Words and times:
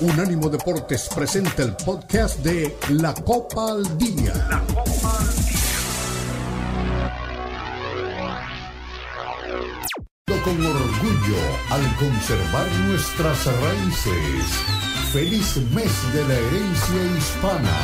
Unánimo 0.00 0.48
Deportes 0.48 1.10
presenta 1.14 1.62
el 1.62 1.76
podcast 1.76 2.38
de 2.38 2.74
La 2.88 3.12
Copa 3.12 3.72
al 3.72 3.98
Día. 3.98 4.32
La 4.48 4.60
Copa 4.60 5.18
al 5.18 5.36
Día. 5.44 5.60
Con 10.42 10.64
orgullo 10.64 11.36
al 11.68 11.96
conservar 11.96 12.66
nuestras 12.86 13.44
raíces. 13.44 14.46
Feliz 15.12 15.56
mes 15.74 16.14
de 16.14 16.24
la 16.26 16.34
herencia 16.34 17.18
hispana. 17.18 17.76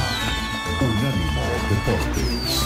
Unánimo 0.81 1.43
Deportes. 1.69 2.66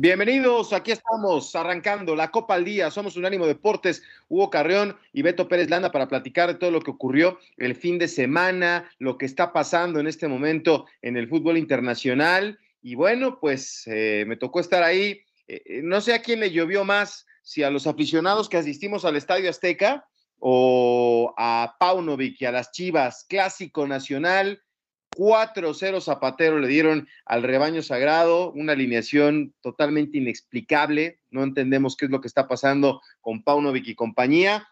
Bienvenidos, 0.00 0.72
aquí 0.72 0.92
estamos 0.92 1.56
arrancando 1.56 2.14
la 2.14 2.30
Copa 2.30 2.54
al 2.54 2.64
Día. 2.64 2.88
Somos 2.88 3.16
Unánimo 3.16 3.48
Deportes, 3.48 4.00
Hugo 4.28 4.48
Carreón 4.48 4.96
y 5.12 5.22
Beto 5.22 5.48
Pérez 5.48 5.68
Landa 5.70 5.90
para 5.90 6.06
platicar 6.06 6.46
de 6.46 6.54
todo 6.54 6.70
lo 6.70 6.80
que 6.82 6.92
ocurrió 6.92 7.40
el 7.56 7.74
fin 7.74 7.98
de 7.98 8.06
semana, 8.06 8.88
lo 9.00 9.18
que 9.18 9.26
está 9.26 9.52
pasando 9.52 9.98
en 9.98 10.06
este 10.06 10.28
momento 10.28 10.86
en 11.02 11.16
el 11.16 11.28
fútbol 11.28 11.58
internacional. 11.58 12.60
Y 12.80 12.94
bueno, 12.94 13.40
pues 13.40 13.88
eh, 13.88 14.22
me 14.28 14.36
tocó 14.36 14.60
estar 14.60 14.84
ahí. 14.84 15.20
Eh, 15.48 15.62
eh, 15.64 15.80
no 15.82 16.00
sé 16.00 16.14
a 16.14 16.22
quién 16.22 16.38
le 16.38 16.52
llovió 16.52 16.84
más, 16.84 17.26
si 17.42 17.64
a 17.64 17.70
los 17.70 17.88
aficionados 17.88 18.48
que 18.48 18.56
asistimos 18.56 19.04
al 19.04 19.16
Estadio 19.16 19.50
Azteca 19.50 20.06
o 20.38 21.34
a 21.36 21.74
Paunovic 21.80 22.40
y 22.40 22.44
a 22.44 22.52
las 22.52 22.70
Chivas, 22.70 23.26
clásico 23.28 23.84
nacional 23.88 24.62
4-0 25.18 26.00
Zapatero 26.00 26.60
le 26.60 26.68
dieron 26.68 27.08
al 27.26 27.42
rebaño 27.42 27.82
sagrado, 27.82 28.52
una 28.52 28.72
alineación 28.74 29.52
totalmente 29.60 30.18
inexplicable, 30.18 31.18
no 31.30 31.42
entendemos 31.42 31.96
qué 31.96 32.04
es 32.04 32.12
lo 32.12 32.20
que 32.20 32.28
está 32.28 32.46
pasando 32.46 33.02
con 33.20 33.42
Paunovic 33.42 33.88
y 33.88 33.96
compañía, 33.96 34.68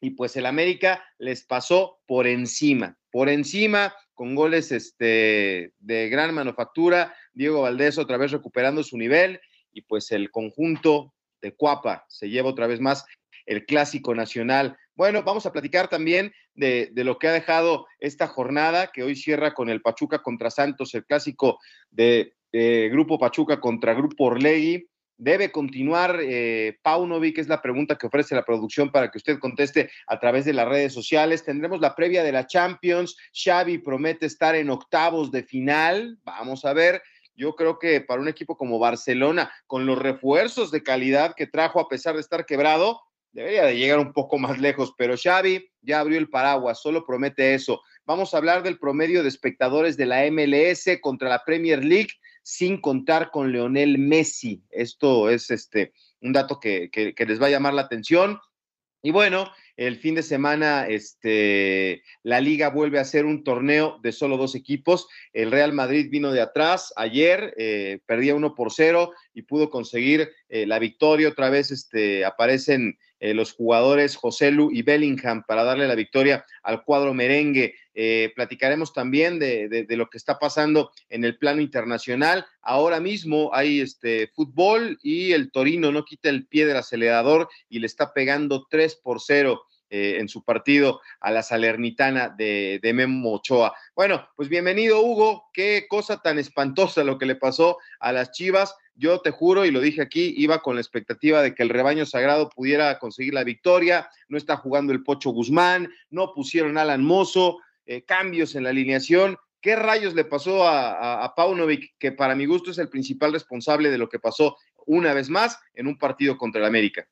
y 0.00 0.10
pues 0.10 0.36
el 0.36 0.46
América 0.46 1.04
les 1.18 1.44
pasó 1.44 2.00
por 2.06 2.26
encima, 2.26 2.98
por 3.12 3.28
encima, 3.28 3.94
con 4.14 4.34
goles 4.34 4.72
este, 4.72 5.72
de 5.78 6.08
gran 6.08 6.34
manufactura, 6.34 7.14
Diego 7.32 7.62
Valdés 7.62 7.96
otra 7.96 8.16
vez 8.16 8.32
recuperando 8.32 8.82
su 8.82 8.98
nivel, 8.98 9.40
y 9.72 9.82
pues 9.82 10.10
el 10.10 10.32
conjunto 10.32 11.14
de 11.40 11.54
Cuapa 11.54 12.04
se 12.08 12.30
lleva 12.30 12.50
otra 12.50 12.66
vez 12.66 12.80
más 12.80 13.04
el 13.46 13.64
clásico 13.64 14.14
nacional. 14.14 14.76
Bueno, 14.96 15.24
vamos 15.24 15.44
a 15.44 15.52
platicar 15.52 15.88
también 15.88 16.32
de, 16.54 16.90
lo 16.94 17.18
que 17.18 17.26
ha 17.26 17.32
dejado 17.32 17.86
esta 17.98 18.28
jornada, 18.28 18.92
que 18.92 19.02
hoy 19.02 19.16
cierra 19.16 19.52
con 19.52 19.68
el 19.68 19.82
Pachuca 19.82 20.20
contra 20.20 20.50
Santos, 20.50 20.94
el 20.94 21.04
clásico 21.04 21.58
de, 21.90 22.32
Grupo 22.52 23.18
Pachuca 23.18 23.60
contra 23.60 23.94
Grupo 23.94 24.26
Orlegui. 24.26 24.86
¿Debe 25.16 25.50
continuar 25.50 26.20
eh, 26.22 26.78
Paunovic? 26.82 27.38
Es 27.38 27.48
la 27.48 27.60
pregunta 27.60 27.96
que 27.96 28.06
ofrece 28.06 28.36
la 28.36 28.44
producción 28.44 28.92
para 28.92 29.10
que 29.10 29.18
usted 29.18 29.40
conteste 29.40 29.90
a 30.06 30.20
través 30.20 30.44
de 30.44 30.52
las 30.52 30.68
redes 30.68 30.92
sociales. 30.92 31.44
Tendremos 31.44 31.80
la 31.80 31.96
previa 31.96 32.22
de 32.22 32.30
la 32.30 32.46
Champions. 32.46 33.16
Xavi 33.32 33.78
promete 33.78 34.26
estar 34.26 34.54
en 34.54 34.70
octavos 34.70 35.32
de 35.32 35.42
final. 35.42 36.18
Vamos 36.22 36.64
a 36.64 36.72
ver. 36.74 37.02
Yo 37.34 37.56
creo 37.56 37.80
que 37.80 38.00
para 38.00 38.20
un 38.20 38.28
equipo 38.28 38.56
como 38.56 38.78
Barcelona, 38.78 39.52
con 39.66 39.84
los 39.84 39.98
refuerzos 39.98 40.70
de 40.70 40.84
calidad 40.84 41.34
que 41.36 41.48
trajo 41.48 41.80
a 41.80 41.88
pesar 41.88 42.14
de 42.14 42.20
estar 42.20 42.46
quebrado, 42.46 43.00
debería 43.34 43.64
de 43.64 43.76
llegar 43.76 43.98
un 43.98 44.12
poco 44.12 44.38
más 44.38 44.58
lejos, 44.58 44.94
pero 44.96 45.16
Xavi 45.16 45.68
ya 45.82 46.00
abrió 46.00 46.18
el 46.18 46.30
paraguas, 46.30 46.80
solo 46.80 47.04
promete 47.04 47.54
eso. 47.54 47.82
Vamos 48.06 48.32
a 48.32 48.38
hablar 48.38 48.62
del 48.62 48.78
promedio 48.78 49.22
de 49.22 49.28
espectadores 49.28 49.96
de 49.96 50.06
la 50.06 50.24
MLS 50.30 50.88
contra 51.02 51.28
la 51.28 51.42
Premier 51.44 51.84
League 51.84 52.10
sin 52.42 52.80
contar 52.80 53.30
con 53.30 53.50
Leonel 53.52 53.98
Messi. 53.98 54.62
Esto 54.70 55.28
es 55.28 55.50
este 55.50 55.92
un 56.20 56.32
dato 56.32 56.60
que, 56.60 56.90
que 56.90 57.26
les 57.26 57.42
va 57.42 57.46
a 57.46 57.50
llamar 57.50 57.74
la 57.74 57.82
atención. 57.82 58.38
Y 59.02 59.10
bueno, 59.10 59.50
el 59.76 59.96
fin 59.98 60.14
de 60.14 60.22
semana, 60.22 60.86
este, 60.86 62.02
la 62.22 62.40
liga 62.40 62.70
vuelve 62.70 63.00
a 63.00 63.04
ser 63.04 63.26
un 63.26 63.42
torneo 63.42 63.98
de 64.02 64.12
solo 64.12 64.36
dos 64.36 64.54
equipos. 64.54 65.08
El 65.32 65.50
Real 65.50 65.72
Madrid 65.72 66.08
vino 66.10 66.30
de 66.30 66.40
atrás 66.40 66.92
ayer, 66.96 67.54
eh, 67.58 67.98
perdía 68.06 68.36
uno 68.36 68.54
por 68.54 68.72
cero 68.72 69.12
y 69.32 69.42
pudo 69.42 69.70
conseguir 69.70 70.30
eh, 70.48 70.66
la 70.66 70.78
victoria. 70.78 71.28
Otra 71.28 71.50
vez 71.50 71.72
este, 71.72 72.24
aparecen 72.24 72.96
eh, 73.24 73.32
los 73.32 73.54
jugadores 73.54 74.16
José 74.16 74.50
Lu 74.50 74.70
y 74.70 74.82
Bellingham 74.82 75.44
para 75.46 75.64
darle 75.64 75.88
la 75.88 75.94
victoria 75.94 76.44
al 76.62 76.84
cuadro 76.84 77.14
merengue. 77.14 77.74
platicaremos 78.34 78.92
también 78.92 79.38
de, 79.38 79.86
lo 79.88 80.10
que 80.10 80.18
está 80.18 80.38
pasando 80.38 80.90
en 81.08 81.24
el 81.24 81.38
plano 81.38 81.62
internacional. 81.62 82.44
Ahora 82.60 83.00
mismo 83.00 83.50
hay 83.54 83.80
este 83.80 84.26
fútbol 84.34 84.98
y 85.02 85.32
el 85.32 85.50
Torino 85.50 85.90
no 85.90 86.04
quita 86.04 86.28
el 86.28 86.46
pie 86.46 86.66
del 86.66 86.76
acelerador 86.76 87.48
y 87.70 87.78
le 87.78 87.86
está 87.86 88.12
pegando 88.12 88.66
3 88.68 88.96
por 88.96 89.22
0 89.22 89.62
eh, 89.88 90.16
en 90.18 90.28
su 90.28 90.42
partido 90.42 91.00
a 91.20 91.30
la 91.30 91.44
Salernitana 91.44 92.28
de, 92.28 92.80
de, 92.82 92.92
Memo 92.92 93.34
Ochoa. 93.34 93.74
Bueno, 93.94 94.28
pues 94.34 94.48
bienvenido 94.48 95.00
Hugo, 95.00 95.50
qué 95.54 95.86
cosa 95.88 96.20
tan 96.20 96.38
espantosa 96.38 97.04
lo 97.04 97.16
que 97.16 97.26
le 97.26 97.36
pasó 97.36 97.78
a 98.00 98.10
las 98.10 98.32
Chivas. 98.32 98.74
Yo 98.96 99.20
te 99.20 99.32
juro, 99.32 99.64
y 99.64 99.72
lo 99.72 99.80
dije 99.80 100.02
aquí, 100.02 100.34
iba 100.36 100.60
con 100.62 100.76
la 100.76 100.80
expectativa 100.80 101.42
de 101.42 101.54
que 101.54 101.64
el 101.64 101.68
rebaño 101.68 102.06
sagrado 102.06 102.48
pudiera 102.48 102.98
conseguir 103.00 103.34
la 103.34 103.42
victoria. 103.42 104.08
No 104.28 104.38
está 104.38 104.56
jugando 104.56 104.92
el 104.92 105.02
Pocho 105.02 105.30
Guzmán, 105.30 105.90
no 106.10 106.32
pusieron 106.32 106.78
Alan 106.78 107.02
Mozo, 107.02 107.58
eh, 107.86 108.02
cambios 108.02 108.54
en 108.54 108.62
la 108.62 108.70
alineación. 108.70 109.36
¿Qué 109.60 109.74
rayos 109.76 110.14
le 110.14 110.24
pasó 110.24 110.68
a, 110.68 111.32
Paunovic, 111.34 111.94
que 111.98 112.12
para 112.12 112.34
mi 112.34 112.44
gusto 112.44 112.70
es 112.70 112.78
el 112.78 112.90
principal 112.90 113.32
responsable 113.32 113.90
de 113.90 113.98
lo 113.98 114.08
que 114.08 114.18
pasó 114.18 114.58
una 114.86 115.14
vez 115.14 115.30
más 115.30 115.58
en 115.72 115.86
un 115.86 115.98
partido 115.98 116.36
contra 116.36 116.60
el 116.60 116.66
América? 116.66 117.08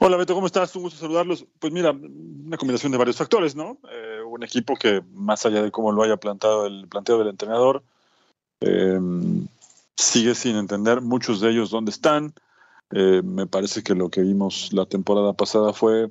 Hola 0.00 0.16
Beto, 0.16 0.34
¿cómo 0.34 0.46
estás? 0.46 0.74
Un 0.74 0.82
gusto 0.82 0.98
saludarlos. 0.98 1.46
Pues 1.60 1.72
mira, 1.72 1.92
una 1.92 2.56
combinación 2.56 2.90
de 2.90 2.98
varios 2.98 3.16
factores, 3.16 3.54
¿no? 3.54 3.78
Eh, 3.88 4.20
un 4.26 4.42
equipo 4.42 4.74
que, 4.74 5.02
más 5.12 5.46
allá 5.46 5.62
de 5.62 5.70
cómo 5.70 5.92
lo 5.92 6.02
haya 6.02 6.16
plantado 6.16 6.66
el 6.66 6.88
planteo 6.88 7.18
del 7.18 7.28
entrenador, 7.28 7.84
em, 8.60 9.46
sigue 9.96 10.34
sin 10.34 10.56
entender 10.56 11.00
muchos 11.00 11.40
de 11.40 11.50
ellos 11.50 11.70
dónde 11.70 11.90
están. 11.90 12.34
Eh, 12.92 13.22
me 13.24 13.46
parece 13.46 13.82
que 13.82 13.94
lo 13.94 14.10
que 14.10 14.22
vimos 14.22 14.72
la 14.72 14.86
temporada 14.86 15.32
pasada 15.32 15.72
fue, 15.72 16.08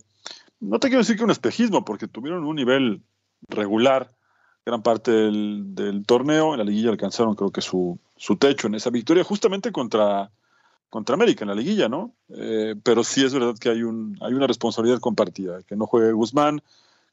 no 0.59 0.79
te 0.79 0.87
quiero 0.87 1.01
decir 1.01 1.17
que 1.17 1.23
un 1.23 1.31
espejismo, 1.31 1.83
porque 1.83 2.07
tuvieron 2.07 2.45
un 2.45 2.55
nivel 2.55 3.01
regular 3.47 4.11
gran 4.65 4.81
parte 4.81 5.11
del, 5.11 6.03
torneo. 6.05 6.53
En 6.53 6.59
la 6.59 6.65
liguilla 6.65 6.91
alcanzaron, 6.91 7.35
creo 7.35 7.51
que, 7.51 7.61
su, 7.61 7.99
su 8.15 8.37
techo 8.37 8.67
en 8.67 8.75
esa 8.75 8.89
victoria, 8.89 9.23
justamente 9.23 9.71
contra 9.71 10.31
contra 10.89 11.13
América 11.13 11.43
en 11.43 11.49
la 11.49 11.55
liguilla, 11.55 11.87
¿no? 11.87 12.13
Eh, 12.29 12.75
pero 12.83 13.03
sí 13.03 13.23
es 13.23 13.33
verdad 13.33 13.55
que 13.59 13.69
hay, 13.69 13.83
un, 13.83 14.17
hay 14.21 14.33
una 14.33 14.47
responsabilidad 14.47 14.99
compartida, 14.99 15.61
que 15.63 15.75
no 15.75 15.85
juegue 15.85 16.11
Guzmán, 16.11 16.61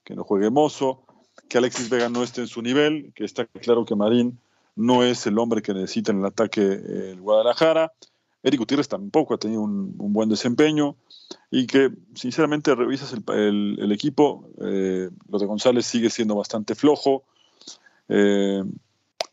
que 0.03 0.15
no 0.15 0.25
juegue 0.25 0.51
Mozo, 0.51 1.03
que 1.49 1.59
Alexis 1.59 1.91
Vega 1.91 2.09
no 2.09 2.23
esté 2.23 2.41
en 2.41 2.47
su 2.47 2.63
nivel, 2.63 3.13
que 3.15 3.25
está 3.25 3.45
claro 3.45 3.85
que 3.85 3.95
Marín 3.95 4.39
no 4.77 5.03
es 5.03 5.27
el 5.27 5.39
hombre 5.39 5.63
que 5.63 5.75
necesita 5.75 6.13
en 6.13 6.21
el 6.21 6.27
ataque 6.27 6.61
el 6.63 7.21
Guadalajara. 7.21 7.93
Eric 8.43 8.61
Gutiérrez 8.61 8.89
tampoco 8.89 9.35
ha 9.35 9.39
tenido 9.39 9.63
un, 9.63 9.97
buen 9.97 10.29
desempeño 10.29 10.97
y 11.51 11.67
que 11.67 11.91
sinceramente 12.15 12.75
revisas 12.75 13.13
el, 13.13 13.91
equipo, 13.91 14.49
eh, 14.63 15.11
lo 15.29 15.39
de 15.39 15.47
González 15.47 15.85
sigue 15.87 16.11
siendo 16.11 16.37
bastante 16.37 16.75
flojo. 16.75 17.25
Eh, 18.09 18.63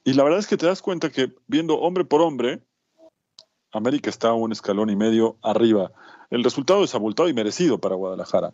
y 0.03 0.13
la 0.13 0.23
verdad 0.23 0.39
es 0.39 0.47
que 0.47 0.57
te 0.57 0.65
das 0.65 0.81
cuenta 0.81 1.11
que 1.11 1.31
viendo 1.47 1.79
hombre 1.79 2.05
por 2.05 2.21
hombre, 2.21 2.61
América 3.71 4.09
está 4.09 4.33
un 4.33 4.51
escalón 4.51 4.89
y 4.89 4.95
medio 4.95 5.37
arriba. 5.41 5.91
El 6.29 6.43
resultado 6.43 6.83
es 6.83 6.95
abultado 6.95 7.29
y 7.29 7.33
merecido 7.33 7.79
para 7.79 7.95
Guadalajara. 7.95 8.53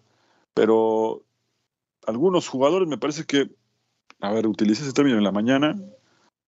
Pero 0.54 1.24
algunos 2.06 2.48
jugadores 2.48 2.88
me 2.88 2.98
parece 2.98 3.26
que, 3.26 3.50
a 4.20 4.32
ver, 4.32 4.48
utilicé 4.48 4.84
ese 4.84 4.94
término 4.94 5.18
en 5.18 5.24
la 5.24 5.32
mañana, 5.32 5.76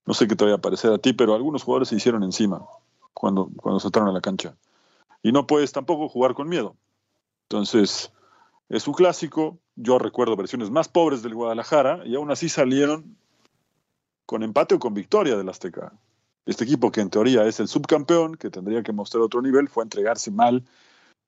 no 0.05 0.13
sé 0.13 0.27
qué 0.27 0.35
te 0.35 0.43
vaya 0.43 0.55
a 0.55 0.61
parecer 0.61 0.91
a 0.91 0.97
ti, 0.97 1.13
pero 1.13 1.35
algunos 1.35 1.63
jugadores 1.63 1.89
se 1.89 1.95
hicieron 1.95 2.23
encima 2.23 2.65
cuando, 3.13 3.49
cuando 3.55 3.79
saltaron 3.79 4.09
a 4.09 4.13
la 4.13 4.21
cancha. 4.21 4.55
Y 5.23 5.31
no 5.31 5.45
puedes 5.45 5.71
tampoco 5.71 6.09
jugar 6.09 6.33
con 6.33 6.49
miedo. 6.49 6.75
Entonces, 7.49 8.11
es 8.69 8.87
un 8.87 8.93
clásico. 8.93 9.59
Yo 9.75 9.99
recuerdo 9.99 10.35
versiones 10.35 10.71
más 10.71 10.87
pobres 10.87 11.21
del 11.21 11.35
Guadalajara 11.35 12.01
y 12.05 12.15
aún 12.15 12.31
así 12.31 12.49
salieron 12.49 13.17
con 14.25 14.43
empate 14.43 14.75
o 14.75 14.79
con 14.79 14.93
victoria 14.93 15.35
del 15.35 15.49
Azteca. 15.49 15.93
Este 16.45 16.63
equipo, 16.63 16.91
que 16.91 17.01
en 17.01 17.09
teoría 17.09 17.45
es 17.45 17.59
el 17.59 17.67
subcampeón, 17.67 18.35
que 18.35 18.49
tendría 18.49 18.81
que 18.81 18.93
mostrar 18.93 19.21
otro 19.21 19.41
nivel, 19.41 19.67
fue 19.67 19.83
a 19.83 19.85
entregarse 19.85 20.31
mal 20.31 20.63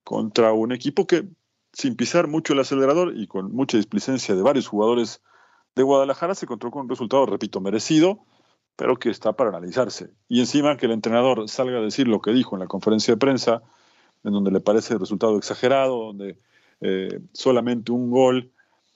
contra 0.04 0.54
un 0.54 0.72
equipo 0.72 1.06
que, 1.06 1.28
sin 1.74 1.96
pisar 1.96 2.28
mucho 2.28 2.54
el 2.54 2.60
acelerador 2.60 3.16
y 3.16 3.28
con 3.28 3.54
mucha 3.54 3.78
displicencia 3.78 4.36
de 4.36 4.42
varios 4.42 4.68
jugadores 4.68 5.22
de 5.76 5.84
Guadalajara, 5.84 6.34
se 6.34 6.46
encontró 6.46 6.72
con 6.72 6.84
un 6.84 6.90
resultado, 6.90 7.26
repito, 7.26 7.62
merecido, 7.62 8.26
pero 8.76 8.98
que 8.98 9.10
está 9.10 9.34
para 9.34 9.50
analizarse. 9.50 10.10
Y 10.28 10.40
encima 10.40 10.78
que 10.78 10.88
el 10.88 10.92
entrenador 10.92 11.48
salga 11.50 11.78
a 11.78 11.82
decir 11.82 12.08
lo 12.08 12.22
que 12.22 12.32
dijo 12.32 12.56
en 12.56 12.62
la 12.62 12.68
conferencia 12.68 13.14
de 13.14 13.20
prensa, 13.20 13.62
en 14.24 14.34
donde 14.34 14.52
le 14.52 14.60
parece 14.60 14.94
el 14.94 15.00
resultado 15.00 15.38
exagerado, 15.38 16.06
donde 16.06 16.38
eh, 16.82 17.20
solamente 17.34 17.92
un 17.92 18.10
gol 18.10 18.52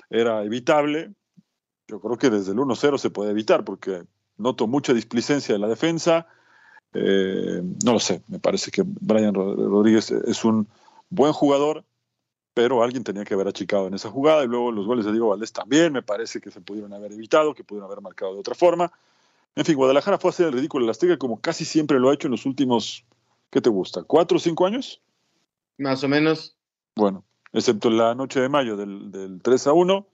era 0.10 0.44
evitable, 0.44 1.14
yo 1.88 2.02
creo 2.02 2.18
que 2.18 2.30
desde 2.30 2.52
el 2.52 2.58
1-0 2.58 2.98
se 2.98 3.10
puede 3.10 3.32
evitar, 3.32 3.64
porque 3.64 4.04
noto 4.38 4.68
mucha 4.68 4.94
displicencia 4.94 5.54
de 5.54 5.60
la 5.60 5.68
defensa. 5.68 6.28
Eh, 6.94 7.62
no 7.86 7.94
lo 7.94 8.00
sé, 8.00 8.22
me 8.28 8.40
parece 8.40 8.72
que 8.72 8.84
Brian 8.86 9.34
Rodríguez 9.34 10.12
es 10.12 10.44
un 10.44 10.68
buen 11.10 11.32
jugador, 11.34 11.86
pero 12.54 12.84
alguien 12.84 13.04
tenía 13.04 13.24
que 13.24 13.36
haber 13.36 13.48
achicado 13.48 13.88
en 13.88 13.94
esa 13.94 14.10
jugada 14.10 14.44
y 14.44 14.48
luego 14.48 14.72
los 14.72 14.86
goles 14.86 15.06
de 15.06 15.12
Diego 15.12 15.30
Valdés 15.30 15.54
también 15.54 15.94
me 15.94 16.02
parece 16.02 16.42
que 16.42 16.52
se 16.52 16.60
pudieron 16.60 16.94
haber 16.94 17.14
evitado, 17.14 17.54
que 17.54 17.64
pudieron 17.64 17.90
haber 17.90 18.02
marcado 18.02 18.34
de 18.34 18.40
otra 18.40 18.56
forma. 18.56 18.92
En 19.58 19.66
fin, 19.66 19.76
Guadalajara 19.76 20.20
fue 20.20 20.30
a 20.30 20.34
hacer 20.34 20.46
el 20.46 20.54
ridículo 20.54 20.84
en 20.84 20.86
la 20.86 20.92
Azteca 20.92 21.18
como 21.18 21.42
casi 21.42 21.66
siempre 21.66 22.00
lo 22.00 22.12
ha 22.12 22.14
hecho 22.14 22.28
en 22.28 22.34
los 22.34 22.46
últimos, 22.46 23.04
¿qué 23.50 23.60
te 23.60 23.72
gusta? 23.72 24.04
¿Cuatro 24.04 24.38
o 24.38 24.40
cinco 24.40 24.68
años? 24.68 25.02
Más 25.80 26.04
o 26.04 26.08
menos. 26.08 26.56
Bueno, 26.96 27.26
excepto 27.54 27.90
la 27.90 28.14
noche 28.14 28.40
de 28.40 28.50
mayo 28.50 28.78
del, 28.78 29.12
del 29.12 29.42
3 29.42 29.66
a 29.66 29.74
1, 29.74 30.08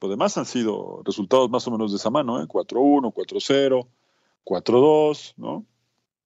lo 0.00 0.08
demás 0.08 0.38
han 0.38 0.46
sido 0.46 1.02
resultados 1.04 1.50
más 1.50 1.66
o 1.66 1.72
menos 1.72 1.90
de 1.90 1.96
esa 1.96 2.08
mano, 2.10 2.40
¿eh? 2.40 2.46
4-1, 2.46 3.12
4-0, 3.12 3.88
4-2, 4.44 5.34
¿no? 5.38 5.66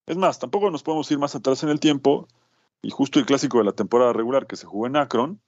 Es 0.05 0.19
más, 0.19 0.39
tampoco 0.39 0.71
nos 0.71 0.83
podemos 0.83 1.11
ir 1.11 1.19
más 1.19 1.35
atrás 1.35 1.63
en 1.63 1.71
el 1.71 1.81
tiempo, 1.81 2.29
y 2.83 2.91
justo 2.91 3.19
el 3.19 3.25
clásico 3.25 3.57
de 3.57 3.65
la 3.65 3.73
temporada 3.73 4.13
regular 4.13 4.47
que 4.47 4.57
se 4.57 4.67
jugó 4.67 4.87
en 4.87 4.97
Akron, 4.97 5.41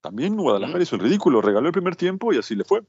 también 0.00 0.34
Guadalajara 0.34 0.82
hizo 0.82 0.96
el 0.96 1.02
ridículo, 1.02 1.42
regaló 1.42 1.66
el 1.66 1.74
primer 1.74 1.94
tiempo 1.94 2.32
y 2.32 2.38
así 2.38 2.54
le 2.54 2.64
fue. 2.64 2.80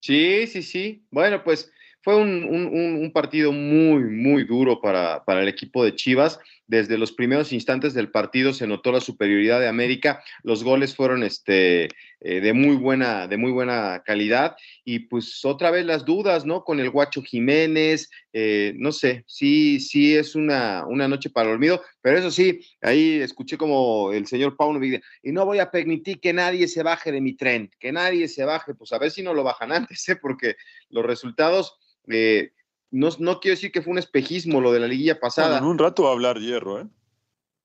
Sí, 0.00 0.46
sí, 0.46 0.62
sí. 0.62 1.06
Bueno, 1.10 1.42
pues 1.44 1.70
fue 2.02 2.16
un, 2.16 2.44
un, 2.44 3.12
partido 3.12 3.52
muy, 3.52 4.04
muy 4.04 4.44
duro 4.44 4.80
para, 4.80 5.24
para, 5.24 5.42
el 5.42 5.48
equipo 5.48 5.84
de 5.84 5.94
Chivas. 5.94 6.38
Desde 6.66 6.96
los 6.96 7.12
primeros 7.12 7.52
instantes 7.52 7.94
del 7.94 8.10
partido 8.10 8.52
se 8.54 8.66
notó 8.66 8.92
la 8.92 9.00
superioridad 9.00 9.60
de 9.60 9.68
América. 9.68 10.22
Los 10.42 10.64
goles 10.64 10.94
fueron 10.96 11.22
este, 11.22 11.88
eh, 12.22 12.40
de, 12.40 12.52
muy 12.52 12.76
buena, 12.76 13.26
de 13.26 13.38
muy 13.38 13.50
buena 13.50 14.02
calidad. 14.04 14.56
Y 14.84 15.00
pues 15.00 15.44
otra 15.44 15.70
vez 15.70 15.86
las 15.86 16.04
dudas, 16.04 16.44
¿no? 16.44 16.64
Con 16.64 16.78
el 16.78 16.90
Guacho 16.90 17.22
Jiménez, 17.22 18.10
eh, 18.32 18.74
no 18.76 18.92
sé, 18.92 19.24
sí, 19.26 19.80
sí 19.80 20.14
es 20.14 20.34
una, 20.34 20.84
una 20.86 21.08
noche 21.08 21.30
para 21.30 21.48
el 21.48 21.56
olvido, 21.56 21.82
pero 22.02 22.18
eso 22.18 22.30
sí, 22.30 22.60
ahí 22.82 23.20
escuché 23.20 23.56
como 23.56 24.12
el 24.12 24.26
señor 24.26 24.56
Pauno 24.56 24.84
y 24.84 25.32
no 25.32 25.46
voy 25.46 25.58
a 25.58 25.70
permitir 25.70 26.20
que 26.20 26.32
nadie 26.32 26.68
se 26.68 26.82
baje 26.82 27.10
de 27.10 27.20
mi 27.20 27.32
tren, 27.32 27.70
que 27.80 27.90
nadie 27.90 28.28
se 28.28 28.44
baje, 28.44 28.74
pues 28.74 28.92
a 28.92 28.98
ver 28.98 29.10
si 29.10 29.22
no 29.22 29.34
lo 29.34 29.42
bajan 29.42 29.72
antes, 29.72 30.08
¿eh? 30.08 30.16
porque 30.16 30.56
los 30.90 31.04
resultados... 31.04 31.76
Eh, 32.10 32.52
no, 32.90 33.08
no, 33.18 33.40
quiero 33.40 33.54
decir 33.54 33.72
que 33.72 33.82
fue 33.82 33.92
un 33.92 33.98
espejismo 33.98 34.60
lo 34.60 34.72
de 34.72 34.80
la 34.80 34.88
liguilla 34.88 35.20
pasada. 35.20 35.58
en 35.58 35.64
un 35.64 35.78
rato 35.78 36.04
va 36.04 36.10
a 36.10 36.12
hablar 36.12 36.38
Hierro, 36.38 36.80
¿eh? 36.80 36.86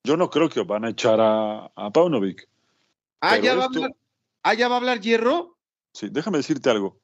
Yo 0.03 0.17
no 0.17 0.29
creo 0.29 0.49
que 0.49 0.61
van 0.61 0.85
a 0.85 0.89
echar 0.89 1.19
a, 1.19 1.71
a 1.75 1.91
Paunovic. 1.91 2.47
Ah, 3.21 3.37
ya 3.37 3.55
va 3.55 3.63
a 3.63 3.65
hablar. 3.65 3.95
Ah, 4.43 4.53
ya 4.53 4.67
va 4.67 4.75
a 4.75 4.77
hablar 4.77 5.01
Hierro. 5.01 5.57
Sí, 5.93 6.09
déjame 6.11 6.37
decirte 6.37 6.69
algo. 6.69 6.99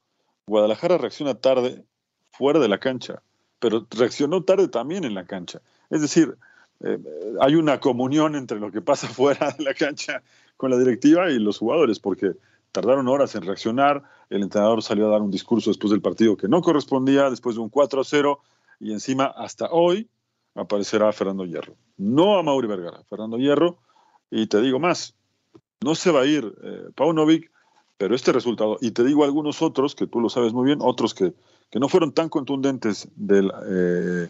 Guadalajara 0.46 0.98
reacciona 0.98 1.34
tarde 1.34 1.84
fuera 2.30 2.60
de 2.60 2.68
la 2.68 2.78
cancha, 2.78 3.22
pero 3.58 3.86
reaccionó 3.90 4.44
tarde 4.44 4.68
también 4.68 5.04
en 5.04 5.14
la 5.14 5.24
cancha. 5.24 5.60
Es 5.90 6.00
decir, 6.00 6.36
eh, 6.84 6.98
hay 7.40 7.54
una 7.56 7.80
comunión 7.80 8.36
entre 8.36 8.60
lo 8.60 8.70
que 8.70 8.80
pasa 8.80 9.08
fuera 9.08 9.50
de 9.50 9.64
la 9.64 9.74
cancha 9.74 10.22
con 10.56 10.70
la 10.70 10.78
directiva 10.78 11.30
y 11.30 11.38
los 11.38 11.58
jugadores, 11.58 11.98
porque 11.98 12.32
tardaron 12.72 13.06
horas 13.08 13.34
en 13.34 13.42
reaccionar, 13.42 14.02
el 14.30 14.42
entrenador 14.42 14.82
salió 14.82 15.06
a 15.06 15.10
dar 15.10 15.22
un 15.22 15.30
discurso 15.30 15.70
después 15.70 15.90
del 15.90 16.00
partido 16.00 16.36
que 16.36 16.48
no 16.48 16.62
correspondía, 16.62 17.30
después 17.30 17.56
de 17.56 17.62
un 17.62 17.70
4-0, 17.70 18.38
y 18.80 18.92
encima 18.92 19.26
hasta 19.26 19.70
hoy 19.70 20.08
aparecerá 20.54 21.12
Fernando 21.12 21.44
Hierro. 21.44 21.76
No 21.98 22.38
a 22.38 22.42
Mauri 22.42 22.66
Vergara, 22.66 23.02
Fernando 23.08 23.36
Hierro, 23.36 23.78
y 24.30 24.46
te 24.46 24.60
digo 24.60 24.78
más, 24.78 25.14
no 25.82 25.94
se 25.94 26.10
va 26.10 26.22
a 26.22 26.26
ir 26.26 26.52
eh, 26.62 26.88
Paunovic, 26.94 27.50
pero 27.98 28.14
este 28.14 28.32
resultado, 28.32 28.78
y 28.80 28.90
te 28.90 29.04
digo 29.04 29.24
algunos 29.24 29.62
otros, 29.62 29.94
que 29.94 30.06
tú 30.06 30.20
lo 30.20 30.28
sabes 30.28 30.52
muy 30.52 30.64
bien, 30.64 30.78
otros 30.80 31.14
que, 31.14 31.34
que 31.70 31.78
no 31.78 31.88
fueron 31.88 32.12
tan 32.12 32.28
contundentes 32.28 33.08
del 33.14 33.52
eh, 33.68 34.28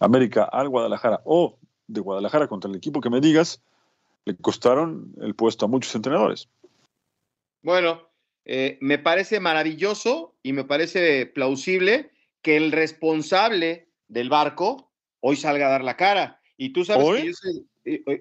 América 0.00 0.44
al 0.44 0.68
Guadalajara 0.68 1.20
o 1.24 1.56
de 1.86 2.00
Guadalajara 2.00 2.48
contra 2.48 2.70
el 2.70 2.76
equipo 2.76 3.00
que 3.00 3.10
me 3.10 3.20
digas, 3.20 3.62
le 4.24 4.36
costaron 4.36 5.12
el 5.20 5.34
puesto 5.34 5.66
a 5.66 5.68
muchos 5.68 5.94
entrenadores. 5.94 6.48
Bueno, 7.62 8.08
eh, 8.44 8.78
me 8.80 8.98
parece 8.98 9.40
maravilloso 9.40 10.36
y 10.42 10.52
me 10.52 10.64
parece 10.64 11.26
plausible 11.26 12.10
que 12.42 12.56
el 12.56 12.72
responsable 12.72 13.88
del 14.08 14.28
barco 14.28 14.92
hoy 15.20 15.36
salga 15.36 15.66
a 15.66 15.70
dar 15.70 15.84
la 15.84 15.96
cara. 15.96 16.40
Y 16.56 16.72
tú 16.72 16.84
sabes 16.84 17.06
que 17.20 17.26
yo 17.28 17.32
soy, 17.34 17.66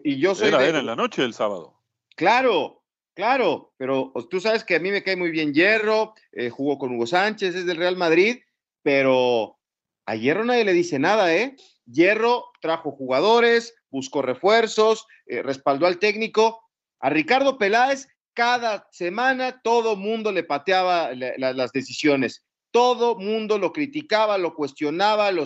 y, 0.04 0.20
yo 0.20 0.36
soy 0.36 0.50
era, 0.50 0.66
era 0.66 0.80
en 0.80 0.86
la 0.86 0.96
noche 0.96 1.24
del 1.24 1.34
sábado. 1.34 1.82
Claro, 2.16 2.84
claro, 3.16 3.74
pero 3.78 4.14
tú 4.30 4.40
sabes 4.40 4.64
que 4.64 4.76
a 4.76 4.80
mí 4.80 4.92
me 4.92 5.04
cae 5.04 5.16
muy 5.16 5.32
bien 5.32 5.54
Hierro, 5.54 6.14
eh, 6.32 6.50
jugó 6.50 6.78
con 6.78 6.96
Hugo 6.96 7.08
Sánchez, 7.08 7.56
es 7.56 7.66
del 7.66 7.78
Real 7.78 7.98
Madrid, 7.98 8.40
pero 8.84 9.60
a 10.06 10.16
Hierro 10.16 10.46
nadie 10.46 10.66
le 10.66 10.74
dice 10.74 11.00
nada, 11.00 11.34
¿eh? 11.36 11.56
Hierro 11.86 12.46
trajo 12.62 12.92
jugadores, 12.92 13.76
buscó 13.90 14.22
refuerzos, 14.22 15.08
eh, 15.26 15.42
respaldó 15.42 15.88
al 15.88 16.00
técnico. 16.00 16.62
A 17.00 17.10
Ricardo 17.10 17.58
Peláez, 17.58 18.08
cada 18.34 18.88
semana 18.92 19.62
todo 19.62 19.96
mundo 19.96 20.32
le 20.32 20.44
pateaba 20.44 21.12
las 21.14 21.72
decisiones. 21.72 22.44
Todo 22.72 23.16
mundo 23.16 23.58
lo 23.58 23.74
criticaba, 23.74 24.38
lo 24.38 24.56
cuestionaba, 24.56 25.32
lo, 25.32 25.46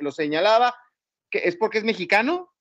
lo 0.00 0.12
señalaba. 0.12 0.74
¿Es 1.30 1.56
porque 1.56 1.78
es 1.78 1.84
mexicano? 1.84 2.52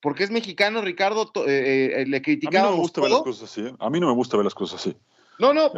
porque 0.00 0.24
es 0.24 0.30
mexicano, 0.30 0.80
Ricardo, 0.80 1.30
eh, 1.46 2.02
eh, 2.02 2.06
le 2.06 2.22
criticaba. 2.22 2.68
A 2.68 2.70
mí 2.70 2.70
no 2.70 2.76
me 2.76 2.82
gusta 2.82 3.00
ver 3.00 3.10
las 3.10 3.22
cosas 3.22 3.50
así. 3.50 3.60
¿eh? 3.60 3.74
A 3.78 3.90
mí 3.90 4.00
no 4.00 4.06
me 4.06 4.14
gusta 4.14 4.36
ver 4.36 4.44
las 4.44 4.54
cosas 4.54 4.80
así. 4.80 4.96
No, 5.38 5.54
no. 5.54 5.72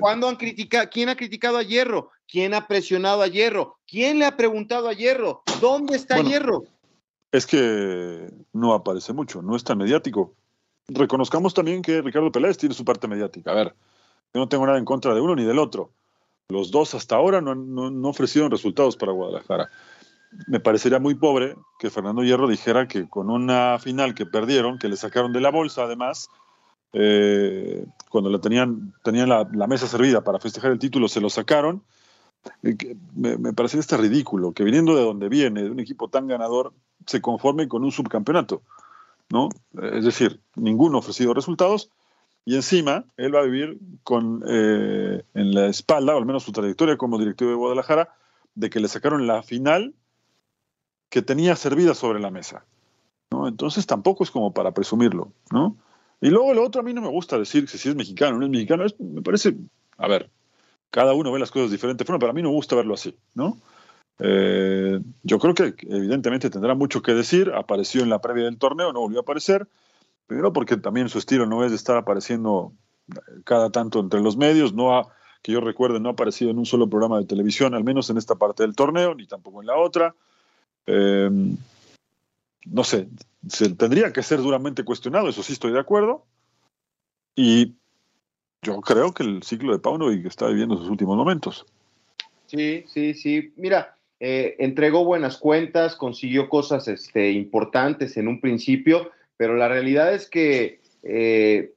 ¿Cuándo 0.00 0.28
han 0.28 0.36
criticado? 0.36 0.88
¿Quién 0.90 1.08
ha 1.08 1.16
criticado 1.16 1.56
a 1.56 1.62
Hierro? 1.62 2.10
¿Quién 2.26 2.52
ha 2.52 2.66
presionado 2.66 3.22
a 3.22 3.26
Hierro? 3.26 3.78
¿Quién 3.86 4.18
le 4.18 4.26
ha 4.26 4.36
preguntado 4.36 4.88
a 4.88 4.92
Hierro? 4.92 5.42
¿Dónde 5.60 5.96
está 5.96 6.20
Hierro? 6.20 6.64
Es 7.32 7.46
que 7.46 8.30
no 8.52 8.74
aparece 8.74 9.12
mucho, 9.12 9.40
no 9.42 9.56
es 9.56 9.64
tan 9.64 9.78
mediático. 9.78 10.34
Reconozcamos 10.88 11.54
también 11.54 11.82
que 11.82 12.02
Ricardo 12.02 12.32
Peláez 12.32 12.58
tiene 12.58 12.74
su 12.74 12.84
parte 12.84 13.08
mediática. 13.08 13.52
A 13.52 13.54
ver, 13.54 13.74
yo 14.34 14.40
no 14.40 14.48
tengo 14.48 14.66
nada 14.66 14.78
en 14.78 14.84
contra 14.84 15.14
de 15.14 15.20
uno 15.20 15.36
ni 15.36 15.44
del 15.44 15.58
otro. 15.58 15.90
Los 16.48 16.70
dos 16.70 16.94
hasta 16.94 17.16
ahora 17.16 17.40
no, 17.40 17.54
no, 17.54 17.90
no 17.90 18.08
ofrecieron 18.08 18.50
resultados 18.50 18.96
para 18.96 19.12
Guadalajara 19.12 19.70
me 20.46 20.60
parecería 20.60 20.98
muy 20.98 21.14
pobre 21.14 21.56
que 21.78 21.90
Fernando 21.90 22.22
Hierro 22.22 22.48
dijera 22.48 22.88
que 22.88 23.08
con 23.08 23.30
una 23.30 23.78
final 23.78 24.14
que 24.14 24.26
perdieron, 24.26 24.78
que 24.78 24.88
le 24.88 24.96
sacaron 24.96 25.32
de 25.32 25.40
la 25.40 25.50
bolsa 25.50 25.84
además, 25.84 26.28
eh, 26.92 27.86
cuando 28.10 28.30
la 28.30 28.40
tenían, 28.40 28.94
tenían 29.02 29.28
la, 29.28 29.66
mesa 29.66 29.86
servida 29.86 30.22
para 30.22 30.38
festejar 30.38 30.72
el 30.72 30.78
título, 30.78 31.08
se 31.08 31.20
lo 31.20 31.30
sacaron. 31.30 31.82
Me, 32.62 33.36
me 33.36 33.52
parecería 33.52 33.80
este 33.80 33.96
ridículo 33.96 34.52
que 34.52 34.64
viniendo 34.64 34.94
de 34.94 35.02
donde 35.02 35.28
viene, 35.28 35.64
de 35.64 35.70
un 35.70 35.80
equipo 35.80 36.08
tan 36.08 36.28
ganador, 36.28 36.72
se 37.06 37.20
conforme 37.20 37.68
con 37.68 37.84
un 37.84 37.92
subcampeonato. 37.92 38.62
¿No? 39.30 39.48
Es 39.82 40.04
decir, 40.04 40.40
ninguno 40.56 40.96
ha 40.96 41.00
ofrecido 41.00 41.34
resultados 41.34 41.90
y 42.44 42.56
encima 42.56 43.04
él 43.16 43.34
va 43.34 43.40
a 43.40 43.44
vivir 43.44 43.78
con 44.02 44.42
eh, 44.48 45.22
en 45.34 45.54
la 45.54 45.66
espalda, 45.66 46.14
o 46.14 46.18
al 46.18 46.26
menos 46.26 46.44
su 46.44 46.52
trayectoria 46.52 46.96
como 46.96 47.18
directivo 47.18 47.50
de 47.50 47.56
Guadalajara, 47.56 48.14
de 48.54 48.70
que 48.70 48.80
le 48.80 48.88
sacaron 48.88 49.26
la 49.26 49.42
final 49.42 49.94
que 51.10 51.22
tenía 51.22 51.56
servida 51.56 51.94
sobre 51.94 52.20
la 52.20 52.30
mesa. 52.30 52.64
¿no? 53.30 53.48
Entonces 53.48 53.86
tampoco 53.86 54.24
es 54.24 54.30
como 54.30 54.52
para 54.52 54.72
presumirlo. 54.72 55.32
¿no? 55.50 55.76
Y 56.20 56.30
luego 56.30 56.54
lo 56.54 56.64
otro 56.64 56.80
a 56.80 56.84
mí 56.84 56.94
no 56.94 57.02
me 57.02 57.08
gusta 57.08 57.38
decir 57.38 57.66
que 57.66 57.78
si 57.78 57.88
es 57.88 57.94
mexicano 57.94 58.36
o 58.36 58.38
no 58.38 58.46
es 58.46 58.50
mexicano. 58.50 58.84
Me 58.98 59.22
parece, 59.22 59.54
a 59.96 60.08
ver, 60.08 60.30
cada 60.90 61.14
uno 61.14 61.30
ve 61.32 61.38
las 61.38 61.50
cosas 61.50 61.70
de 61.70 61.76
diferente 61.76 62.04
forma, 62.04 62.18
pero 62.18 62.30
a 62.30 62.34
mí 62.34 62.42
no 62.42 62.48
me 62.48 62.54
gusta 62.54 62.76
verlo 62.76 62.94
así. 62.94 63.16
¿no? 63.34 63.58
Eh, 64.18 65.00
yo 65.22 65.38
creo 65.38 65.54
que 65.54 65.74
evidentemente 65.88 66.50
tendrá 66.50 66.74
mucho 66.74 67.02
que 67.02 67.14
decir. 67.14 67.52
Apareció 67.54 68.02
en 68.02 68.10
la 68.10 68.20
previa 68.20 68.44
del 68.44 68.58
torneo, 68.58 68.92
no 68.92 69.00
volvió 69.00 69.20
a 69.20 69.22
aparecer. 69.22 69.68
Primero 70.26 70.52
porque 70.52 70.76
también 70.76 71.08
su 71.08 71.18
estilo 71.18 71.46
no 71.46 71.64
es 71.64 71.70
de 71.70 71.76
estar 71.76 71.96
apareciendo 71.96 72.72
cada 73.44 73.70
tanto 73.70 74.00
entre 74.00 74.20
los 74.20 74.36
medios. 74.36 74.74
No 74.74 74.96
ha, 74.96 75.08
que 75.42 75.52
yo 75.52 75.60
recuerde, 75.60 76.00
no 76.00 76.10
ha 76.10 76.12
aparecido 76.12 76.50
en 76.50 76.58
un 76.58 76.66
solo 76.66 76.88
programa 76.88 77.18
de 77.18 77.26
televisión, 77.26 77.74
al 77.74 77.84
menos 77.84 78.10
en 78.10 78.18
esta 78.18 78.34
parte 78.34 78.62
del 78.62 78.74
torneo, 78.74 79.14
ni 79.14 79.26
tampoco 79.26 79.60
en 79.60 79.66
la 79.66 79.76
otra. 79.76 80.14
Eh, 80.86 81.30
no 82.66 82.84
sé, 82.84 83.08
se 83.48 83.74
tendría 83.74 84.12
que 84.12 84.22
ser 84.22 84.40
duramente 84.40 84.84
cuestionado, 84.84 85.28
eso 85.28 85.42
sí 85.42 85.52
estoy 85.52 85.72
de 85.72 85.80
acuerdo. 85.80 86.24
Y 87.34 87.74
yo 88.62 88.80
creo 88.80 89.12
que 89.12 89.22
el 89.22 89.42
ciclo 89.42 89.72
de 89.72 89.78
Paunovic 89.78 90.26
está 90.26 90.48
viviendo 90.48 90.76
sus 90.76 90.88
últimos 90.88 91.16
momentos. 91.16 91.64
Sí, 92.46 92.84
sí, 92.88 93.14
sí. 93.14 93.52
Mira, 93.56 93.97
eh, 94.20 94.56
entregó 94.58 95.04
buenas 95.04 95.36
cuentas, 95.36 95.94
consiguió 95.94 96.48
cosas 96.48 96.88
este, 96.88 97.30
importantes 97.30 98.16
en 98.16 98.26
un 98.28 98.40
principio, 98.40 99.10
pero 99.36 99.56
la 99.56 99.68
realidad 99.68 100.12
es 100.12 100.28
que 100.28 100.80
eh, 101.04 101.72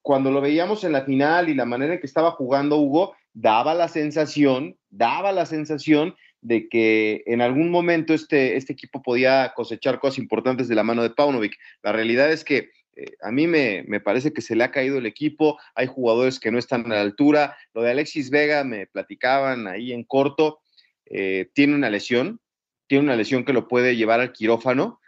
cuando 0.00 0.30
lo 0.30 0.40
veíamos 0.40 0.84
en 0.84 0.92
la 0.92 1.02
final 1.02 1.48
y 1.48 1.54
la 1.54 1.66
manera 1.66 1.94
en 1.94 2.00
que 2.00 2.06
estaba 2.06 2.32
jugando 2.32 2.78
Hugo, 2.78 3.14
daba 3.34 3.74
la 3.74 3.88
sensación, 3.88 4.76
daba 4.90 5.32
la 5.32 5.44
sensación 5.44 6.14
de 6.40 6.68
que 6.68 7.22
en 7.26 7.40
algún 7.40 7.70
momento 7.70 8.14
este, 8.14 8.56
este 8.56 8.72
equipo 8.72 9.02
podía 9.02 9.52
cosechar 9.54 9.98
cosas 9.98 10.18
importantes 10.18 10.68
de 10.68 10.74
la 10.74 10.82
mano 10.82 11.02
de 11.02 11.10
Paunovic. 11.10 11.56
La 11.82 11.92
realidad 11.92 12.30
es 12.30 12.44
que 12.44 12.70
eh, 12.96 13.12
a 13.22 13.30
mí 13.30 13.46
me, 13.46 13.84
me, 13.88 14.00
parece 14.00 14.32
que 14.32 14.42
se 14.42 14.54
le 14.54 14.64
ha 14.64 14.70
caído 14.70 14.98
el 14.98 15.06
equipo, 15.06 15.58
hay 15.74 15.86
jugadores 15.86 16.38
que 16.38 16.50
no 16.50 16.58
están 16.58 16.84
a 16.86 16.96
la 16.96 17.00
altura. 17.00 17.56
Lo 17.74 17.82
de 17.82 17.90
Alexis 17.90 18.30
Vega 18.30 18.62
me 18.62 18.86
platicaban 18.86 19.66
ahí 19.66 19.92
en 19.92 20.04
corto, 20.04 20.60
eh, 21.06 21.50
tiene 21.52 21.74
una 21.74 21.90
lesión, 21.90 22.40
tiene 22.86 23.04
una 23.04 23.16
lesión 23.16 23.44
que 23.44 23.52
lo 23.52 23.68
puede 23.68 23.96
llevar 23.96 24.20
al 24.20 24.32
quirófano 24.32 25.00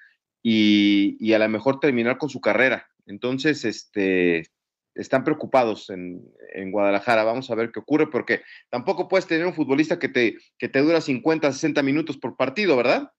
y, 0.42 1.16
y, 1.20 1.32
a 1.32 1.38
lo 1.38 1.48
mejor 1.48 1.80
terminar 1.80 2.18
con 2.18 2.28
su 2.28 2.40
carrera. 2.40 2.88
Entonces, 3.06 3.64
este, 3.64 4.50
están 4.94 5.24
preocupados 5.24 5.90
en, 5.90 6.22
en, 6.54 6.70
Guadalajara. 6.72 7.24
Vamos 7.24 7.50
a 7.50 7.54
ver 7.54 7.70
qué 7.70 7.80
ocurre, 7.80 8.08
porque 8.08 8.42
tampoco 8.70 9.08
puedes 9.08 9.26
tener 9.26 9.46
un 9.46 9.54
futbolista 9.54 9.98
que 9.98 10.08
te, 10.08 10.38
que 10.58 10.68
te 10.68 10.80
dura 10.80 11.00
50, 11.00 11.52
60 11.52 11.82
minutos 11.82 12.16
por 12.16 12.36
partido, 12.36 12.76
¿verdad? 12.76 13.12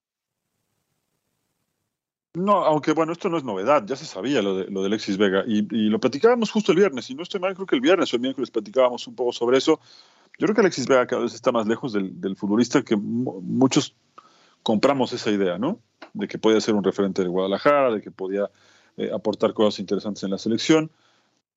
No, 2.34 2.64
aunque 2.66 2.92
bueno, 2.92 3.14
esto 3.14 3.30
no 3.30 3.38
es 3.38 3.44
novedad, 3.44 3.84
ya 3.86 3.96
se 3.96 4.06
sabía 4.06 4.44
lo 4.44 4.58
de, 4.58 4.70
lo 4.70 4.84
Alexis 4.84 5.18
Vega 5.18 5.44
y, 5.48 5.60
y, 5.76 5.90
lo 5.90 6.00
platicábamos 6.00 6.52
justo 6.52 6.72
el 6.72 6.78
viernes, 6.78 7.10
y 7.10 7.16
no 7.16 7.24
estoy 7.24 7.40
mal, 7.40 7.56
creo 7.56 7.66
que 7.66 7.76
el 7.76 7.82
viernes 7.82 8.14
o 8.14 8.16
el 8.16 8.22
miércoles 8.22 8.52
platicábamos 8.52 9.08
un 9.08 9.16
poco 9.16 9.32
sobre 9.32 9.58
eso. 9.58 9.80
Yo 10.38 10.46
creo 10.46 10.54
que 10.54 10.62
Alexis 10.62 10.88
Vega 10.88 11.08
cada 11.08 11.24
vez 11.24 11.34
está 11.34 11.52
más 11.52 11.66
lejos 11.66 11.94
del, 11.94 12.36
futbolista 12.36 12.84
que 12.84 12.96
muchos 12.96 13.96
compramos 14.62 15.12
esa 15.14 15.32
idea, 15.32 15.58
¿no? 15.58 15.80
De 16.14 16.28
que 16.28 16.38
podía 16.38 16.62
ser 16.62 16.76
un 16.76 16.84
referente 16.84 17.24
de 17.24 17.28
Guadalajara, 17.28 17.92
de 17.92 18.02
que 18.02 18.12
podía 18.12 18.52
eh, 18.98 19.10
aportar 19.14 19.54
cosas 19.54 19.80
interesantes 19.80 20.24
en 20.24 20.30
la 20.30 20.38
selección. 20.38 20.92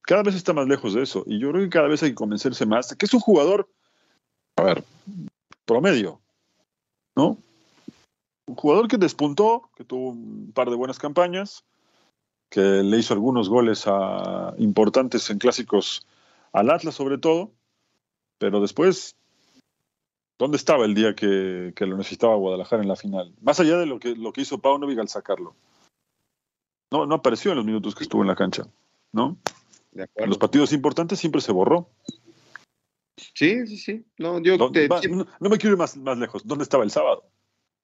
Cada 0.03 0.23
vez 0.23 0.35
está 0.35 0.55
más 0.55 0.67
lejos 0.67 0.95
de 0.95 1.03
eso. 1.03 1.25
Y 1.27 1.39
yo 1.39 1.51
creo 1.51 1.63
que 1.63 1.71
cada 1.71 1.89
vez 1.89 2.03
hay 2.03 2.11
que 2.11 2.15
convencerse 2.15 2.65
más 2.65 2.89
de 2.89 2.97
que 2.97 3.05
es 3.05 3.13
un 3.13 3.21
jugador, 3.21 3.69
a 4.57 4.63
ver, 4.63 4.83
promedio, 5.67 6.21
¿no? 7.15 7.37
Un 8.47 8.55
jugador 8.55 8.89
que 8.89 8.97
despuntó, 8.97 9.71
que 9.77 9.85
tuvo 9.85 10.11
un 10.11 10.53
par 10.55 10.71
de 10.71 10.77
buenas 10.77 10.99
campañas, 10.99 11.65
que 12.49 12.61
le 12.61 12.97
hizo 12.97 13.13
algunos 13.13 13.51
goles 13.51 13.85
importantes 14.57 15.29
en 15.29 15.39
clásicos 15.39 16.07
al 16.53 16.71
Atlas 16.71 16.95
sobre 16.95 17.19
todo, 17.19 17.53
pero 18.41 18.63
después, 18.63 19.17
¿dónde 20.39 20.57
estaba 20.57 20.87
el 20.87 20.95
día 20.95 21.15
que, 21.15 21.75
que, 21.77 21.85
lo 21.85 21.99
necesitaba 21.99 22.35
Guadalajara 22.37 22.83
en 22.83 22.89
la 22.89 22.97
final? 22.97 23.35
Más 23.43 23.61
allá 23.61 23.77
de 23.77 23.85
lo 23.85 24.01
que, 24.01 24.17
lo 24.17 24.33
que 24.33 24.41
hizo 24.41 24.63
Paunovic 24.63 24.99
al 24.99 25.09
sacarlo. 25.09 25.55
No, 26.91 27.05
no 27.05 27.17
apareció 27.17 27.53
en 27.53 27.59
los 27.59 27.67
minutos 27.67 27.95
que 27.95 28.03
estuvo 28.03 28.23
en 28.23 28.29
la 28.29 28.35
cancha, 28.35 28.67
¿no? 29.13 29.37
En 29.93 30.29
los 30.29 30.39
partidos 30.39 30.73
importantes 30.73 31.19
siempre 31.19 31.43
se 31.43 31.53
borró. 31.53 31.91
Sí, 33.17 33.67
sí, 33.67 33.77
sí. 33.77 34.05
No, 34.17 34.41
yo 34.41 34.71
te, 34.73 34.89
va, 34.89 35.03
no, 35.03 35.27
no, 35.39 35.51
me 35.51 35.59
quiero 35.59 35.75
ir 35.75 35.79
más, 35.79 35.99
más 35.99 36.17
lejos. 36.17 36.47
¿Dónde 36.47 36.65
estaba 36.65 36.83
el 36.83 36.91
sábado? 36.91 37.31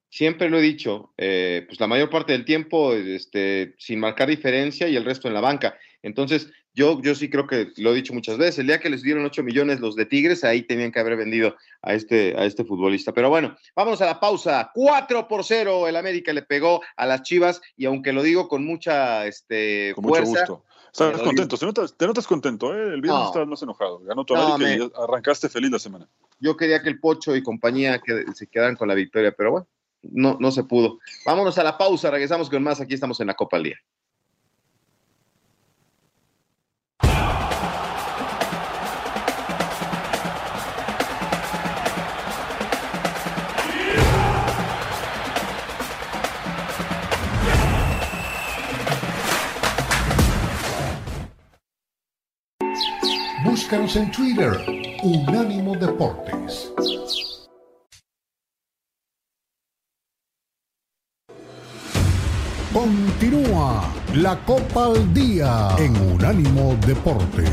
Siempre 0.09 0.49
lo 0.49 0.57
he 0.59 0.63
dicho, 0.63 1.13
eh, 1.19 1.65
pues 1.67 1.79
la 1.79 1.87
mayor 1.87 2.09
parte 2.09 2.33
del 2.33 2.47
tiempo 2.47 2.95
este, 2.95 3.75
sin 3.77 4.01
marcar 4.01 4.29
diferencia 4.29 4.89
y 4.89 4.97
el 4.97 5.05
resto 5.05 5.29
en 5.29 5.35
la 5.35 5.43
banca. 5.43 5.77
Entonces, 6.07 6.53
yo, 6.73 7.03
yo 7.03 7.17
sí 7.17 7.29
creo 7.29 7.49
que 7.49 7.73
lo 7.79 7.91
he 7.91 7.97
dicho 7.97 8.15
muchas 8.15 8.39
veces, 8.39 8.61
el 8.61 8.69
día 8.69 8.79
que 8.79 8.89
les 8.89 9.03
dieron 9.03 9.25
8 9.25 9.43
millones 9.43 9.81
los 9.81 9.97
de 9.97 10.07
Tigres, 10.07 10.45
ahí 10.45 10.63
tenían 10.63 10.93
que 10.93 11.01
haber 11.01 11.17
vendido 11.17 11.57
a 11.83 11.95
este, 11.95 12.39
a 12.39 12.45
este 12.45 12.65
futbolista. 12.65 13.13
Pero 13.13 13.29
bueno, 13.29 13.57
vamos 13.75 14.01
a 14.01 14.07
la 14.07 14.21
pausa. 14.21 14.71
4 14.73 15.27
por 15.27 15.43
0, 15.43 15.89
el 15.89 15.97
América 15.97 16.33
le 16.33 16.43
pegó 16.43 16.81
a 16.97 17.07
las 17.07 17.23
Chivas 17.23 17.61
y 17.77 17.87
aunque 17.87 18.13
lo 18.13 18.23
digo 18.23 18.47
con 18.47 18.65
mucha 18.65 19.27
este, 19.27 19.95
con 19.97 20.05
fuerza. 20.05 20.31
Mucho 20.31 20.53
gusto. 20.55 20.65
Estás 20.93 21.21
contento, 21.21 21.59
te 21.59 21.67
notas, 21.67 21.97
te 21.97 22.07
notas, 22.07 22.27
contento, 22.27 22.73
¿eh? 22.73 22.95
El 22.95 23.03
viernes 23.03 23.21
no. 23.21 23.27
estabas 23.27 23.49
más 23.49 23.63
enojado. 23.63 23.99
Ganó 23.99 24.25
tu 24.25 24.35
no, 24.35 24.55
América 24.55 24.85
me... 24.85 24.85
y 24.85 25.03
arrancaste 25.03 25.49
feliz 25.49 25.71
la 25.73 25.81
semana. 25.81 26.09
Yo 26.39 26.57
quería 26.57 26.81
que 26.83 26.89
el 26.89 27.01
Pocho 27.01 27.35
y 27.35 27.43
compañía 27.43 27.99
que 27.99 28.25
se 28.33 28.47
quedaran 28.47 28.77
con 28.77 28.87
la 28.87 28.95
victoria, 28.95 29.35
pero 29.37 29.51
bueno, 29.51 29.69
no, 30.03 30.37
no 30.39 30.53
se 30.53 30.63
pudo. 30.63 30.99
Vámonos 31.27 31.59
a 31.59 31.65
la 31.65 31.77
pausa, 31.77 32.13
regresamos 32.13 32.49
con 32.49 32.63
más. 32.63 32.81
Aquí 32.81 32.95
estamos 32.95 33.21
en 33.21 33.27
la 33.27 33.35
Copa 33.35 33.57
al 33.57 33.65
Día. 33.65 33.77
Búscanos 53.67 53.97
en 53.97 54.13
Twitter, 54.13 54.53
Unánimo 55.03 55.75
Deportes. 55.75 56.73
Continúa 62.73 63.93
la 64.15 64.39
Copa 64.45 64.87
al 64.87 65.13
Día 65.13 65.71
en 65.81 65.97
Unánimo 65.97 66.77
Deportes. 66.87 67.51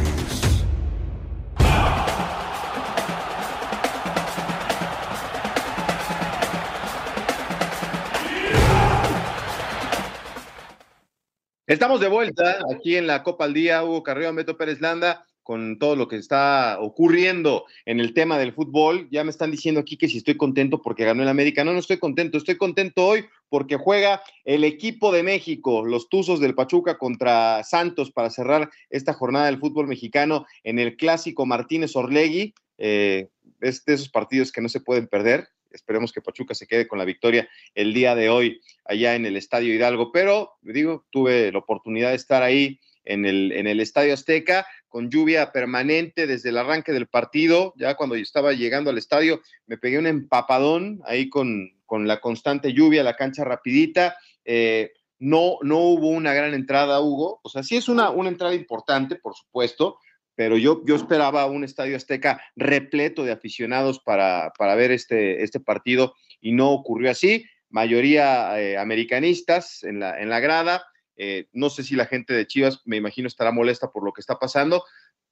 Estamos 11.65 11.99
de 11.99 12.07
vuelta 12.07 12.59
aquí 12.71 12.97
en 12.97 13.07
la 13.07 13.23
Copa 13.23 13.45
al 13.45 13.53
Día, 13.55 13.83
Hugo 13.83 14.03
Carrillo, 14.03 14.31
Beto 14.35 14.55
Pérez 14.55 14.79
Landa 14.79 15.25
con 15.43 15.77
todo 15.77 15.95
lo 15.95 16.07
que 16.07 16.15
está 16.15 16.77
ocurriendo 16.79 17.65
en 17.85 17.99
el 17.99 18.13
tema 18.13 18.37
del 18.37 18.53
fútbol. 18.53 19.07
Ya 19.11 19.23
me 19.23 19.29
están 19.29 19.51
diciendo 19.51 19.81
aquí 19.81 19.97
que 19.97 20.07
si 20.07 20.17
estoy 20.17 20.37
contento 20.37 20.81
porque 20.81 21.05
ganó 21.05 21.21
el 21.21 21.29
América. 21.29 21.63
No, 21.63 21.73
no 21.73 21.79
estoy 21.79 21.99
contento. 21.99 22.37
Estoy 22.37 22.57
contento 22.57 23.05
hoy 23.05 23.25
porque 23.49 23.77
juega 23.77 24.23
el 24.45 24.63
equipo 24.63 25.11
de 25.11 25.23
México, 25.23 25.85
los 25.85 26.09
Tuzos 26.09 26.39
del 26.39 26.55
Pachuca 26.55 26.97
contra 26.97 27.63
Santos 27.63 28.11
para 28.11 28.29
cerrar 28.29 28.69
esta 28.89 29.13
jornada 29.13 29.45
del 29.45 29.59
fútbol 29.59 29.87
mexicano 29.87 30.45
en 30.63 30.79
el 30.79 30.95
clásico 30.95 31.45
Martínez 31.45 31.95
Orlegui. 31.95 32.53
Eh, 32.77 33.27
es 33.61 33.85
de 33.85 33.93
esos 33.93 34.09
partidos 34.09 34.51
que 34.51 34.61
no 34.61 34.69
se 34.69 34.81
pueden 34.81 35.07
perder. 35.07 35.47
Esperemos 35.71 36.11
que 36.13 36.21
Pachuca 36.21 36.53
se 36.53 36.67
quede 36.67 36.87
con 36.87 36.99
la 36.99 37.05
victoria 37.05 37.49
el 37.73 37.93
día 37.93 38.15
de 38.15 38.29
hoy 38.29 38.61
allá 38.85 39.15
en 39.15 39.25
el 39.25 39.35
Estadio 39.35 39.73
Hidalgo. 39.73 40.11
Pero, 40.11 40.51
digo, 40.61 41.05
tuve 41.09 41.51
la 41.51 41.59
oportunidad 41.59 42.11
de 42.11 42.15
estar 42.15 42.43
ahí 42.43 42.79
en 43.05 43.25
el, 43.25 43.51
en 43.51 43.67
el 43.67 43.79
Estadio 43.79 44.13
Azteca, 44.13 44.65
con 44.93 45.09
lluvia 45.09 45.51
permanente 45.51 46.27
desde 46.27 46.49
el 46.49 46.57
arranque 46.59 46.91
del 46.91 47.07
partido. 47.07 47.73
Ya 47.77 47.95
cuando 47.95 48.15
yo 48.15 48.21
estaba 48.21 48.53
llegando 48.53 48.91
al 48.91 48.99
estadio, 48.99 49.41
me 49.65 49.79
pegué 49.79 49.97
un 49.97 50.05
empapadón 50.05 51.01
ahí 51.07 51.31
con, 51.31 51.71
con 51.87 52.07
la 52.07 52.21
constante 52.21 52.73
lluvia, 52.73 53.01
la 53.01 53.15
cancha 53.15 53.43
rapidita. 53.43 54.15
Eh, 54.45 54.91
no, 55.17 55.57
no 55.63 55.79
hubo 55.79 56.09
una 56.09 56.35
gran 56.35 56.53
entrada, 56.53 57.01
Hugo. 57.01 57.39
O 57.41 57.49
sea, 57.49 57.63
sí 57.63 57.75
es 57.75 57.89
una, 57.89 58.11
una 58.11 58.29
entrada 58.29 58.53
importante, 58.53 59.15
por 59.15 59.33
supuesto, 59.33 59.97
pero 60.35 60.57
yo, 60.57 60.83
yo 60.85 60.95
esperaba 60.95 61.47
un 61.47 61.63
estadio 61.63 61.97
azteca 61.97 62.39
repleto 62.55 63.23
de 63.23 63.31
aficionados 63.31 63.99
para, 63.99 64.53
para 64.59 64.75
ver 64.75 64.91
este, 64.91 65.41
este 65.41 65.59
partido 65.59 66.13
y 66.39 66.51
no 66.51 66.69
ocurrió 66.69 67.09
así. 67.09 67.45
Mayoría 67.71 68.61
eh, 68.61 68.77
americanistas 68.77 69.83
en 69.83 70.01
la, 70.01 70.21
en 70.21 70.29
la 70.29 70.39
grada. 70.39 70.83
Eh, 71.17 71.47
no 71.53 71.69
sé 71.69 71.83
si 71.83 71.95
la 71.95 72.05
gente 72.05 72.33
de 72.33 72.47
Chivas, 72.47 72.81
me 72.85 72.97
imagino, 72.97 73.27
estará 73.27 73.51
molesta 73.51 73.91
por 73.91 74.03
lo 74.03 74.13
que 74.13 74.21
está 74.21 74.39
pasando, 74.39 74.83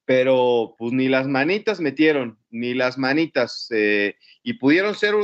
pero 0.06 0.76
pues 0.78 0.94
ni 0.94 1.08
las 1.08 1.28
manitas 1.28 1.80
metieron, 1.80 2.40
ni 2.50 2.74
las 2.74 2.98
manitas. 2.98 3.68
Eh, 3.72 4.16
y 4.44 4.54
pudieron 4.54 4.96
ser 4.96 5.16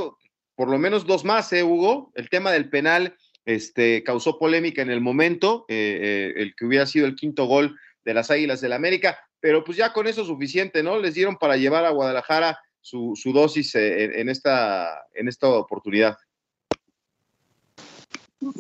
por 0.56 0.70
lo 0.70 0.78
menos 0.78 1.06
dos 1.06 1.26
más, 1.26 1.52
¿eh, 1.54 1.64
Hugo? 1.64 2.12
El 2.16 2.30
tema 2.30 2.52
del 2.52 2.70
penal 2.70 3.16
este, 3.46 4.04
causó 4.04 4.38
polémica 4.40 4.82
en 4.82 4.90
el 4.90 5.02
momento, 5.02 5.66
eh, 5.68 6.34
el 6.36 6.56
que 6.56 6.66
hubiera 6.66 6.86
sido 6.86 7.06
el 7.06 7.16
quinto 7.16 7.46
gol 7.46 7.78
de 8.06 8.14
las 8.14 8.32
Águilas 8.32 8.62
del 8.62 8.74
América, 8.74 9.20
pero 9.40 9.64
pues 9.64 9.78
ya 9.78 9.94
con 9.94 10.08
eso 10.08 10.22
es 10.22 10.28
suficiente, 10.28 10.82
¿no? 10.84 11.00
Les 11.00 11.14
dieron 11.14 11.38
para 11.38 11.58
llevar 11.58 11.86
a 11.86 11.92
Guadalajara 11.92 12.60
su, 12.82 13.14
dosis 13.34 13.76
en, 13.76 14.14
en, 14.14 14.30
esta, 14.30 15.06
en 15.14 15.28
esta 15.28 15.50
oportunidad. 15.50 16.18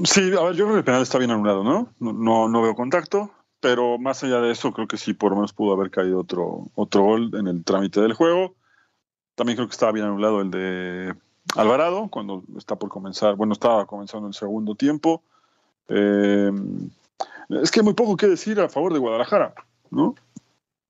Sí, 0.04 0.32
a 0.36 0.44
ver, 0.44 0.56
yo 0.56 0.66
creo 0.66 0.74
que 0.74 0.80
el 0.80 0.84
penal 0.84 1.02
está 1.04 1.18
bien 1.18 1.32
anulado, 1.32 1.64
¿no? 1.64 1.94
No, 2.00 2.14
no, 2.14 2.50
no 2.50 2.62
veo 2.62 2.76
contacto, 2.76 3.32
pero 3.60 3.98
más 3.98 4.24
allá 4.24 4.42
de 4.42 4.52
eso, 4.52 4.74
creo 4.74 4.88
que 4.88 4.98
sí, 4.98 5.14
por 5.14 5.32
lo 5.32 5.38
menos 5.38 5.54
pudo 5.54 5.74
haber 5.74 5.92
caído 5.92 6.20
otro, 6.20 6.68
otro 6.76 7.04
gol 7.04 7.32
en 7.36 7.48
el 7.48 7.64
trámite 7.64 8.02
del 8.02 8.14
juego. 8.14 8.56
También 9.36 9.56
creo 9.56 9.68
que 9.68 9.74
estaba 9.74 9.92
bien 9.92 10.06
anulado 10.06 10.42
el 10.42 10.50
de 10.50 11.14
Alvarado, 11.56 12.08
cuando 12.10 12.44
está 12.58 12.76
por 12.76 12.90
comenzar, 12.90 13.36
bueno, 13.36 13.54
estaba 13.54 13.86
comenzando 13.86 14.28
el 14.28 14.34
segundo 14.34 14.76
tiempo. 14.76 15.22
Eh, 15.90 16.52
es 17.50 17.72
que 17.72 17.80
hay 17.80 17.84
muy 17.84 17.94
poco 17.94 18.18
que 18.18 18.28
decir 18.28 18.60
a 18.60 18.70
favor 18.70 18.94
de 18.94 19.00
Guadalajara, 19.00 19.54
¿no? 19.92 20.16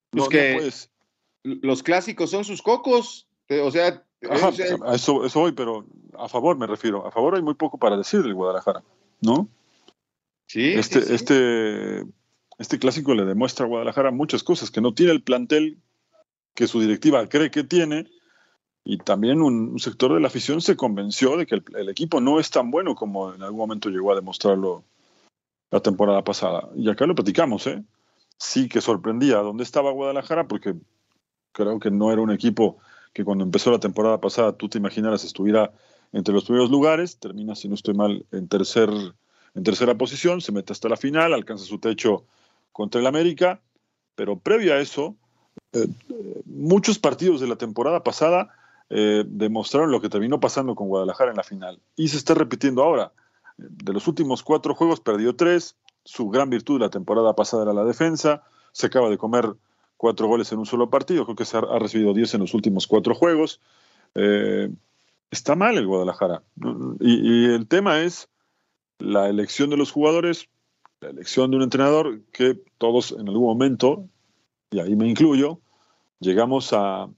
Pues 0.10 0.29
que 0.29 0.72
los 1.44 1.84
clásicos 1.84 2.32
son 2.32 2.46
sus 2.46 2.62
cocos. 2.62 3.27
O 3.63 3.72
sea, 3.72 4.03
a 4.24 4.96
eso, 4.96 5.26
eso 5.26 5.40
voy, 5.40 5.52
pero 5.52 5.86
a 6.18 6.28
favor 6.28 6.58
me 6.58 6.68
refiero. 6.68 7.06
A 7.06 7.12
favor 7.12 7.36
hay 7.36 7.42
muy 7.42 7.54
poco 7.54 7.78
para 7.78 7.98
decir 7.98 8.24
del 8.24 8.34
Guadalajara, 8.34 8.84
¿no? 9.22 9.48
Sí. 10.48 10.74
Este, 10.74 11.14
este, 11.14 12.06
este 12.58 12.80
clásico 12.80 13.14
le 13.14 13.26
demuestra 13.26 13.66
a 13.66 13.70
Guadalajara 13.70 14.12
muchas 14.12 14.44
cosas, 14.44 14.72
que 14.72 14.82
no 14.82 14.94
tiene 14.94 15.12
el 15.12 15.22
plantel 15.22 15.78
que 16.54 16.68
su 16.68 16.80
directiva 16.80 17.28
cree 17.30 17.52
que 17.52 17.64
tiene, 17.64 18.10
y 18.84 18.98
también 18.98 19.42
un, 19.42 19.78
sector 19.80 20.14
de 20.14 20.22
la 20.22 20.28
afición 20.28 20.62
se 20.62 20.78
convenció 20.78 21.36
de 21.36 21.46
que 21.46 21.62
el, 21.76 21.90
equipo 21.90 22.22
no 22.22 22.40
es 22.40 22.50
tan 22.50 22.72
bueno 22.72 22.96
como 22.96 23.34
en 23.34 23.44
algún 23.44 23.60
momento 23.60 23.90
llegó 23.90 24.14
a 24.14 24.16
demostrarlo 24.16 24.84
la 25.70 25.82
temporada 25.82 26.24
pasada. 26.24 26.70
Y 26.74 26.90
acá 26.90 27.06
lo 27.06 27.14
platicamos, 27.14 27.68
¿eh? 27.68 27.84
Sí 28.38 28.70
que 28.70 28.80
sorprendía 28.80 29.38
dónde 29.40 29.64
estaba 29.64 29.92
Guadalajara, 29.92 30.48
porque 30.48 30.74
creo 31.52 31.80
que 31.80 31.92
no 31.92 32.14
era 32.14 32.22
un 32.22 32.32
equipo 32.32 32.78
que 33.18 33.26
cuando 33.26 33.44
empezó 33.44 33.72
la 33.72 33.80
temporada 33.80 34.22
pasada 34.22 34.54
tú 34.54 34.70
te 34.70 34.78
imaginaras 34.78 35.24
estuviera 35.24 35.72
entre 36.14 36.36
los 36.36 36.46
primeros 36.46 36.70
lugares, 36.70 37.18
termina, 37.18 37.56
si 37.56 37.68
no 37.68 37.74
estoy 37.74 37.96
mal, 37.96 38.28
en, 38.32 38.48
tercer, 38.48 38.92
en 39.56 39.64
tercera 39.64 39.98
posición, 39.98 40.40
se 40.40 40.52
mete 40.52 40.72
hasta 40.72 40.88
la 40.88 40.98
final, 40.98 41.34
alcanza 41.34 41.66
su 41.66 41.80
techo 41.80 42.26
contra 42.72 43.02
el 43.02 43.08
América, 43.08 43.60
pero 44.14 44.38
previo 44.38 44.76
a 44.76 44.78
eso, 44.78 45.16
eh, 45.74 45.88
muchos 46.46 47.00
partidos 47.00 47.42
de 47.42 47.48
la 47.48 47.56
temporada 47.56 48.04
pasada 48.04 48.50
eh, 48.92 49.24
demostraron 49.26 49.90
lo 49.90 50.00
que 50.00 50.10
terminó 50.10 50.40
pasando 50.40 50.76
con 50.76 50.88
Guadalajara 50.88 51.32
en 51.32 51.38
la 51.38 51.44
final. 51.44 51.80
Y 51.96 52.10
se 52.10 52.18
está 52.18 52.36
repitiendo 52.36 52.84
ahora. 52.84 53.14
De 53.58 53.94
los 53.94 54.08
últimos 54.08 54.44
cuatro 54.44 54.76
juegos 54.76 55.00
perdió 55.00 55.36
tres, 55.36 55.76
su 56.04 56.30
gran 56.30 56.52
virtud 56.52 56.76
de 56.76 56.86
la 56.86 56.92
temporada 56.92 57.36
pasada 57.36 57.64
era 57.64 57.74
la 57.74 57.84
defensa, 57.84 58.44
se 58.74 58.86
acaba 58.86 59.10
de 59.10 59.18
comer 59.18 59.56
cuatro 59.98 60.27
goles 60.27 60.51
en 60.51 60.60
un 60.60 60.66
solo 60.66 60.89
partido, 60.89 61.25
creo 61.25 61.36
que 61.36 61.46
se 61.46 61.58
ha, 61.58 61.62
recibido 61.80 62.13
diez 62.13 62.34
en 62.34 62.42
los 62.42 62.54
últimos 62.54 62.88
cuatro 62.88 63.16
juegos. 63.16 63.60
Eh, 64.16 64.70
está 65.32 65.56
mal 65.56 65.77
el 65.77 65.88
Guadalajara. 65.88 66.44
Y, 67.00 67.46
el 67.46 67.68
tema 67.68 68.01
es 68.01 68.30
la 69.00 69.27
elección 69.27 69.70
de 69.70 69.77
los 69.77 69.92
jugadores, 69.92 70.50
la 71.01 71.10
elección 71.10 71.51
de 71.51 71.58
un 71.58 71.63
entrenador 71.63 72.22
que 72.32 72.62
todos 72.77 73.12
en 73.12 73.27
algún 73.27 73.46
momento, 73.46 74.08
y 74.72 74.80
ahí 74.80 74.96
me 74.96 75.08
incluyo, 75.08 75.60
llegamos 76.20 76.74
a, 76.74 77.10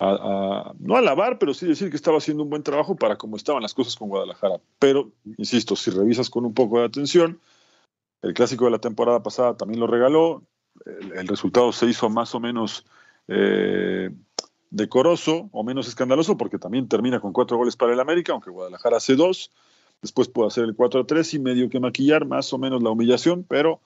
no 0.00 0.96
alabar, 0.96 1.38
pero 1.38 1.54
sí 1.54 1.66
decir 1.66 1.90
que 1.90 1.96
estaba 1.96 2.18
haciendo 2.18 2.44
un 2.44 2.50
buen 2.50 2.62
trabajo 2.62 2.94
para 2.94 3.16
cómo 3.16 3.36
estaban 3.36 3.62
las 3.62 3.74
cosas 3.74 3.96
con 3.96 4.08
Guadalajara. 4.08 4.60
Pero, 4.78 5.10
insisto, 5.36 5.74
si 5.76 5.90
revisas 5.90 6.30
con 6.30 6.44
un 6.44 6.54
poco 6.54 6.78
de 6.78 6.86
atención, 6.86 7.40
el 8.22 8.34
clásico 8.34 8.64
de 8.66 8.70
la 8.72 8.78
temporada 8.78 9.22
pasada 9.22 9.56
también 9.56 9.80
lo 9.80 9.86
regaló, 9.86 10.44
el, 10.86 11.28
resultado 11.28 11.72
se 11.72 11.86
hizo 11.86 12.08
más 12.08 12.34
o 12.34 12.40
menos 12.40 12.86
eh, 13.28 14.10
decoroso 14.70 15.48
o 15.52 15.64
menos 15.64 15.88
escandaloso 15.88 16.36
porque 16.36 16.58
también 16.58 16.88
termina 16.88 17.20
con 17.20 17.32
cuatro 17.32 17.56
goles 17.56 17.76
para 17.76 17.92
el 17.92 18.00
América, 18.00 18.32
aunque 18.32 18.50
Guadalajara 18.50 18.98
hace 18.98 19.16
dos, 19.16 19.50
después 20.02 20.28
puede 20.28 20.48
hacer 20.48 20.64
el 20.64 20.74
4 20.74 21.00
a 21.00 21.06
3 21.06 21.34
y 21.34 21.38
medio 21.38 21.68
que 21.68 21.80
maquillar 21.80 22.26
más 22.26 22.52
o 22.52 22.58
menos 22.58 22.82
la 22.82 22.90
humillación, 22.90 23.44
pero 23.44 23.80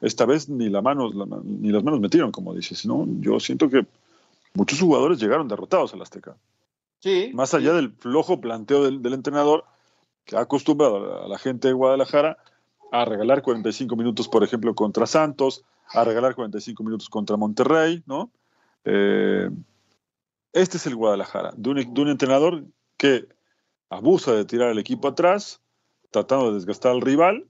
esta 0.00 0.26
vez 0.26 0.48
ni, 0.48 0.68
la 0.68 0.82
mano, 0.82 1.10
ni 1.44 1.70
las 1.70 1.84
manos 1.84 2.00
metieron, 2.00 2.32
como 2.32 2.54
dices, 2.54 2.84
¿no? 2.84 3.06
Yo 3.20 3.40
siento 3.40 3.70
que 3.70 3.86
muchos 4.54 4.80
jugadores 4.80 5.18
llegaron 5.18 5.48
derrotados 5.48 5.94
al 5.94 6.02
Azteca. 6.02 6.36
Sí. 7.00 7.30
Más 7.34 7.54
allá 7.54 7.72
del 7.72 7.92
flojo 7.92 8.40
planteo 8.40 8.84
del, 8.84 9.02
del 9.02 9.14
entrenador, 9.14 9.64
que 10.24 10.36
ha 10.36 10.40
acostumbrado 10.40 11.24
a 11.24 11.28
la 11.28 11.38
gente 11.38 11.68
de 11.68 11.74
Guadalajara 11.74 12.38
a 12.92 13.04
regalar 13.04 13.42
45 13.42 13.96
minutos, 13.96 14.28
por 14.28 14.44
ejemplo, 14.44 14.74
contra 14.74 15.06
Santos, 15.06 15.64
a 15.92 16.04
regalar 16.04 16.34
45 16.34 16.82
minutos 16.82 17.08
contra 17.08 17.36
Monterrey, 17.36 18.02
¿no? 18.06 18.30
Eh, 18.84 19.50
este 20.52 20.76
es 20.76 20.86
el 20.86 20.94
Guadalajara, 20.94 21.52
de 21.56 21.70
un, 21.70 22.08
entrenador 22.08 22.64
que 22.96 23.28
abusa 23.90 24.32
de 24.32 24.44
tirar 24.44 24.70
el 24.70 24.78
equipo 24.78 25.08
atrás, 25.08 25.60
tratando 26.10 26.48
de 26.48 26.54
desgastar 26.54 26.92
al 26.92 27.00
rival 27.00 27.48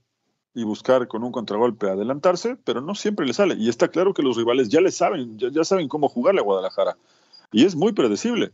y 0.55 0.64
buscar 0.64 1.07
con 1.07 1.23
un 1.23 1.33
contragolpe 1.33 1.90
adelantarse, 1.90 2.57
pero 2.57 2.81
no 2.81 2.94
siempre 2.94 3.27
le 3.27 3.35
sale. 3.35 3.57
Y 3.59 3.68
está 3.68 3.88
claro 3.88 4.14
que 4.14 4.23
los 4.23 4.37
rivales 4.37 4.70
ya 4.70 4.81
le 4.81 4.90
saben, 4.90 5.38
ya 5.38 5.64
saben 5.64 5.88
cómo 5.88 6.09
jugarle 6.09 6.40
a 6.40 6.44
Guadalajara. 6.44 6.97
Y 7.53 7.66
es 7.66 7.77
muy 7.77 7.92
predecible. 7.92 8.53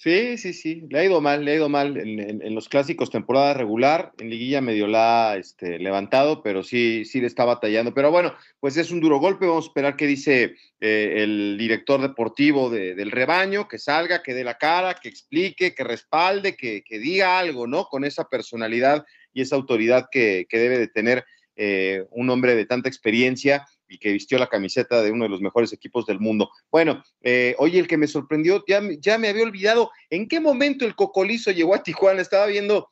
Sí, 0.00 0.38
sí, 0.38 0.52
sí, 0.52 0.84
le 0.90 1.00
ha 1.00 1.04
ido 1.04 1.20
mal, 1.20 1.44
le 1.44 1.50
ha 1.50 1.54
ido 1.56 1.68
mal 1.68 1.96
en, 1.96 2.54
los 2.54 2.68
clásicos 2.68 3.10
temporada 3.10 3.52
regular, 3.52 4.12
en 4.18 4.30
liguilla 4.30 4.60
medio 4.60 4.86
la 4.86 5.36
este, 5.36 5.80
levantado, 5.80 6.40
pero 6.40 6.62
sí, 6.62 7.04
sí 7.04 7.20
le 7.20 7.26
está 7.26 7.44
batallando. 7.44 7.92
Pero 7.92 8.12
bueno, 8.12 8.32
pues 8.60 8.76
es 8.76 8.92
un 8.92 9.00
duro 9.00 9.18
golpe, 9.18 9.48
vamos 9.48 9.64
a 9.64 9.68
esperar 9.70 9.96
qué 9.96 10.06
dice 10.06 10.54
eh, 10.80 11.14
el 11.16 11.56
director 11.58 12.00
deportivo 12.00 12.70
del 12.70 13.10
rebaño, 13.10 13.66
que 13.66 13.80
salga, 13.80 14.22
que 14.22 14.34
dé 14.34 14.44
la 14.44 14.56
cara, 14.56 14.94
que 14.94 15.08
explique, 15.08 15.74
que 15.74 15.82
respalde, 15.82 16.54
que, 16.54 16.84
diga 16.88 17.36
algo, 17.40 17.66
¿no? 17.66 17.86
Con 17.86 18.04
esa 18.04 18.28
personalidad 18.28 19.04
y 19.34 19.40
esa 19.40 19.56
autoridad 19.56 20.06
que, 20.12 20.46
debe 20.48 20.78
de 20.78 20.86
tener 20.86 21.24
eh, 21.56 22.04
un 22.12 22.30
hombre 22.30 22.54
de 22.54 22.66
tanta 22.66 22.88
experiencia 22.88 23.66
y 23.88 23.98
que 23.98 24.12
vistió 24.12 24.38
la 24.38 24.48
camiseta 24.48 25.02
de 25.02 25.10
uno 25.10 25.24
de 25.24 25.30
los 25.30 25.40
mejores 25.40 25.72
equipos 25.72 26.06
del 26.06 26.20
mundo. 26.20 26.50
Bueno, 26.70 27.02
eh, 27.22 27.54
oye, 27.58 27.78
el 27.78 27.88
que 27.88 27.96
me 27.96 28.06
sorprendió, 28.06 28.64
ya, 28.68 28.80
ya 29.00 29.18
me 29.18 29.28
había 29.28 29.44
olvidado, 29.44 29.90
¿en 30.10 30.28
qué 30.28 30.40
momento 30.40 30.84
el 30.84 30.94
Cocolizo 30.94 31.50
llegó 31.50 31.74
a 31.74 31.82
Tijuana? 31.82 32.20
Estaba 32.20 32.46
viendo 32.46 32.88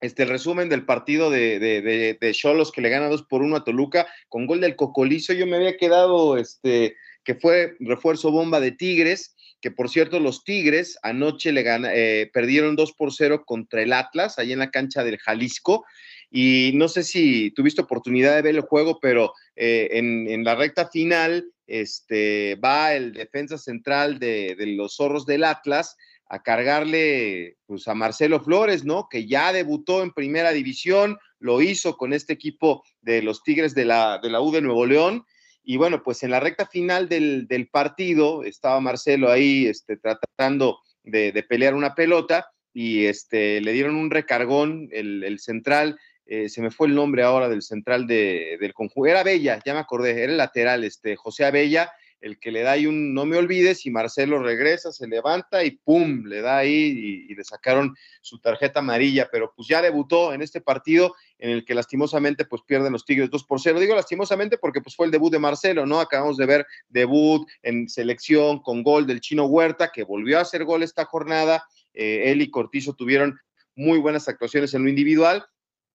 este, 0.00 0.22
el 0.22 0.28
resumen 0.28 0.68
del 0.68 0.84
partido 0.84 1.30
de, 1.30 1.58
de, 1.58 2.32
Cholos 2.32 2.70
que 2.70 2.80
le 2.80 2.88
gana 2.88 3.08
2 3.08 3.24
por 3.24 3.42
1 3.42 3.56
a 3.56 3.64
Toluca 3.64 4.06
con 4.28 4.46
gol 4.46 4.60
del 4.60 4.76
Cocolizo. 4.76 5.32
Yo 5.32 5.46
me 5.46 5.56
había 5.56 5.76
quedado, 5.76 6.36
este, 6.36 6.96
que 7.24 7.34
fue 7.34 7.74
refuerzo 7.80 8.30
bomba 8.30 8.60
de 8.60 8.72
Tigres, 8.72 9.34
que 9.60 9.72
por 9.72 9.90
cierto 9.90 10.20
los 10.20 10.44
Tigres 10.44 10.98
anoche 11.02 11.50
le 11.50 11.62
gana, 11.64 11.92
eh, 11.92 12.30
perdieron 12.32 12.76
2 12.76 12.92
por 12.92 13.12
0 13.12 13.42
contra 13.44 13.82
el 13.82 13.92
Atlas, 13.92 14.38
ahí 14.38 14.52
en 14.52 14.60
la 14.60 14.70
cancha 14.70 15.02
del 15.02 15.18
Jalisco. 15.18 15.84
Y 16.30 16.72
no 16.74 16.88
sé 16.88 17.04
si 17.04 17.50
tuviste 17.52 17.82
oportunidad 17.82 18.34
de 18.36 18.42
ver 18.42 18.54
el 18.54 18.60
juego, 18.60 19.00
pero 19.00 19.32
eh, 19.56 19.88
en, 19.92 20.44
la 20.44 20.54
recta 20.54 20.88
final 20.88 21.50
este, 21.66 22.56
va 22.56 22.94
el 22.94 23.12
defensa 23.12 23.56
central 23.56 24.18
de, 24.18 24.56
los 24.76 24.96
zorros 24.96 25.24
del 25.24 25.44
Atlas 25.44 25.96
a 26.28 26.42
cargarle 26.42 27.56
pues, 27.66 27.88
a 27.88 27.94
Marcelo 27.94 28.40
Flores, 28.40 28.84
¿no? 28.84 29.08
Que 29.10 29.26
ya 29.26 29.52
debutó 29.52 30.02
en 30.02 30.12
primera 30.12 30.52
división, 30.52 31.18
lo 31.38 31.62
hizo 31.62 31.96
con 31.96 32.12
este 32.12 32.34
equipo 32.34 32.84
de 33.00 33.22
los 33.22 33.42
Tigres 33.42 33.74
de 33.74 33.86
la, 33.86 34.18
de 34.22 34.28
la 34.28 34.42
U 34.42 34.52
de 34.52 34.60
Nuevo 34.60 34.84
León. 34.84 35.24
Y 35.62 35.78
bueno, 35.78 36.02
pues 36.02 36.22
en 36.22 36.30
la 36.30 36.40
recta 36.40 36.66
final 36.66 37.08
del, 37.08 37.68
partido 37.72 38.44
estaba 38.44 38.80
Marcelo 38.80 39.30
ahí 39.30 39.66
este, 39.66 39.96
tratando 39.96 40.80
de, 41.02 41.32
pelear 41.48 41.74
una 41.74 41.94
pelota 41.94 42.50
y 42.74 43.06
este, 43.06 43.62
le 43.62 43.72
dieron 43.72 43.96
un 43.96 44.10
recargón 44.10 44.88
el, 44.92 45.24
el 45.24 45.38
central 45.40 45.98
eh, 46.30 46.50
se 46.50 46.60
me 46.60 46.70
fue 46.70 46.88
el 46.88 46.94
nombre 46.94 47.22
ahora 47.22 47.48
del 47.48 47.62
central 47.62 48.06
de, 48.06 48.58
del 48.60 48.74
conjunto, 48.74 49.08
era 49.08 49.22
Bella, 49.22 49.60
ya 49.64 49.72
me 49.72 49.80
acordé, 49.80 50.10
era 50.10 50.30
el 50.30 50.36
lateral, 50.36 50.84
este, 50.84 51.16
José 51.16 51.46
Abella, 51.46 51.90
el 52.20 52.38
que 52.38 52.50
le 52.50 52.62
da 52.62 52.72
ahí 52.72 52.86
un 52.86 53.14
no 53.14 53.24
me 53.24 53.38
olvides 53.38 53.86
y 53.86 53.90
Marcelo 53.90 54.42
regresa, 54.42 54.92
se 54.92 55.06
levanta 55.06 55.64
y 55.64 55.70
pum, 55.70 56.24
le 56.26 56.42
da 56.42 56.58
ahí 56.58 57.26
y, 57.28 57.34
le 57.34 57.44
sacaron 57.44 57.94
su 58.20 58.40
tarjeta 58.40 58.80
amarilla, 58.80 59.28
pero 59.30 59.52
pues 59.54 59.68
ya 59.68 59.80
debutó 59.80 60.34
en 60.34 60.42
este 60.42 60.60
partido 60.60 61.14
en 61.38 61.50
el 61.50 61.64
que 61.64 61.74
lastimosamente 61.74 62.44
pues 62.44 62.62
pierden 62.66 62.92
los 62.92 63.04
Tigres 63.04 63.30
2 63.30 63.44
por 63.44 63.60
0. 63.60 63.78
Digo 63.78 63.94
lastimosamente 63.94 64.58
porque 64.58 64.80
pues 64.80 64.96
fue 64.96 65.06
el 65.06 65.12
debut 65.12 65.32
de 65.32 65.38
Marcelo, 65.38 65.86
¿no? 65.86 66.00
Acabamos 66.00 66.36
de 66.36 66.46
ver 66.46 66.66
debut 66.88 67.48
en 67.62 67.88
selección 67.88 68.60
con 68.60 68.82
gol 68.82 69.06
del 69.06 69.20
Chino 69.20 69.46
Huerta, 69.46 69.92
que 69.94 70.02
volvió 70.02 70.38
a 70.38 70.42
hacer 70.42 70.64
gol 70.64 70.82
esta 70.82 71.04
jornada. 71.04 71.64
Eh, 71.94 72.32
él 72.32 72.42
y 72.42 72.50
Cortizo 72.50 72.94
tuvieron 72.94 73.38
muy 73.76 73.98
buenas 73.98 74.28
actuaciones 74.28 74.74
en 74.74 74.82
lo 74.82 74.88
individual 74.88 75.46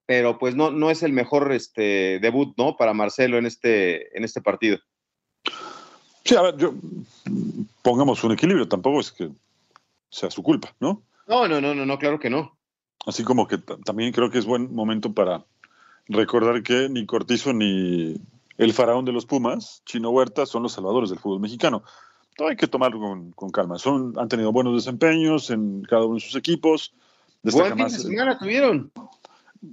pero 0.05 0.37
pues 0.37 0.55
no, 0.55 0.71
no 0.71 0.89
es 0.89 1.03
el 1.03 1.13
mejor 1.13 1.51
este, 1.51 2.19
debut, 2.19 2.53
¿no? 2.57 2.75
Para 2.75 2.93
Marcelo 2.93 3.37
en 3.37 3.45
este, 3.45 4.15
en 4.17 4.23
este 4.23 4.41
partido. 4.41 4.77
Sí, 6.25 6.35
a 6.35 6.41
ver, 6.41 6.57
yo, 6.57 6.73
pongamos 7.81 8.23
un 8.23 8.31
equilibrio, 8.31 8.67
tampoco 8.67 8.99
es 8.99 9.11
que 9.11 9.29
sea 10.09 10.29
su 10.29 10.43
culpa, 10.43 10.73
¿no? 10.79 11.01
No, 11.27 11.47
no, 11.47 11.61
no, 11.61 11.73
no, 11.73 11.85
no 11.85 11.97
claro 11.97 12.19
que 12.19 12.29
no. 12.29 12.57
Así 13.05 13.23
como 13.23 13.47
que 13.47 13.57
también 13.57 14.13
creo 14.13 14.29
que 14.29 14.39
es 14.39 14.45
buen 14.45 14.73
momento 14.73 15.13
para 15.13 15.45
recordar 16.07 16.63
que 16.63 16.87
ni 16.89 17.05
Cortizo 17.05 17.53
ni 17.53 18.15
el 18.57 18.73
faraón 18.73 19.05
de 19.05 19.11
los 19.11 19.25
Pumas, 19.25 19.81
Chino 19.85 20.11
Huerta, 20.11 20.45
son 20.45 20.63
los 20.63 20.73
salvadores 20.73 21.09
del 21.09 21.19
fútbol 21.19 21.39
mexicano. 21.39 21.83
Todo 22.35 22.47
hay 22.47 22.55
que 22.55 22.67
tomarlo 22.67 22.99
con, 23.35 23.51
calma. 23.51 23.77
Son, 23.77 24.13
han 24.17 24.27
tenido 24.27 24.51
buenos 24.51 24.75
desempeños 24.75 25.49
en 25.49 25.83
cada 25.83 26.05
uno 26.05 26.15
de 26.15 26.21
sus 26.21 26.35
equipos. 26.35 26.93
Buen 27.43 27.75
fin 27.75 27.85
de 27.85 27.89
semana 27.89 28.37
tuvieron. 28.37 28.91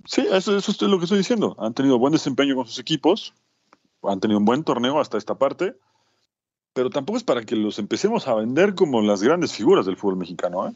Sí, 0.07 0.26
eso, 0.31 0.57
eso 0.57 0.70
es 0.70 0.83
lo 0.83 0.98
que 0.98 1.05
estoy 1.05 1.18
diciendo. 1.18 1.57
Han 1.59 1.74
tenido 1.74 1.98
buen 1.98 2.12
desempeño 2.12 2.55
con 2.55 2.66
sus 2.66 2.79
equipos, 2.79 3.35
han 4.03 4.20
tenido 4.20 4.38
un 4.38 4.44
buen 4.44 4.64
torneo 4.64 5.00
hasta 5.00 5.18
esta 5.18 5.37
parte, 5.37 5.74
pero 6.72 6.90
tampoco 6.90 7.16
es 7.16 7.24
para 7.24 7.44
que 7.44 7.57
los 7.57 7.79
empecemos 7.79 8.29
a 8.29 8.35
vender 8.35 8.74
como 8.74 9.03
las 9.03 9.22
grandes 9.22 9.53
figuras 9.53 9.87
del 9.87 9.96
fútbol 9.96 10.16
mexicano. 10.16 10.68
¿eh? 10.68 10.72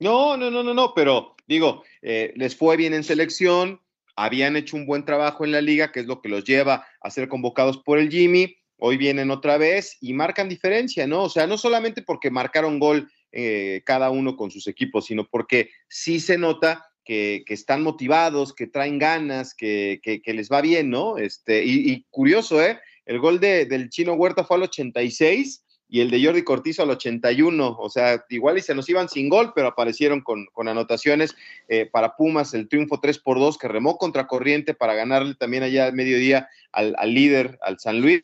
No, 0.00 0.36
no, 0.36 0.50
no, 0.50 0.62
no, 0.62 0.72
no, 0.72 0.94
pero 0.94 1.34
digo, 1.46 1.82
eh, 2.02 2.32
les 2.36 2.56
fue 2.56 2.76
bien 2.76 2.94
en 2.94 3.04
selección, 3.04 3.80
habían 4.16 4.56
hecho 4.56 4.76
un 4.76 4.86
buen 4.86 5.04
trabajo 5.04 5.44
en 5.44 5.52
la 5.52 5.60
liga, 5.60 5.92
que 5.92 6.00
es 6.00 6.06
lo 6.06 6.20
que 6.20 6.28
los 6.28 6.44
lleva 6.44 6.86
a 7.00 7.10
ser 7.10 7.28
convocados 7.28 7.78
por 7.78 7.98
el 7.98 8.10
Jimmy. 8.10 8.56
hoy 8.80 8.96
vienen 8.96 9.30
otra 9.30 9.58
vez 9.58 9.96
y 10.00 10.12
marcan 10.12 10.48
diferencia, 10.48 11.06
¿no? 11.06 11.24
O 11.24 11.28
sea, 11.28 11.46
no 11.46 11.58
solamente 11.58 12.02
porque 12.02 12.30
marcaron 12.30 12.78
gol 12.78 13.10
eh, 13.32 13.82
cada 13.84 14.10
uno 14.10 14.36
con 14.36 14.50
sus 14.50 14.66
equipos, 14.68 15.06
sino 15.06 15.26
porque 15.28 15.70
sí 15.88 16.20
se 16.20 16.38
nota 16.38 16.87
que, 17.08 17.42
están 17.48 17.82
motivados, 17.82 18.52
que 18.52 18.66
traen 18.66 18.98
ganas, 18.98 19.54
que, 19.54 20.20
les 20.26 20.52
va 20.52 20.60
bien, 20.60 20.90
¿no? 20.90 21.16
Este, 21.16 21.64
y, 21.64 22.04
curioso, 22.10 22.62
¿eh? 22.62 22.78
El 23.06 23.18
gol 23.18 23.40
de, 23.40 23.64
del 23.64 23.88
chino 23.88 24.12
Huerta 24.12 24.44
fue 24.44 24.58
al 24.58 24.64
86 24.64 25.64
y 25.88 26.00
el 26.02 26.10
de 26.10 26.22
Jordi 26.22 26.44
Cortizo 26.44 26.82
al 26.82 26.90
81. 26.90 27.76
O 27.78 27.88
sea, 27.88 28.22
igual 28.28 28.58
y 28.58 28.60
se 28.60 28.74
nos 28.74 28.86
iban 28.90 29.08
sin 29.08 29.30
gol, 29.30 29.52
pero 29.54 29.68
aparecieron 29.68 30.20
con, 30.20 30.46
anotaciones 30.54 31.34
eh, 31.68 31.86
para 31.86 32.14
Pumas, 32.14 32.52
el 32.52 32.68
triunfo 32.68 33.00
3 33.00 33.18
por 33.20 33.38
2 33.38 33.56
que 33.56 33.68
remó 33.68 33.96
contra 33.96 34.26
corriente 34.26 34.74
para 34.74 34.92
ganarle 34.92 35.34
también 35.34 35.62
allá 35.62 35.86
al 35.86 35.94
mediodía 35.94 36.50
al, 36.72 36.92
líder, 37.14 37.58
al 37.62 37.78
San 37.78 38.02
Luis. 38.02 38.22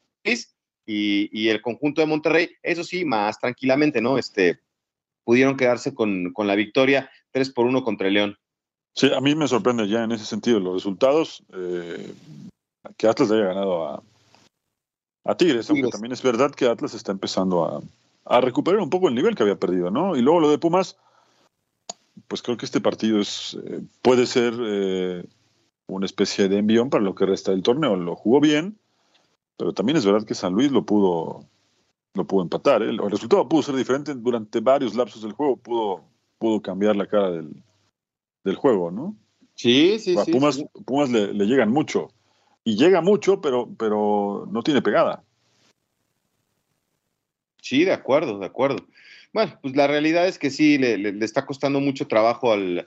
Y, 0.86 1.48
el 1.48 1.62
conjunto 1.62 2.02
de 2.02 2.06
Monterrey, 2.06 2.50
eso 2.62 2.84
sí, 2.84 3.06
más 3.06 3.38
tranquilamente, 3.38 4.02
¿no? 4.02 4.18
Este, 4.18 4.58
pudieron 5.24 5.56
quedarse 5.56 5.94
con, 5.94 6.34
la 6.36 6.54
victoria 6.54 7.10
3 7.30 7.50
por 7.54 7.64
1 7.64 7.82
contra 7.82 8.08
el 8.08 8.14
León. 8.14 8.38
Sí, 8.96 9.12
a 9.12 9.20
mí 9.20 9.34
me 9.34 9.48
sorprende 9.48 9.88
ya 9.88 10.04
en 10.04 10.12
ese 10.12 10.24
sentido 10.24 10.60
los 10.60 10.74
resultados. 10.74 11.42
Eh, 11.52 12.14
que 12.96 13.08
Atlas 13.08 13.30
haya 13.30 13.46
ganado 13.46 13.88
a, 13.88 14.02
a 15.24 15.36
Tigres, 15.36 15.68
aunque 15.70 15.88
también 15.88 16.12
es 16.12 16.22
verdad 16.22 16.52
que 16.52 16.68
Atlas 16.68 16.94
está 16.94 17.12
empezando 17.12 17.82
a, 18.26 18.40
recuperar 18.40 18.80
un 18.80 18.90
poco 18.90 19.08
el 19.08 19.14
nivel 19.14 19.34
que 19.34 19.42
había 19.42 19.58
perdido, 19.58 19.90
¿no? 19.90 20.16
Y 20.16 20.22
luego 20.22 20.40
lo 20.40 20.50
de 20.50 20.58
Pumas, 20.58 20.96
pues 22.28 22.42
creo 22.42 22.56
que 22.56 22.66
este 22.66 22.80
partido 22.80 23.20
es 23.20 23.58
eh, 23.64 23.82
puede 24.00 24.26
ser 24.26 24.54
eh, 24.58 25.24
una 25.88 26.06
especie 26.06 26.48
de 26.48 26.58
envión 26.58 26.88
para 26.88 27.04
lo 27.04 27.14
que 27.14 27.26
resta 27.26 27.50
del 27.50 27.62
torneo. 27.62 27.96
Lo 27.96 28.16
jugó 28.16 28.40
bien, 28.40 28.78
pero 29.56 29.72
también 29.72 29.96
es 29.96 30.06
verdad 30.06 30.26
que 30.26 30.34
San 30.34 30.54
Luis 30.54 30.70
lo 30.70 30.84
pudo 30.84 31.44
lo 32.14 32.24
pudo 32.24 32.42
empatar. 32.42 32.82
¿eh? 32.82 32.90
El, 32.90 32.98
resultado 33.10 33.48
pudo 33.48 33.62
ser 33.62 33.74
diferente 33.74 34.14
durante 34.14 34.60
varios 34.60 34.94
lapsos 34.94 35.22
del 35.22 35.32
juego, 35.32 35.56
pudo, 35.56 36.04
pudo 36.38 36.62
cambiar 36.62 36.96
la 36.96 37.06
cara 37.06 37.30
del, 37.30 37.50
juego, 38.56 38.90
¿no? 38.90 39.16
Sí, 39.54 39.98
sí, 39.98 40.16
a 40.18 40.24
Pumas, 40.24 40.56
sí. 40.56 40.66
Pumas 40.84 41.10
le, 41.10 41.32
le, 41.32 41.46
llegan 41.46 41.70
mucho 41.70 42.10
y 42.64 42.76
llega 42.76 43.00
mucho, 43.00 43.40
pero, 43.40 43.68
pero 43.78 44.48
no 44.50 44.62
tiene 44.62 44.82
pegada. 44.82 45.22
Sí, 47.62 47.84
de 47.84 47.92
acuerdo, 47.92 48.38
de 48.38 48.46
acuerdo. 48.46 48.86
Bueno, 49.34 49.58
pues 49.60 49.74
la 49.74 49.88
realidad 49.88 50.28
es 50.28 50.38
que 50.38 50.48
sí, 50.48 50.78
le, 50.78 51.08
está 51.24 51.44
costando 51.44 51.80
mucho 51.80 52.06
trabajo 52.06 52.52
al, 52.52 52.86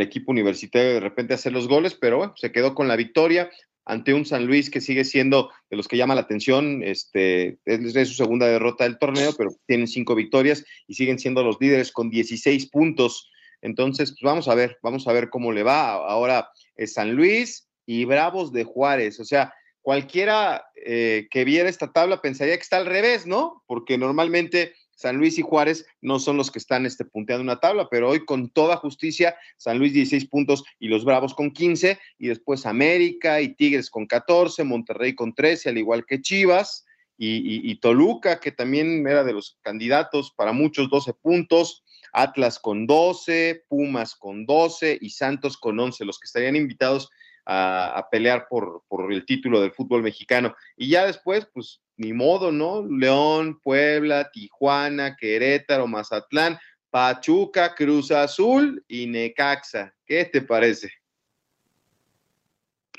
equipo 0.00 0.32
universitario 0.32 0.94
de 0.94 1.00
repente 1.00 1.34
hacer 1.34 1.52
los 1.52 1.68
goles, 1.68 1.94
pero 1.94 2.16
bueno, 2.16 2.32
se 2.36 2.52
quedó 2.52 2.74
con 2.74 2.88
la 2.88 2.96
victoria 2.96 3.50
ante 3.84 4.14
un 4.14 4.24
San 4.24 4.46
Luis 4.46 4.70
que 4.70 4.80
sigue 4.80 5.04
siendo 5.04 5.50
de 5.68 5.76
los 5.76 5.86
que 5.86 5.98
llama 5.98 6.14
la 6.14 6.22
atención, 6.22 6.82
este, 6.82 7.58
es, 7.66 8.08
su 8.08 8.14
segunda 8.14 8.46
derrota 8.46 8.84
del 8.84 8.98
torneo, 8.98 9.34
pero 9.36 9.50
tienen 9.66 9.88
cinco 9.88 10.14
victorias 10.14 10.64
y 10.86 10.94
siguen 10.94 11.18
siendo 11.18 11.44
los 11.44 11.58
líderes 11.60 11.92
con 11.92 12.08
16 12.08 12.70
puntos. 12.70 13.30
Entonces, 13.62 14.10
pues 14.10 14.22
vamos 14.22 14.48
a 14.48 14.54
ver, 14.54 14.78
vamos 14.82 15.06
a 15.08 15.12
ver 15.12 15.30
cómo 15.30 15.52
le 15.52 15.62
va. 15.62 15.92
Ahora 15.92 16.50
San 16.86 17.14
Luis, 17.14 17.68
y 17.88 18.04
Bravos 18.04 18.52
de 18.52 18.64
Juárez. 18.64 19.18
O 19.18 19.24
sea, 19.24 19.54
cualquiera 19.80 20.62
eh, 20.84 21.26
que 21.30 21.46
viera 21.46 21.70
esta 21.70 21.90
tabla 21.90 22.20
pensaría 22.20 22.54
que 22.54 22.62
está 22.62 22.76
al 22.76 22.84
revés, 22.84 23.26
¿no? 23.26 23.64
Porque 23.66 23.96
normalmente 23.96 24.74
San 24.94 25.16
Luis 25.16 25.38
y 25.38 25.42
Juárez 25.42 25.86
no 26.02 26.18
son 26.18 26.36
los 26.36 26.50
que 26.50 26.58
están 26.58 26.84
este, 26.84 27.06
punteando 27.06 27.42
una 27.42 27.60
tabla, 27.60 27.88
pero 27.90 28.10
hoy 28.10 28.26
con 28.26 28.50
toda 28.50 28.76
justicia, 28.76 29.36
San 29.56 29.78
Luis 29.78 29.94
16 29.94 30.26
puntos 30.26 30.64
y 30.78 30.88
los 30.88 31.06
Bravos 31.06 31.32
con 31.32 31.50
15, 31.50 31.98
y 32.18 32.28
después 32.28 32.66
América 32.66 33.40
y 33.40 33.54
Tigres 33.54 33.88
con 33.88 34.06
14, 34.06 34.64
Monterrey 34.64 35.14
con 35.14 35.34
13, 35.34 35.70
al 35.70 35.78
igual 35.78 36.04
que 36.04 36.20
Chivas, 36.20 36.84
y, 37.16 37.68
y 37.68 37.80
Toluca, 37.80 38.38
que 38.38 38.52
también 38.52 39.04
era 39.06 39.24
de 39.24 39.32
los 39.32 39.58
candidatos 39.62 40.30
para 40.36 40.52
muchos 40.52 40.90
12 40.90 41.14
puntos, 41.14 41.82
Atlas 42.12 42.58
con 42.58 42.86
12, 42.86 43.64
Pumas 43.68 44.14
con 44.14 44.46
12 44.46 44.98
y 45.00 45.10
Santos 45.10 45.56
con 45.56 45.78
11, 45.78 46.04
los 46.04 46.18
que 46.18 46.26
estarían 46.26 46.56
invitados 46.56 47.10
a, 47.50 48.06
pelear 48.10 48.46
por, 48.48 48.82
el 49.10 49.24
título 49.24 49.60
del 49.60 49.72
fútbol 49.72 50.02
mexicano. 50.02 50.54
Y 50.76 50.90
ya 50.90 51.06
después, 51.06 51.48
pues 51.52 51.80
ni 51.96 52.12
modo, 52.12 52.52
¿no? 52.52 52.86
León, 52.86 53.58
Puebla, 53.62 54.30
Tijuana, 54.30 55.16
Querétaro, 55.16 55.86
Mazatlán, 55.86 56.58
Pachuca, 56.90 57.74
Cruz 57.74 58.10
Azul 58.10 58.84
y 58.86 59.06
Necaxa. 59.06 59.94
¿Qué 60.04 60.26
te 60.26 60.42
parece? 60.42 60.92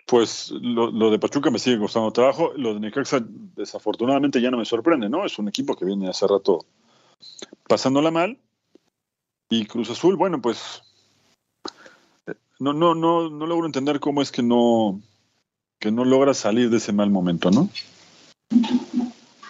Pues 0.06 0.50
lo, 0.50 1.12
de 1.12 1.20
Pachuca 1.20 1.52
me 1.52 1.60
sigue 1.60 1.78
costando 1.78 2.12
trabajo. 2.12 2.52
Lo 2.56 2.74
de 2.74 2.80
Necaxa, 2.80 3.24
desafortunadamente, 3.24 4.42
ya 4.42 4.50
no 4.50 4.58
me 4.58 4.66
sorprende, 4.66 5.08
¿no? 5.10 5.26
Es 5.26 5.38
un 5.38 5.48
equipo 5.48 5.76
que 5.76 5.86
viene 5.86 6.10
hace 6.10 6.28
rato 6.28 6.66
pasándola 7.68 8.10
mal. 8.10 8.40
Y 9.50 9.66
Cruz 9.66 9.90
Azul, 9.90 10.16
bueno, 10.16 10.42
pues 10.42 10.84
no, 12.60 12.74
no, 12.74 12.94
no, 12.94 13.30
no 13.30 13.48
logro 13.48 13.66
entender 13.66 14.00
cómo 14.00 14.22
es 14.22 14.32
que 14.32 14.44
no, 14.44 15.02
que 15.80 15.92
no 15.92 16.06
logra 16.06 16.34
salir 16.34 16.70
de 16.70 16.78
ese 16.78 16.94
mal 16.94 17.10
momento, 17.10 17.50
¿no? 17.50 17.70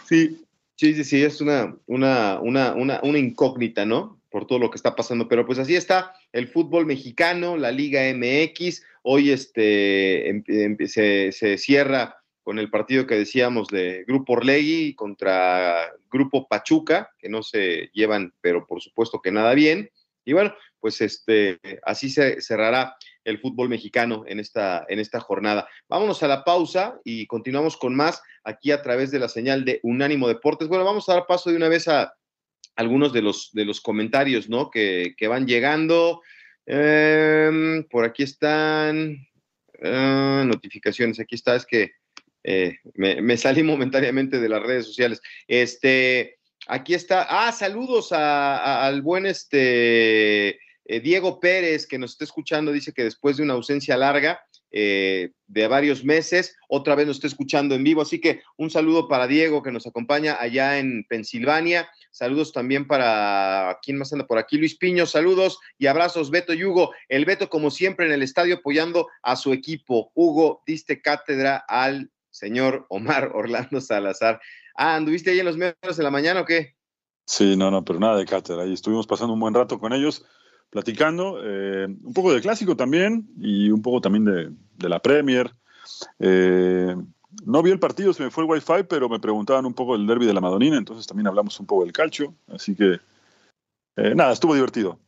Sí, 0.08 0.42
sí, 0.76 0.94
sí, 0.94 1.04
sí, 1.04 1.24
es 1.24 1.42
una, 1.42 1.76
una, 1.88 2.40
una, 2.40 2.74
una, 2.74 3.00
una 3.04 3.18
incógnita, 3.18 3.86
¿no? 3.86 4.22
Por 4.30 4.46
todo 4.48 4.60
lo 4.60 4.70
que 4.70 4.78
está 4.78 4.96
pasando, 4.96 5.28
pero 5.28 5.46
pues 5.46 5.60
así 5.60 5.76
está 5.76 6.14
el 6.32 6.48
fútbol 6.48 6.86
mexicano, 6.86 7.58
la 7.58 7.72
Liga 7.72 8.02
MX, 8.14 8.84
hoy 9.02 9.32
este, 9.32 10.30
em, 10.30 10.44
em, 10.48 10.78
se, 10.88 11.32
se 11.32 11.58
cierra 11.58 12.19
con 12.50 12.58
el 12.58 12.72
partido 12.72 13.06
que 13.06 13.14
decíamos 13.14 13.68
de 13.68 14.04
Grupo 14.08 14.34
Orlegui 14.34 14.96
contra 14.96 15.94
Grupo 16.10 16.48
Pachuca, 16.48 17.12
que 17.20 17.30
no 17.30 17.44
se 17.44 17.92
llevan, 17.94 18.34
pero 18.42 18.66
por 18.66 18.82
supuesto 18.82 19.22
que 19.22 19.32
nada 19.32 19.54
bien. 19.54 19.92
Y 20.26 20.34
bueno, 20.34 20.56
pues 20.80 21.00
este, 21.02 21.60
así 21.84 22.10
se 22.10 22.42
cerrará 22.42 22.96
el 23.24 23.38
fútbol 23.38 23.70
mexicano 23.70 24.24
en 24.26 24.40
esta, 24.40 24.84
en 24.90 24.98
esta 24.98 25.20
jornada. 25.20 25.68
Vámonos 25.88 26.24
a 26.24 26.28
la 26.28 26.44
pausa 26.44 27.00
y 27.04 27.28
continuamos 27.28 27.78
con 27.78 27.96
más 27.96 28.20
aquí 28.44 28.72
a 28.72 28.82
través 28.82 29.12
de 29.12 29.20
la 29.20 29.30
señal 29.30 29.64
de 29.64 29.80
Unánimo 29.84 30.28
Deportes. 30.28 30.70
Bueno, 30.70 30.84
vamos 30.84 31.08
a 31.08 31.14
dar 31.14 31.28
paso 31.28 31.52
de 31.52 31.56
una 31.56 31.70
vez 31.70 31.88
a 31.88 32.16
algunos 32.76 33.14
de 33.14 33.22
los, 33.22 33.52
de 33.54 33.66
los 33.66 33.80
comentarios, 33.80 34.50
¿no? 34.50 34.72
Que, 34.72 35.14
van 35.30 35.46
llegando. 35.46 36.24
Em, 36.66 37.84
por 37.92 38.06
aquí 38.06 38.24
están 38.24 39.20
ah, 39.84 40.44
notificaciones. 40.48 41.20
Aquí 41.20 41.36
está, 41.36 41.56
es 41.56 41.68
que 41.68 41.99
eh, 42.44 42.78
me, 42.96 43.38
salí 43.38 43.64
momentáneamente 43.64 44.40
de 44.40 44.50
las 44.50 44.64
redes 44.64 44.86
sociales. 44.86 45.22
Este, 45.48 46.38
aquí 46.68 46.94
está. 46.94 47.26
Ah, 47.30 47.52
saludos 47.52 48.12
al 48.12 49.02
buen 49.02 49.26
este 49.26 50.60
eh, 50.92 51.00
Diego 51.02 51.40
Pérez, 51.40 51.86
que 51.86 52.00
nos 52.00 52.12
está 52.14 52.24
escuchando, 52.24 52.72
dice 52.72 52.94
que 52.94 53.04
después 53.04 53.38
de 53.38 53.44
una 53.44 53.54
ausencia 53.54 53.96
larga 53.96 54.42
eh, 54.72 55.34
de 55.46 55.68
varios 55.68 56.04
meses, 56.04 56.56
otra 56.68 56.96
vez 56.96 57.06
nos 57.06 57.18
está 57.18 57.28
escuchando 57.28 57.76
en 57.76 57.84
vivo. 57.84 58.02
Así 58.02 58.20
que 58.20 58.42
un 58.58 58.72
saludo 58.72 59.08
para 59.08 59.28
Diego, 59.28 59.62
que 59.62 59.72
nos 59.72 59.86
acompaña 59.86 60.38
allá 60.40 60.80
en 60.80 61.06
Pensilvania. 61.08 61.88
Saludos 62.10 62.54
también 62.54 62.88
para, 62.88 63.78
¿quién 63.84 64.00
más 64.00 64.12
anda 64.14 64.26
por 64.26 64.40
aquí? 64.40 64.58
Luis 64.58 64.78
Piño, 64.78 65.06
saludos 65.06 65.60
y 65.78 65.86
abrazos, 65.86 66.32
Beto 66.32 66.54
y 66.54 66.64
Hugo. 66.64 66.92
El 67.08 67.26
Beto, 67.26 67.50
como 67.50 67.70
siempre, 67.70 68.08
en 68.08 68.12
el 68.12 68.24
estadio 68.24 68.56
apoyando 68.56 69.08
a 69.22 69.36
su 69.36 69.54
equipo. 69.54 70.12
Hugo, 70.16 70.64
diste 70.66 71.04
cátedra 71.04 71.64
al 71.68 72.10
señor 72.40 72.86
Omar 72.90 73.32
Orlando 73.36 73.82
Salazar. 73.82 74.40
Ah, 74.76 74.96
¿anduviste 74.96 75.32
ahí 75.32 75.40
en 75.40 75.46
los 75.46 75.58
medios 75.58 75.98
de 75.98 76.04
la 76.04 76.12
mañana 76.12 76.42
o 76.42 76.46
qué? 76.46 76.76
Sí, 77.26 77.56
no, 77.56 77.70
no, 77.70 77.84
pero 77.84 78.00
nada 78.00 78.18
de 78.18 78.26
cátedra. 78.26 78.64
Ahí 78.64 78.74
estuvimos 78.74 79.06
pasando 79.06 79.34
un 79.34 79.40
buen 79.40 79.54
rato 79.54 79.80
con 79.80 79.94
ellos 79.94 80.26
platicando, 80.70 81.40
eh, 81.44 81.86
un 81.86 82.14
poco 82.14 82.34
de 82.34 82.42
clásico 82.42 82.76
también 82.76 83.28
y 83.40 83.70
un 83.72 83.82
poco 83.82 84.02
también 84.02 84.26
de, 84.78 84.90
la 84.90 85.00
Premier. 85.00 85.52
Eh, 86.20 86.96
no 87.46 87.64
vi 87.64 87.72
el 87.72 87.80
partido, 87.80 88.14
se 88.14 88.24
me 88.24 88.32
fue 88.32 88.44
el 88.44 88.50
wifi, 88.50 88.84
pero 88.88 89.10
me 89.10 89.20
preguntaban 89.20 89.66
un 89.66 89.74
poco 89.74 89.98
del 89.98 90.08
derby 90.08 90.26
de 90.26 90.34
la 90.34 90.42
Madonina, 90.42 90.78
entonces 90.78 91.08
también 91.08 91.28
hablamos 91.28 91.60
un 91.60 91.66
poco 91.66 91.84
del 91.84 91.94
calcio, 91.94 92.34
así 92.48 92.76
que 92.76 93.00
eh, 93.96 94.16
nada, 94.16 94.32
estuvo 94.32 94.54
divertido. 94.54 95.00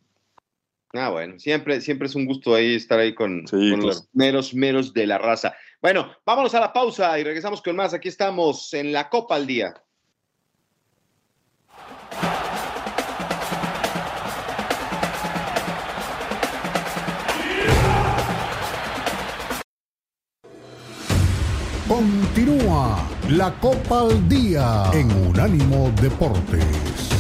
Ah, 0.94 1.10
bueno, 1.10 1.40
siempre, 1.40 1.80
siempre 1.80 2.08
es 2.08 2.16
un 2.16 2.26
gusto 2.26 2.54
ahí 2.54 2.76
estar 2.76 3.00
ahí 3.00 3.16
con, 3.16 3.46
los 3.52 4.10
meros, 4.14 4.54
meros 4.54 4.94
de 4.94 5.08
la 5.08 5.18
raza. 5.18 5.54
Bueno, 5.82 6.12
vámonos 6.24 6.54
a 6.54 6.60
la 6.60 6.72
pausa 6.72 7.18
y 7.18 7.24
regresamos 7.24 7.60
con 7.60 7.76
más. 7.76 7.92
Aquí 7.92 8.08
estamos 8.08 8.72
en 8.76 8.94
la 8.94 9.10
Copa 9.10 9.36
al 9.36 9.48
Día. 9.48 9.74
Continúa 21.88 23.00
la 23.30 23.52
Copa 23.60 24.02
al 24.02 24.30
Día 24.30 24.84
en 24.94 25.12
Unánimo 25.30 25.92
Deportes. 26.00 27.11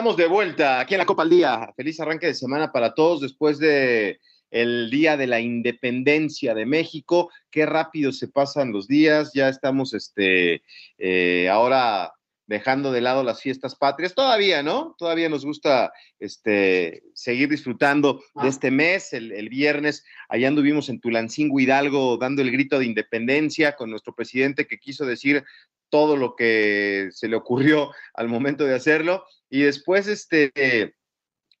Estamos 0.00 0.16
de 0.16 0.28
vuelta 0.28 0.80
aquí 0.80 0.94
en 0.94 0.98
la 1.00 1.04
Copa 1.04 1.24
al 1.24 1.28
Día. 1.28 1.74
Feliz 1.76 2.00
arranque 2.00 2.26
de 2.26 2.32
semana 2.32 2.72
para 2.72 2.94
todos 2.94 3.20
después 3.20 3.58
de 3.58 4.18
el 4.50 4.88
Día 4.88 5.18
de 5.18 5.26
la 5.26 5.40
Independencia 5.40 6.54
de 6.54 6.64
México. 6.64 7.30
Qué 7.50 7.66
rápido 7.66 8.10
se 8.10 8.26
pasan 8.26 8.72
los 8.72 8.88
días. 8.88 9.32
Ya 9.34 9.50
estamos 9.50 9.92
este, 9.92 10.62
eh, 10.96 11.50
ahora 11.50 12.14
dejando 12.46 12.92
de 12.92 13.02
lado 13.02 13.22
las 13.24 13.42
fiestas 13.42 13.76
patrias. 13.76 14.14
Todavía, 14.14 14.62
¿no? 14.62 14.94
Todavía 14.96 15.28
nos 15.28 15.44
gusta 15.44 15.92
este, 16.18 17.02
seguir 17.12 17.50
disfrutando 17.50 18.22
de 18.42 18.48
este 18.48 18.70
mes. 18.70 19.12
El, 19.12 19.32
el, 19.32 19.50
viernes, 19.50 20.06
allá 20.30 20.48
anduvimos 20.48 20.88
en 20.88 21.00
Tulancingo 21.00 21.60
Hidalgo 21.60 22.16
dando 22.16 22.40
el 22.40 22.50
grito 22.50 22.78
de 22.78 22.86
independencia 22.86 23.76
con 23.76 23.90
nuestro 23.90 24.14
presidente 24.14 24.66
que 24.66 24.78
quiso 24.78 25.04
decir 25.04 25.44
todo 25.90 26.16
lo 26.16 26.36
que 26.36 27.10
se 27.12 27.28
le 27.28 27.36
ocurrió 27.36 27.90
al 28.14 28.28
momento 28.28 28.64
de 28.64 28.74
hacerlo. 28.76 29.24
Y 29.50 29.62
después, 29.62 30.06
este, 30.06 30.94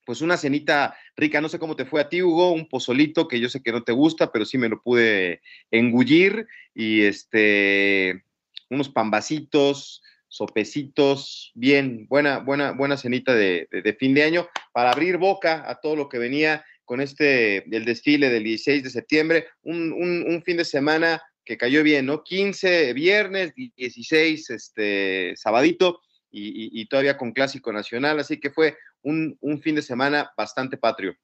pues 0.06 0.22
una 0.22 0.36
cenita 0.36 0.96
rica, 1.16 1.40
no 1.40 1.48
sé 1.48 1.58
cómo 1.58 1.76
te 1.76 1.84
fue 1.84 2.00
a 2.00 2.08
ti, 2.08 2.22
Hugo, 2.22 2.52
un 2.52 2.68
pozolito 2.68 3.28
que 3.28 3.40
yo 3.40 3.48
sé 3.48 3.62
que 3.62 3.72
no 3.72 3.82
te 3.82 3.92
gusta, 3.92 4.32
pero 4.32 4.44
sí 4.44 4.56
me 4.56 4.68
lo 4.68 4.80
pude 4.80 5.42
engullir. 5.70 6.46
Y 6.74 7.02
este, 7.02 8.24
unos 8.70 8.88
pambacitos, 8.88 10.02
sopecitos, 10.28 11.50
bien, 11.54 12.06
buena, 12.08 12.38
buena, 12.38 12.70
buena 12.72 12.96
cenita 12.96 13.34
de, 13.34 13.68
de, 13.70 13.94
fin 13.94 14.14
de 14.14 14.22
año 14.22 14.48
para 14.72 14.92
abrir 14.92 15.18
boca 15.18 15.68
a 15.68 15.80
todo 15.80 15.96
lo 15.96 16.08
que 16.08 16.18
venía 16.18 16.64
con 16.84 17.00
este, 17.00 17.64
el 17.74 17.84
desfile 17.84 18.30
del 18.30 18.44
16 18.44 18.84
de 18.84 18.90
septiembre, 18.90 19.46
un, 19.62 19.92
un, 19.92 20.24
un 20.28 20.42
fin 20.42 20.56
de 20.56 20.64
semana 20.64 21.20
que 21.44 21.56
cayó 21.56 21.82
bien, 21.82 22.06
¿no? 22.06 22.22
15 22.22 22.92
viernes, 22.92 23.52
16 23.54 24.50
este, 24.50 25.34
sabadito 25.36 26.00
y, 26.30 26.80
y, 26.80 26.86
todavía 26.86 27.16
con 27.16 27.32
Clásico 27.32 27.72
Nacional, 27.72 28.20
así 28.20 28.38
que 28.38 28.50
fue 28.50 28.76
un, 29.02 29.36
un, 29.40 29.60
fin 29.60 29.74
de 29.74 29.82
semana 29.82 30.30
bastante 30.36 30.76
patrio. 30.76 31.14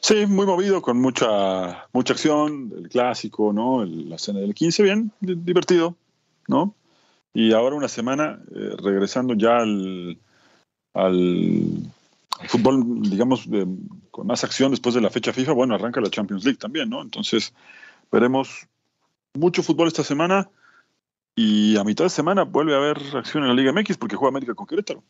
Sí, 0.00 0.26
muy 0.26 0.46
movido, 0.46 0.82
con 0.82 1.00
mucha, 1.00 1.88
mucha 1.92 2.12
acción, 2.12 2.72
el 2.76 2.88
clásico, 2.88 3.52
¿no? 3.52 3.84
La 3.84 4.18
cena 4.18 4.40
del 4.40 4.54
15, 4.54 4.82
bien, 4.82 5.12
divertido, 5.20 5.96
¿no? 6.46 6.74
Y 7.32 7.52
ahora 7.52 7.74
una 7.74 7.88
semana 7.88 8.40
eh, 8.54 8.76
regresando 8.78 9.34
ya 9.34 9.56
al, 9.56 10.18
al, 10.92 11.92
fútbol, 12.46 13.02
digamos, 13.02 13.50
de, 13.50 13.66
con 14.12 14.26
más 14.26 14.44
acción 14.44 14.70
después 14.70 14.94
de 14.94 15.00
la 15.00 15.10
fecha 15.10 15.32
FIFA, 15.32 15.52
bueno, 15.52 15.74
arranca 15.74 16.00
la 16.00 16.10
Champions 16.10 16.44
League 16.44 16.58
también, 16.58 16.88
¿no? 16.88 17.02
Entonces, 17.02 17.52
veremos 18.12 18.68
mucho 19.34 19.64
fútbol 19.64 19.88
esta 19.88 20.04
semana 20.04 20.48
y 21.34 21.76
a 21.76 21.84
mitad 21.84 22.04
de 22.04 22.10
semana 22.10 22.44
vuelve 22.44 22.74
a 22.74 22.78
haber 22.78 22.98
acción 23.14 23.44
en 23.44 23.48
la 23.48 23.54
Liga 23.54 23.72
MX 23.72 23.96
porque 23.96 24.16
juega 24.16 24.30
América 24.30 24.54
con 24.54 24.66
Querétaro. 24.66 25.02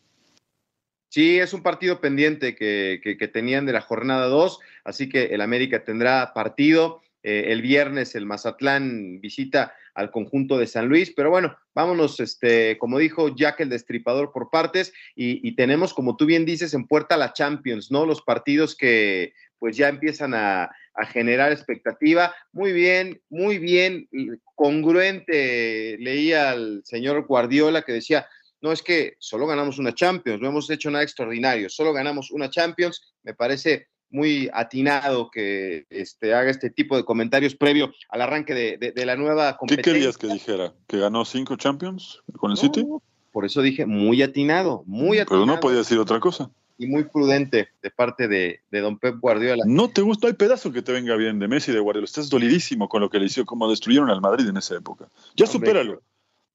Sí, 1.09 1.39
es 1.39 1.53
un 1.53 1.63
partido 1.63 2.01
pendiente 2.01 2.55
que, 2.55 2.99
que, 3.03 3.17
que 3.17 3.27
tenían 3.27 3.65
de 3.65 3.73
la 3.73 3.81
jornada 3.81 4.27
2, 4.27 4.59
así 4.83 5.07
que 5.07 5.25
el 5.25 5.41
América 5.41 5.83
tendrá 5.83 6.33
partido. 6.33 7.01
Eh, 7.27 7.51
el 7.51 7.63
viernes 7.63 8.13
el 8.13 8.27
Mazatlán 8.27 9.19
visita 9.19 9.73
al 9.95 10.11
conjunto 10.11 10.59
de 10.59 10.67
San 10.67 10.87
Luis, 10.87 11.11
pero 11.15 11.31
bueno, 11.31 11.57
vámonos, 11.73 12.19
este, 12.19 12.77
como 12.77 12.99
dijo 12.99 13.33
Jack 13.35 13.61
el 13.61 13.69
Destripador 13.69 14.31
por 14.31 14.51
partes, 14.51 14.93
y, 15.15 15.47
y, 15.47 15.55
tenemos, 15.55 15.95
como 15.95 16.17
tú 16.17 16.27
bien 16.27 16.45
dices, 16.45 16.75
en 16.75 16.85
puerta 16.85 17.17
la 17.17 17.33
Champions, 17.33 17.89
¿no? 17.89 18.05
Los 18.05 18.21
partidos 18.21 18.75
que 18.75 19.33
pues 19.57 19.75
ya 19.75 19.89
empiezan 19.89 20.35
a, 20.35 20.69
a 20.95 21.05
generar 21.05 21.51
expectativa. 21.51 22.33
Muy 22.51 22.71
bien, 22.71 23.21
muy 23.29 23.57
bien, 23.57 24.07
congruente, 24.55 25.97
leía 25.99 26.51
al 26.51 26.81
señor 26.85 27.25
Guardiola 27.25 27.81
que 27.81 27.93
decía, 27.93 28.27
no 28.61 28.71
es 28.71 28.81
que 28.81 29.15
solo 29.19 29.45
ganamos 29.45 29.77
una 29.77 29.93
Champions, 29.93 30.41
no 30.41 30.47
hemos 30.47 30.69
hecho 30.69 30.89
nada 30.89 31.03
extraordinario, 31.03 31.69
solo 31.69 31.93
ganamos 31.93 32.31
una 32.31 32.49
Champions, 32.49 33.13
me 33.23 33.33
parece 33.33 33.87
muy 34.09 34.49
atinado 34.53 35.29
que 35.29 35.85
este, 35.89 36.33
haga 36.33 36.49
este 36.49 36.69
tipo 36.69 36.95
de 36.95 37.03
comentarios 37.03 37.55
previo 37.55 37.91
al 38.09 38.21
arranque 38.21 38.53
de, 38.53 38.77
de, 38.77 38.91
de 38.91 39.05
la 39.05 39.15
nueva 39.17 39.57
competencia. 39.57 39.91
¿Qué 39.91 39.99
querías 39.99 40.17
que 40.17 40.27
dijera? 40.27 40.73
¿Que 40.87 40.99
ganó 40.99 41.25
cinco 41.25 41.57
Champions 41.57 42.21
con 42.37 42.51
el 42.51 42.55
no, 42.55 42.61
City? 42.61 42.85
Por 43.31 43.43
eso 43.43 43.61
dije 43.61 43.85
muy 43.85 44.21
atinado, 44.21 44.83
muy 44.85 45.19
atinado. 45.19 45.43
Pero 45.43 45.55
no 45.55 45.59
podía 45.59 45.79
decir 45.79 45.97
otra 45.99 46.21
cosa. 46.21 46.49
Y 46.77 46.87
muy 46.87 47.05
prudente 47.05 47.69
de 47.81 47.91
parte 47.91 48.27
de, 48.27 48.59
de 48.69 48.79
don 48.81 48.99
Pep 48.99 49.17
Guardiola. 49.19 49.63
No 49.65 49.89
te 49.89 50.01
gusta, 50.01 50.27
hay 50.27 50.33
pedazo 50.33 50.73
que 50.73 50.81
te 50.81 50.91
venga 50.91 51.15
bien 51.15 51.39
de 51.39 51.47
Messi 51.47 51.71
y 51.71 51.73
de 51.73 51.79
Guardiola. 51.79 52.05
Estás 52.05 52.29
dolidísimo 52.29 52.89
con 52.89 53.01
lo 53.01 53.09
que 53.09 53.19
le 53.19 53.25
hicieron, 53.25 53.45
como 53.45 53.69
destruyeron 53.69 54.09
al 54.09 54.21
Madrid 54.21 54.47
en 54.47 54.57
esa 54.57 54.75
época. 54.75 55.09
Ya 55.35 55.45
Hombre, 55.45 55.69
supéralo. 55.69 56.01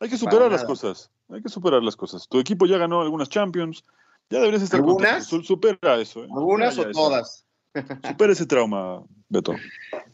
Hay 0.01 0.09
que 0.09 0.17
superar 0.17 0.51
las 0.51 0.65
cosas. 0.65 1.11
Hay 1.29 1.43
que 1.43 1.49
superar 1.49 1.83
las 1.83 1.97
cosas. 1.97 2.27
Tu 2.29 2.39
equipo 2.39 2.67
ya 2.67 2.79
ganó 2.79 3.01
algunas 3.03 3.29
Champions. 3.29 3.85
Ya 4.31 4.39
deberías 4.39 4.63
estar 4.63 4.81
¿Algunas? 4.81 5.29
Contento. 5.29 5.47
Supera 5.47 6.01
eso. 6.01 6.25
¿eh? 6.25 6.29
¿Algunas 6.35 6.79
o 6.79 6.91
todas? 6.91 7.45
Supera 8.07 8.33
ese 8.33 8.47
trauma, 8.47 9.03
Beto. 9.29 9.55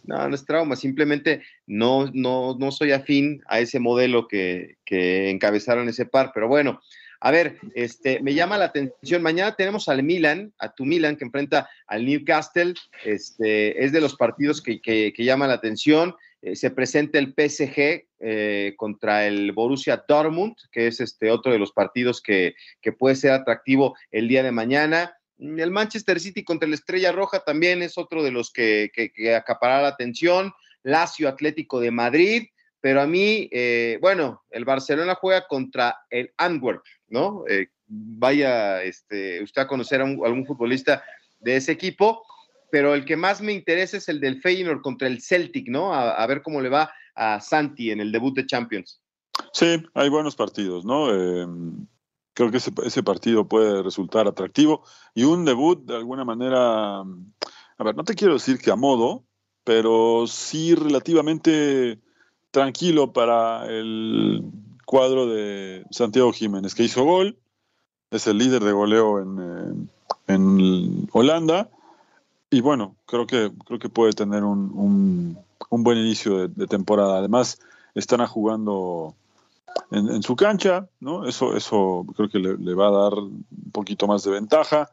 No, 0.04 0.28
no 0.28 0.36
es 0.36 0.44
trauma, 0.44 0.76
simplemente 0.76 1.42
no, 1.66 2.08
no, 2.14 2.54
no 2.56 2.70
soy 2.70 2.92
afín 2.92 3.42
a 3.48 3.58
ese 3.58 3.80
modelo 3.80 4.28
que, 4.28 4.76
que 4.84 5.30
encabezaron 5.30 5.88
ese 5.88 6.06
par, 6.06 6.30
pero 6.32 6.46
bueno, 6.46 6.80
a 7.20 7.30
ver, 7.30 7.58
este, 7.74 8.20
me 8.20 8.34
llama 8.34 8.58
la 8.58 8.66
atención. 8.66 9.22
Mañana 9.22 9.54
tenemos 9.54 9.88
al 9.88 10.02
Milan, 10.02 10.52
a 10.58 10.74
tu 10.74 10.84
Milan, 10.84 11.16
que 11.16 11.24
enfrenta 11.24 11.68
al 11.86 12.04
Newcastle. 12.04 12.74
Este, 13.04 13.84
es 13.84 13.92
de 13.92 14.00
los 14.00 14.16
partidos 14.16 14.62
que, 14.62 14.80
que, 14.80 15.12
llama 15.18 15.46
la 15.46 15.54
atención. 15.54 16.14
Eh, 16.42 16.56
se 16.56 16.70
presenta 16.70 17.18
el 17.18 17.34
PSG 17.34 18.06
eh, 18.20 18.74
contra 18.76 19.26
el 19.26 19.52
Borussia 19.52 20.04
Dortmund, 20.06 20.54
que 20.70 20.88
es 20.88 21.00
este 21.00 21.30
otro 21.30 21.52
de 21.52 21.58
los 21.58 21.72
partidos 21.72 22.20
que, 22.22 22.54
que 22.80 22.92
puede 22.92 23.16
ser 23.16 23.32
atractivo 23.32 23.96
el 24.10 24.28
día 24.28 24.42
de 24.42 24.52
mañana. 24.52 25.16
El 25.38 25.70
Manchester 25.70 26.20
City 26.20 26.44
contra 26.44 26.68
la 26.68 26.74
Estrella 26.74 27.12
Roja 27.12 27.40
también 27.40 27.82
es 27.82 27.98
otro 27.98 28.22
de 28.22 28.30
los 28.30 28.50
que, 28.52 28.90
que, 28.92 29.10
que 29.10 29.34
acapará 29.34 29.82
la 29.82 29.88
atención. 29.88 30.52
Lazio 30.82 31.28
Atlético 31.28 31.80
de 31.80 31.90
Madrid, 31.90 32.44
pero 32.80 33.02
a 33.02 33.06
mí, 33.08 33.48
eh, 33.50 33.98
bueno, 34.00 34.44
el 34.48 34.64
Barcelona 34.64 35.16
juega 35.16 35.48
contra 35.48 35.96
el 36.08 36.32
Antwerp, 36.36 36.84
¿no? 37.08 37.44
Eh, 37.48 37.68
vaya 37.86 38.82
este, 38.82 39.42
usted 39.42 39.62
a 39.62 39.68
conocer 39.68 40.00
a, 40.00 40.04
un, 40.04 40.20
algún 40.24 40.46
futbolista 40.46 41.02
de 41.40 41.56
ese 41.56 41.72
equipo, 41.72 42.22
pero 42.70 42.94
el 42.94 43.04
que 43.04 43.16
más 43.16 43.40
me 43.40 43.52
interesa 43.52 43.96
es 43.96 44.08
el 44.08 44.20
del 44.20 44.40
Feyenoord 44.40 44.82
contra 44.82 45.08
el 45.08 45.22
Celtic, 45.22 45.68
¿no? 45.68 45.94
A, 45.94 46.26
ver 46.26 46.42
cómo 46.42 46.60
le 46.60 46.68
va 46.68 46.90
a 47.14 47.40
Santi 47.40 47.90
en 47.90 48.00
el 48.00 48.12
debut 48.12 48.34
de 48.34 48.46
Champions. 48.46 49.00
Sí, 49.52 49.82
hay 49.94 50.08
buenos 50.08 50.34
partidos, 50.34 50.84
¿no? 50.84 51.14
Eh, 51.14 51.46
creo 52.34 52.50
que 52.50 52.58
ese, 52.58 53.02
partido 53.02 53.48
puede 53.48 53.82
resultar 53.82 54.26
atractivo 54.26 54.84
y 55.14 55.24
un 55.24 55.44
debut 55.44 55.86
de 55.86 55.96
alguna 55.96 56.24
manera, 56.24 57.00
a 57.00 57.84
ver, 57.84 57.96
no 57.96 58.04
te 58.04 58.14
quiero 58.14 58.34
decir 58.34 58.58
que 58.58 58.70
a 58.70 58.76
modo, 58.76 59.24
pero 59.64 60.26
sí 60.26 60.74
relativamente 60.74 61.98
tranquilo 62.50 63.12
para 63.12 63.66
el 63.66 64.42
cuadro 64.86 65.26
de 65.26 65.84
Santiago 65.90 66.32
Jiménez, 66.32 66.74
que 66.74 66.84
hizo 66.84 67.04
gol, 67.04 67.36
es 68.10 68.26
el 68.26 68.38
líder 68.38 68.64
de 68.64 68.72
goleo 68.72 69.20
en, 69.20 69.90
en 70.28 71.08
Holanda, 71.12 71.68
y 72.50 72.60
bueno, 72.60 72.96
creo 73.06 73.26
que, 73.26 73.52
creo 73.66 73.78
que 73.78 73.88
puede 73.88 74.12
tener 74.12 74.44
un, 74.44 74.70
un, 74.72 75.38
un 75.68 75.82
buen 75.82 75.98
inicio 75.98 76.48
de, 76.48 76.66
temporada. 76.66 77.18
Además, 77.18 77.58
están 77.94 78.24
jugando 78.26 79.14
en, 79.90 80.08
en, 80.08 80.22
su 80.22 80.36
cancha, 80.36 80.88
¿no? 81.00 81.26
Eso, 81.26 81.56
eso 81.56 82.06
creo 82.16 82.28
que 82.28 82.38
le, 82.38 82.56
le, 82.56 82.74
va 82.74 82.88
a 82.88 83.02
dar 83.02 83.14
un 83.14 83.44
poquito 83.72 84.06
más 84.06 84.22
de 84.22 84.30
ventaja. 84.30 84.90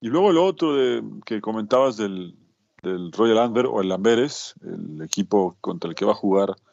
Y 0.00 0.08
luego 0.08 0.32
lo 0.32 0.44
otro 0.44 0.74
de, 0.74 1.04
que 1.26 1.40
comentabas 1.40 1.96
del, 1.98 2.34
del 2.82 3.12
Royal 3.12 3.38
Amber 3.38 3.66
o 3.66 3.82
el 3.82 3.92
Amberes, 3.92 4.54
el 4.62 5.02
equipo 5.02 5.56
contra 5.60 5.90
el 5.90 5.96
que 5.96 6.06
va 6.06 6.12
a 6.12 6.16
jugar 6.16 6.50
eh, 6.50 6.67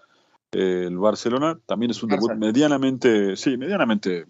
el 0.55 0.97
Barcelona, 0.97 1.59
también 1.65 1.91
es 1.91 2.01
un 2.01 2.09
debut 2.09 2.33
medianamente, 2.33 3.35
sí, 3.35 3.57
medianamente 3.57 4.25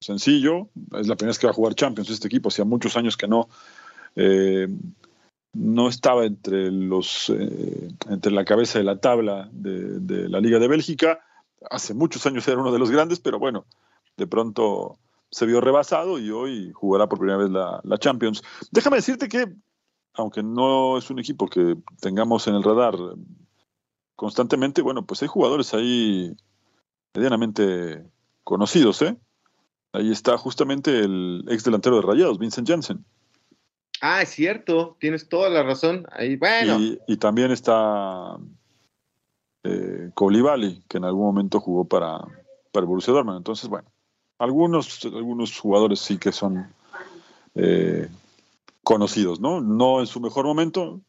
sencillo. 0.00 0.68
Es 0.92 1.08
la 1.08 1.16
primera 1.16 1.30
vez 1.30 1.38
que 1.38 1.46
va 1.46 1.52
a 1.52 1.54
jugar 1.54 1.74
Champions 1.74 2.10
este 2.10 2.28
equipo, 2.28 2.48
hacía 2.48 2.64
muchos 2.64 2.96
años 2.96 3.16
que 3.16 3.28
no. 3.28 3.48
Eh, 4.16 4.68
no 5.52 5.88
estaba 5.88 6.26
entre 6.26 6.70
los 6.70 7.30
eh, 7.30 7.88
entre 8.08 8.32
la 8.32 8.44
cabeza 8.44 8.78
de 8.78 8.84
la 8.84 9.00
tabla 9.00 9.48
de, 9.52 9.98
de, 10.00 10.28
la 10.28 10.40
Liga 10.40 10.58
de 10.58 10.68
Bélgica. 10.68 11.20
Hace 11.70 11.94
muchos 11.94 12.24
años 12.26 12.46
era 12.46 12.60
uno 12.60 12.72
de 12.72 12.78
los 12.78 12.90
grandes, 12.90 13.18
pero 13.20 13.38
bueno, 13.38 13.66
de 14.16 14.26
pronto 14.26 14.98
se 15.30 15.46
vio 15.46 15.60
rebasado 15.60 16.18
y 16.18 16.30
hoy 16.30 16.72
jugará 16.72 17.08
por 17.08 17.18
primera 17.18 17.38
vez 17.38 17.50
la, 17.50 17.80
la 17.82 17.98
Champions. 17.98 18.42
Déjame 18.70 18.96
decirte 18.96 19.28
que, 19.28 19.52
aunque 20.14 20.42
no 20.42 20.98
es 20.98 21.10
un 21.10 21.18
equipo 21.18 21.48
que 21.48 21.76
tengamos 22.00 22.46
en 22.46 22.54
el 22.54 22.62
radar 22.62 22.94
constantemente, 24.20 24.82
bueno, 24.82 25.06
pues 25.06 25.22
hay 25.22 25.28
jugadores 25.28 25.72
ahí 25.72 26.36
medianamente 27.14 28.04
conocidos, 28.44 29.00
¿eh? 29.00 29.16
Ahí 29.94 30.12
está 30.12 30.36
justamente 30.36 30.98
el 30.98 31.42
ex 31.48 31.64
delantero 31.64 31.96
de 31.96 32.02
Rayados, 32.02 32.38
Vincent 32.38 32.68
Janssen. 32.68 33.02
Ah, 34.02 34.20
es 34.20 34.28
cierto, 34.28 34.98
tienes 35.00 35.26
toda 35.30 35.48
la 35.48 35.62
razón. 35.62 36.04
Ahí, 36.12 36.36
bueno. 36.36 36.78
Y, 36.78 36.98
y 37.06 37.16
también 37.16 37.50
está 37.50 38.36
eh, 39.64 40.10
Koulibaly, 40.12 40.82
que 40.86 40.98
en 40.98 41.06
algún 41.06 41.24
momento 41.24 41.58
jugó 41.58 41.86
para, 41.86 42.18
para 42.72 42.82
el 42.82 42.88
Borussia 42.88 43.14
Dortmund. 43.14 43.38
Entonces, 43.38 43.70
bueno, 43.70 43.88
algunos, 44.38 45.02
algunos 45.06 45.58
jugadores 45.58 45.98
sí 45.98 46.18
que 46.18 46.32
son 46.32 46.70
eh, 47.54 48.06
conocidos, 48.84 49.40
¿no? 49.40 49.62
No 49.62 50.00
en 50.00 50.06
su 50.06 50.20
mejor 50.20 50.44
momento, 50.44 51.00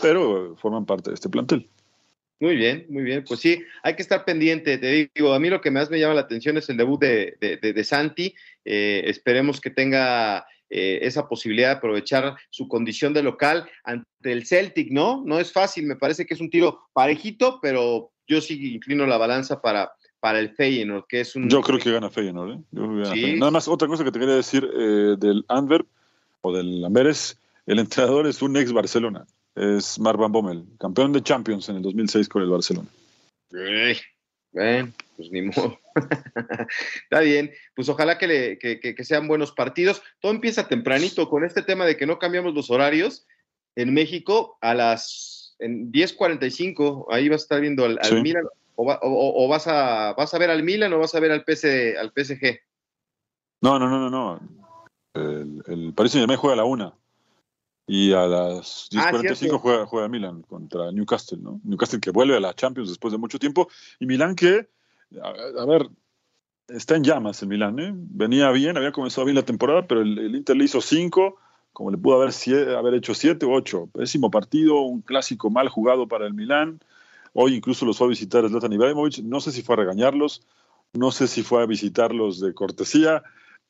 pero 0.00 0.54
forman 0.54 0.86
parte 0.86 1.10
de 1.10 1.14
este 1.14 1.28
plantel. 1.28 1.68
Muy 2.38 2.56
bien, 2.56 2.86
muy 2.90 3.02
bien. 3.02 3.24
Pues 3.26 3.40
sí, 3.40 3.62
hay 3.82 3.96
que 3.96 4.02
estar 4.02 4.24
pendiente. 4.24 4.76
Te 4.76 5.10
digo, 5.14 5.32
a 5.32 5.38
mí 5.38 5.48
lo 5.48 5.60
que 5.60 5.70
más 5.70 5.90
me 5.90 5.98
llama 5.98 6.14
la 6.14 6.20
atención 6.22 6.56
es 6.58 6.68
el 6.68 6.76
debut 6.76 7.00
de, 7.00 7.36
de, 7.40 7.84
Santi. 7.84 8.34
Eh, 8.64 9.04
esperemos 9.06 9.60
que 9.60 9.70
tenga 9.70 10.46
eh, 10.68 10.98
esa 11.02 11.28
posibilidad 11.28 11.68
de 11.70 11.76
aprovechar 11.76 12.36
su 12.50 12.68
condición 12.68 13.14
de 13.14 13.22
local 13.22 13.68
ante 13.84 14.06
el 14.24 14.44
Celtic, 14.46 14.90
¿no? 14.90 15.22
No 15.24 15.40
es 15.40 15.50
fácil, 15.50 15.86
me 15.86 15.96
parece 15.96 16.26
que 16.26 16.34
es 16.34 16.40
un 16.40 16.50
tiro 16.50 16.88
parejito, 16.92 17.58
pero 17.62 18.10
yo 18.26 18.40
sí 18.42 18.74
inclino 18.74 19.06
la 19.06 19.16
balanza 19.16 19.62
para, 19.62 19.92
para 20.20 20.38
el 20.38 20.50
Feyenoord, 20.50 21.06
que 21.08 21.20
es 21.20 21.36
un... 21.36 21.48
Yo 21.48 21.62
creo 21.62 21.78
que 21.78 21.92
gana 21.92 22.10
Feyenoord, 22.10 22.58
¿eh? 22.58 23.36
Nada 23.38 23.50
más, 23.50 23.66
otra 23.66 23.88
cosa 23.88 24.04
que 24.04 24.12
te 24.12 24.18
quería 24.18 24.34
decir 24.34 24.68
eh, 24.76 25.14
del 25.18 25.44
Antwerp 25.48 25.86
o 26.42 26.52
del 26.52 26.84
Amberes, 26.84 27.40
el 27.64 27.78
entrenador 27.78 28.26
es 28.26 28.42
un 28.42 28.56
ex 28.58 28.72
Barcelona 28.72 29.24
es 29.56 29.98
Mark 29.98 30.18
Van 30.18 30.30
Bommel, 30.30 30.64
campeón 30.78 31.12
de 31.12 31.22
Champions 31.22 31.68
en 31.68 31.76
el 31.76 31.82
2006 31.82 32.28
con 32.28 32.42
el 32.42 32.50
Barcelona. 32.50 32.88
Bien, 34.52 34.94
pues 35.16 35.30
ni 35.30 35.42
modo. 35.42 35.78
Está 37.04 37.20
bien, 37.20 37.50
pues 37.74 37.88
ojalá 37.88 38.18
que, 38.18 38.26
le, 38.26 39.04
sean 39.04 39.28
buenos 39.28 39.52
partidos. 39.52 40.02
Todo 40.20 40.32
empieza 40.32 40.68
tempranito 40.68 41.28
con 41.28 41.44
este 41.44 41.62
tema 41.62 41.86
de 41.86 41.96
que 41.96 42.06
no 42.06 42.18
cambiamos 42.18 42.54
los 42.54 42.70
horarios. 42.70 43.26
En 43.76 43.92
México, 43.92 44.56
a 44.60 44.74
las 44.74 45.56
en 45.58 45.90
10.45, 45.90 47.06
ahí 47.10 47.28
vas 47.28 47.42
a 47.42 47.44
estar 47.44 47.60
viendo 47.60 47.84
al, 47.84 47.98
Milan, 48.22 48.44
o, 48.74 49.48
vas, 49.48 49.66
a, 49.66 50.14
vas 50.14 50.34
a 50.34 50.38
ver 50.38 50.50
al 50.50 50.62
Milan 50.62 50.92
o 50.92 50.98
vas 50.98 51.14
a 51.14 51.20
ver 51.20 51.32
al, 51.32 51.44
PC, 51.44 51.96
al 51.98 52.12
PSG. 52.14 52.58
No, 53.62 53.78
no, 53.78 53.88
no, 53.88 53.98
no, 53.98 54.10
no. 54.10 54.40
El, 55.14 55.62
el 55.66 55.94
Paris 55.94 56.12
Saint-Germain 56.12 56.38
juega 56.38 56.54
a 56.54 56.56
la 56.56 56.64
una. 56.64 56.94
Y 57.86 58.12
a 58.12 58.26
las 58.26 58.88
10.45 58.90 59.54
ah, 59.54 59.58
juega, 59.58 59.86
juega 59.86 60.08
Milan 60.08 60.42
contra 60.42 60.90
Newcastle, 60.90 61.38
¿no? 61.40 61.60
Newcastle 61.62 62.00
que 62.00 62.10
vuelve 62.10 62.36
a 62.36 62.40
la 62.40 62.52
Champions 62.52 62.88
después 62.88 63.12
de 63.12 63.18
mucho 63.18 63.38
tiempo. 63.38 63.68
Y 64.00 64.06
Milan 64.06 64.34
que, 64.34 64.68
a, 65.22 65.64
ver, 65.64 65.88
está 66.68 66.96
en 66.96 67.04
llamas 67.04 67.42
el 67.42 67.48
Milan, 67.48 67.78
¿eh? 67.78 67.92
Venía 67.94 68.50
bien, 68.50 68.76
había 68.76 68.90
comenzado 68.90 69.24
bien 69.24 69.36
la 69.36 69.44
temporada, 69.44 69.86
pero 69.86 70.00
el, 70.00 70.34
Inter 70.34 70.56
le 70.56 70.64
hizo 70.64 70.80
5, 70.80 71.36
como 71.72 71.92
le 71.92 71.98
pudo 71.98 72.20
haber, 72.20 72.32
haber 72.76 72.94
hecho 72.94 73.14
7 73.14 73.46
o 73.46 73.52
8. 73.52 73.90
Pésimo 73.92 74.32
partido, 74.32 74.80
un 74.80 75.00
clásico 75.02 75.48
mal 75.48 75.68
jugado 75.68 76.08
para 76.08 76.26
el 76.26 76.34
Milan. 76.34 76.80
Hoy 77.34 77.54
incluso 77.54 77.86
los 77.86 77.98
fue 77.98 78.08
a 78.08 78.10
visitar 78.10 78.48
Zlatan 78.48 78.72
Ibrahimovic. 78.72 79.18
No 79.18 79.40
sé 79.40 79.52
si 79.52 79.62
fue 79.62 79.74
a 79.74 79.78
regañarlos, 79.78 80.42
no 80.92 81.12
sé 81.12 81.28
si 81.28 81.44
fue 81.44 81.62
a 81.62 81.66
visitarlos 81.66 82.40
de 82.40 82.52
cortesía 82.52 83.22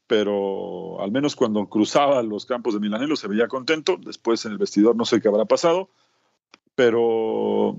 pero 0.07 1.01
al 1.01 1.11
menos 1.11 1.35
cuando 1.35 1.67
cruzaba 1.67 2.23
los 2.23 2.47
campos 2.47 2.75
de 2.75 2.81
Milanelo 2.81 3.17
se 3.17 3.29
veía 3.29 3.49
contento. 3.49 3.97
Después 3.97 4.45
en 4.45 4.53
el 4.53 4.59
vestidor 4.59 4.97
no 4.97 5.05
sé 5.05 5.21
qué 5.21 5.29
habrá 5.29 5.45
pasado, 5.45 5.89
pero 6.75 7.77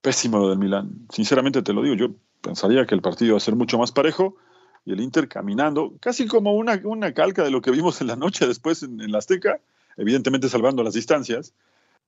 pésimo 0.00 0.38
lo 0.38 0.48
del 0.50 0.58
Milán. 0.58 1.06
Sinceramente 1.10 1.62
te 1.62 1.72
lo 1.72 1.82
digo, 1.82 1.94
yo 1.94 2.14
pensaría 2.40 2.86
que 2.86 2.94
el 2.94 3.02
partido 3.02 3.30
iba 3.30 3.36
a 3.36 3.40
ser 3.40 3.56
mucho 3.56 3.78
más 3.78 3.92
parejo 3.92 4.36
y 4.84 4.92
el 4.92 5.00
Inter 5.00 5.28
caminando, 5.28 5.94
casi 6.00 6.26
como 6.26 6.54
una, 6.54 6.80
una 6.84 7.12
calca 7.12 7.42
de 7.42 7.50
lo 7.50 7.60
que 7.60 7.72
vimos 7.72 8.00
en 8.00 8.06
la 8.06 8.16
noche 8.16 8.46
después 8.46 8.84
en, 8.84 9.10
la 9.10 9.18
Azteca, 9.18 9.58
evidentemente 9.96 10.48
salvando 10.48 10.82
las 10.84 10.94
distancias. 10.94 11.52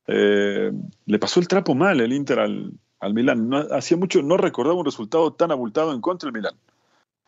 Eh, 0.07 0.73
le 1.07 1.19
pasó 1.19 1.41
el 1.41 1.49
trapo 1.49 1.75
mal 1.75 2.01
el 2.01 2.13
Inter 2.13 2.39
al, 2.39 2.73
al 3.01 3.15
Milán. 3.15 3.49
No, 3.49 3.59
hacía 3.73 3.97
mucho, 3.97 4.23
no 4.23 4.37
recordaba 4.37 4.79
un 4.79 4.85
resultado 4.85 5.33
tan 5.33 5.51
abultado 5.51 5.93
en 5.93 6.01
contra 6.01 6.29
del 6.29 6.41
Milán. 6.41 6.55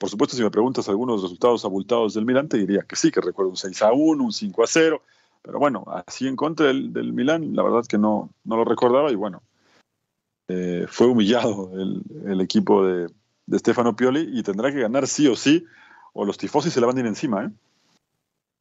Por 0.01 0.09
supuesto, 0.09 0.35
si 0.35 0.43
me 0.43 0.51
preguntas 0.51 0.89
algunos 0.89 1.21
resultados 1.21 1.63
abultados 1.67 2.15
del 2.15 2.25
Milán, 2.25 2.49
te 2.49 2.57
diría 2.57 2.81
que 2.89 2.97
sí, 2.97 3.11
que 3.11 3.21
recuerdo 3.21 3.51
un 3.51 3.59
6 3.59 3.83
a 3.83 3.93
1, 3.93 4.25
un 4.25 4.33
5 4.33 4.65
a 4.65 4.67
0. 4.67 5.03
Pero 5.43 5.59
bueno, 5.59 5.85
así 6.07 6.27
en 6.27 6.37
contra 6.37 6.69
del, 6.69 6.91
del 6.91 7.13
Milán, 7.13 7.55
la 7.55 7.63
verdad 7.63 7.85
que 7.87 7.99
no, 7.99 8.31
no 8.45 8.57
lo 8.57 8.65
recordaba 8.65 9.13
y 9.13 9.15
bueno, 9.15 9.43
eh, 10.49 10.87
fue 10.89 11.07
humillado 11.07 11.71
el, 12.27 12.41
equipo 12.41 12.87
de, 12.87 13.09
Stefano 13.59 13.95
Pioli 13.95 14.27
y 14.33 14.43
tendrá 14.43 14.73
que 14.73 14.81
ganar 14.81 15.07
sí 15.07 15.27
o 15.27 15.37
sí, 15.37 15.67
o 16.15 16.25
los 16.25 16.39
tifosi 16.39 16.71
se 16.71 16.81
le 16.81 16.87
van 16.87 16.97
a 16.97 17.01
ir 17.01 17.07
encima, 17.07 17.45
¿eh? 17.45 17.51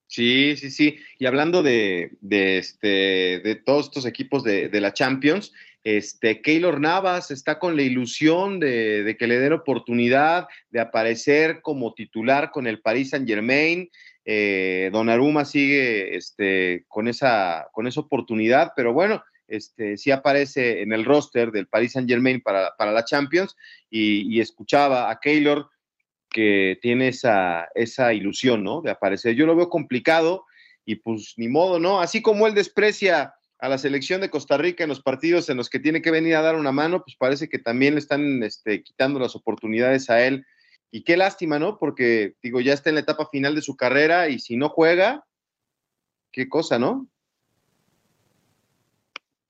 Sí, 0.08 0.58
sí, 0.58 0.72
sí. 0.72 0.98
Y 1.20 1.26
hablando 1.26 1.64
de, 1.64 2.18
de, 2.20 2.58
este, 2.58 3.40
de 3.40 3.56
todos 3.56 3.86
estos 3.86 4.06
equipos 4.06 4.44
de, 4.44 4.68
de, 4.68 4.82
la 4.82 4.94
Champions, 4.94 5.54
este, 5.84 6.42
Keylor 6.42 6.80
Navas 6.80 7.32
está 7.32 7.58
con 7.58 7.76
la 7.76 7.84
ilusión 7.84 8.60
de, 8.60 9.16
que 9.18 9.28
le 9.28 9.40
den 9.40 9.54
oportunidad 9.54 10.48
de 10.70 10.82
aparecer 10.82 11.62
como 11.62 11.94
titular 11.94 12.52
con 12.52 12.68
el 12.68 12.82
Paris 12.82 13.12
Saint 13.12 13.28
Germain. 13.28 13.90
Eh, 14.26 14.90
Donnarumma 14.92 15.46
sigue 15.46 16.16
este, 16.16 16.86
con, 16.88 17.08
esa, 17.08 17.68
con 17.72 17.88
esa 17.88 18.02
oportunidad, 18.02 18.74
pero 18.76 18.94
bueno, 18.94 19.24
este, 19.48 19.98
sí 19.98 20.12
aparece 20.12 20.82
en 20.82 20.94
el 20.94 21.06
roster 21.06 21.52
del 21.52 21.68
Paris 21.68 21.94
Saint 21.94 22.10
Germain 22.10 22.42
para, 22.42 22.74
la 22.80 23.06
Champions 23.06 23.56
y, 23.90 24.40
escuchaba 24.40 25.10
a 25.10 25.20
Keylor 25.20 25.70
que 26.30 26.78
tiene 26.82 27.08
esa, 27.08 27.68
esa 27.74 28.14
ilusión, 28.14 28.64
¿no? 28.64 28.82
De 28.82 28.92
aparecer. 28.92 29.34
Yo 29.34 29.48
lo 29.48 29.56
veo 29.56 29.70
complicado 29.70 30.46
y 30.86 30.96
pues 30.96 31.34
ni 31.38 31.48
modo, 31.48 31.80
¿no? 31.80 32.00
Así 32.00 32.22
como 32.22 32.46
él 32.46 32.54
desprecia 32.54 33.34
a 33.60 33.68
la 33.68 33.78
selección 33.78 34.22
de 34.22 34.30
Costa 34.30 34.58
Rica 34.58 34.84
en 34.84 34.90
los 34.90 35.02
partidos 35.02 35.50
en 35.50 35.58
los 35.58 35.70
que 35.70 35.80
tiene 35.80 36.02
que 36.02 36.12
venir 36.12 36.36
a 36.36 36.42
dar 36.42 36.56
una 36.56 36.72
mano, 36.72 37.04
pues 37.04 37.18
parece 37.18 37.50
que 37.50 37.60
también 37.60 37.94
le 37.94 38.00
están 38.00 38.42
este, 38.42 38.84
quitando 38.84 39.20
las 39.20 39.36
oportunidades 39.36 40.10
a 40.10 40.26
él. 40.26 40.46
Y 40.92 41.04
qué 41.04 41.18
lástima, 41.18 41.60
¿no? 41.60 41.78
Porque, 41.78 42.36
digo, 42.42 42.62
ya 42.62 42.74
está 42.74 42.90
en 42.90 42.96
la 42.96 43.02
etapa 43.02 43.28
final 43.28 43.54
de 43.54 43.62
su 43.62 43.76
carrera 43.76 44.30
y 44.30 44.40
si 44.40 44.56
no 44.56 44.70
juega, 44.70 45.26
qué 46.32 46.48
cosa, 46.48 46.80
¿no? 46.80 47.08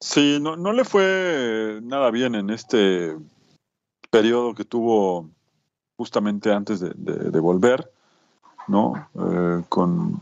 Sí, 0.02 0.40
no, 0.42 0.58
no 0.58 0.74
le 0.74 0.84
fue 0.86 1.80
nada 1.84 2.10
bien 2.10 2.34
en 2.34 2.50
este 2.50 3.16
periodo 4.10 4.56
que 4.56 4.66
tuvo 4.66 5.30
justamente 5.98 6.52
antes 6.52 6.80
de, 6.80 7.40
volver, 7.40 7.92
¿no? 8.68 9.10
Eh, 9.14 9.64
con, 9.70 10.20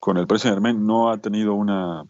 con 0.00 0.16
el 0.16 0.26
presidente 0.26 0.72
no 0.72 1.10
ha 1.10 1.18
tenido 1.18 1.54
una 1.54 2.06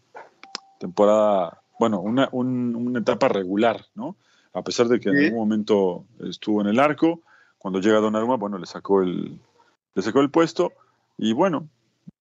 temporada, 0.83 1.63
bueno, 1.79 2.01
una, 2.01 2.29
una 2.33 2.99
etapa 2.99 3.29
regular, 3.29 3.87
¿no? 3.95 4.17
A 4.53 4.63
pesar 4.63 4.89
de 4.89 4.99
que 4.99 5.09
en 5.09 5.17
algún 5.17 5.39
momento 5.39 6.05
estuvo 6.29 6.61
en 6.61 6.67
el 6.67 6.81
arco, 6.81 7.21
cuando 7.57 7.81
llega 7.81 8.01
Donnarumma, 8.01 8.37
bueno, 8.37 8.59
le 8.59 8.67
sacó 8.67 9.03
el, 9.03 9.39
le 9.95 10.03
sacó 10.03 10.21
el 10.21 10.31
puesto 10.31 10.73
y 11.17 11.33
bueno, 11.33 11.69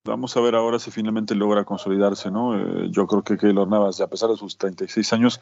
vamos 0.05 0.37
a 0.37 0.41
ver 0.41 0.55
ahora 0.55 0.77
si 0.77 0.91
finalmente 0.91 1.33
logra 1.33 1.65
consolidarse, 1.65 2.29
¿no? 2.29 2.55
Eh, 2.55 2.89
yo 2.91 3.07
creo 3.07 3.23
que 3.23 3.37
Keylor 3.37 3.67
Navas, 3.67 3.99
a 3.99 4.07
pesar 4.07 4.29
de 4.29 4.37
sus 4.37 4.57
36 4.57 5.11
años, 5.13 5.41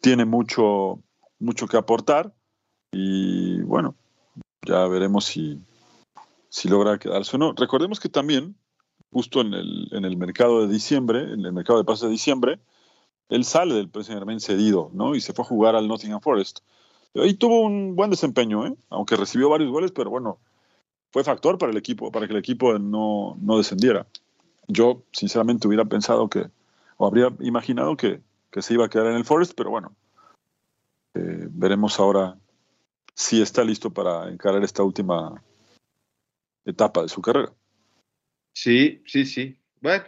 tiene 0.00 0.24
mucho, 0.24 0.98
mucho 1.38 1.68
que 1.68 1.76
aportar 1.76 2.32
y 2.92 3.60
bueno, 3.60 3.94
ya 4.66 4.86
veremos 4.88 5.26
si, 5.26 5.60
si 6.48 6.68
logra 6.68 6.98
quedarse 6.98 7.36
o 7.36 7.38
no. 7.38 7.52
Recordemos 7.52 8.00
que 8.00 8.08
también 8.08 8.56
justo 9.14 9.40
en 9.42 9.54
el, 9.54 9.88
en 9.92 10.04
el 10.04 10.16
mercado 10.16 10.66
de 10.66 10.72
diciembre, 10.72 11.20
en 11.20 11.46
el 11.46 11.52
mercado 11.52 11.78
de 11.78 11.84
pases 11.84 12.02
de 12.02 12.10
diciembre, 12.10 12.58
él 13.28 13.44
sale 13.44 13.74
del 13.74 13.88
PSG 13.88 14.40
cedido, 14.40 14.90
¿no? 14.92 15.14
Y 15.14 15.20
se 15.20 15.32
fue 15.32 15.44
a 15.44 15.48
jugar 15.48 15.76
al 15.76 15.86
Nottingham 15.86 16.20
Forest. 16.20 16.58
Ahí 17.14 17.34
tuvo 17.34 17.60
un 17.60 17.94
buen 17.94 18.10
desempeño, 18.10 18.66
¿eh? 18.66 18.74
Aunque 18.90 19.14
recibió 19.14 19.48
varios 19.48 19.70
goles, 19.70 19.92
pero 19.92 20.10
bueno, 20.10 20.38
fue 21.12 21.22
factor 21.22 21.58
para 21.58 21.70
el 21.70 21.78
equipo, 21.78 22.10
para 22.10 22.26
que 22.26 22.32
el 22.32 22.40
equipo 22.40 22.76
no, 22.80 23.36
no 23.40 23.56
descendiera. 23.56 24.04
Yo, 24.66 25.04
sinceramente, 25.12 25.68
hubiera 25.68 25.84
pensado 25.84 26.28
que, 26.28 26.50
o 26.96 27.06
habría 27.06 27.32
imaginado 27.38 27.96
que, 27.96 28.20
que 28.50 28.62
se 28.62 28.74
iba 28.74 28.86
a 28.86 28.88
quedar 28.88 29.06
en 29.06 29.16
el 29.16 29.24
Forest, 29.24 29.52
pero 29.56 29.70
bueno, 29.70 29.94
eh, 31.14 31.46
veremos 31.50 32.00
ahora 32.00 32.36
si 33.14 33.40
está 33.40 33.62
listo 33.62 33.90
para 33.90 34.28
encarar 34.28 34.64
esta 34.64 34.82
última 34.82 35.40
etapa 36.64 37.02
de 37.02 37.08
su 37.08 37.22
carrera. 37.22 37.52
Sí, 38.54 39.02
sí, 39.06 39.26
sí. 39.26 39.58
Bueno, 39.80 40.04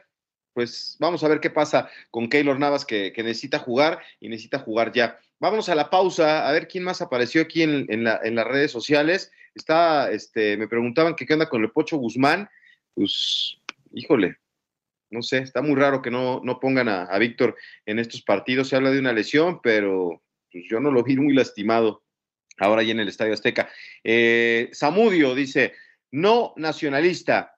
pues 0.54 0.96
vamos 0.98 1.22
a 1.22 1.28
ver 1.28 1.40
qué 1.40 1.50
pasa 1.50 1.90
con 2.10 2.30
Keylor 2.30 2.58
Navas 2.58 2.86
que, 2.86 3.12
necesita 3.18 3.58
jugar 3.58 4.00
y 4.20 4.28
necesita 4.28 4.60
jugar 4.60 4.92
ya. 4.92 5.18
Vámonos 5.38 5.68
a 5.68 5.74
la 5.74 5.90
pausa, 5.90 6.48
a 6.48 6.52
ver 6.52 6.66
quién 6.66 6.84
más 6.84 7.02
apareció 7.02 7.42
aquí 7.42 7.62
en, 7.62 8.04
las 8.04 8.46
redes 8.46 8.70
sociales. 8.70 9.30
Está, 9.54 10.10
este, 10.10 10.56
me 10.56 10.68
preguntaban 10.68 11.14
que 11.14 11.26
qué 11.26 11.34
onda 11.34 11.48
con 11.48 11.62
el 11.62 11.72
Pocho 11.72 11.98
Guzmán. 11.98 12.48
Pues, 12.94 13.58
híjole, 13.92 14.38
no 15.10 15.22
sé, 15.22 15.38
está 15.38 15.60
muy 15.60 15.74
raro 15.74 16.00
que 16.00 16.10
no, 16.10 16.40
no 16.42 16.58
pongan 16.60 16.88
a, 16.88 17.18
Víctor 17.18 17.56
en 17.84 17.98
estos 17.98 18.22
partidos. 18.22 18.68
Se 18.68 18.76
habla 18.76 18.90
de 18.92 19.00
una 19.00 19.12
lesión, 19.12 19.60
pero 19.60 20.22
pues 20.50 20.64
yo 20.70 20.80
no 20.80 20.90
lo 20.90 21.02
vi 21.02 21.16
muy 21.16 21.34
lastimado 21.34 22.04
ahora 22.58 22.82
ya 22.82 22.92
en 22.92 23.00
el 23.00 23.08
Estadio 23.08 23.34
Azteca. 23.34 23.68
Eh, 24.04 24.70
Samudio 24.72 25.34
dice, 25.34 25.74
no 26.12 26.54
nacionalista, 26.56 27.55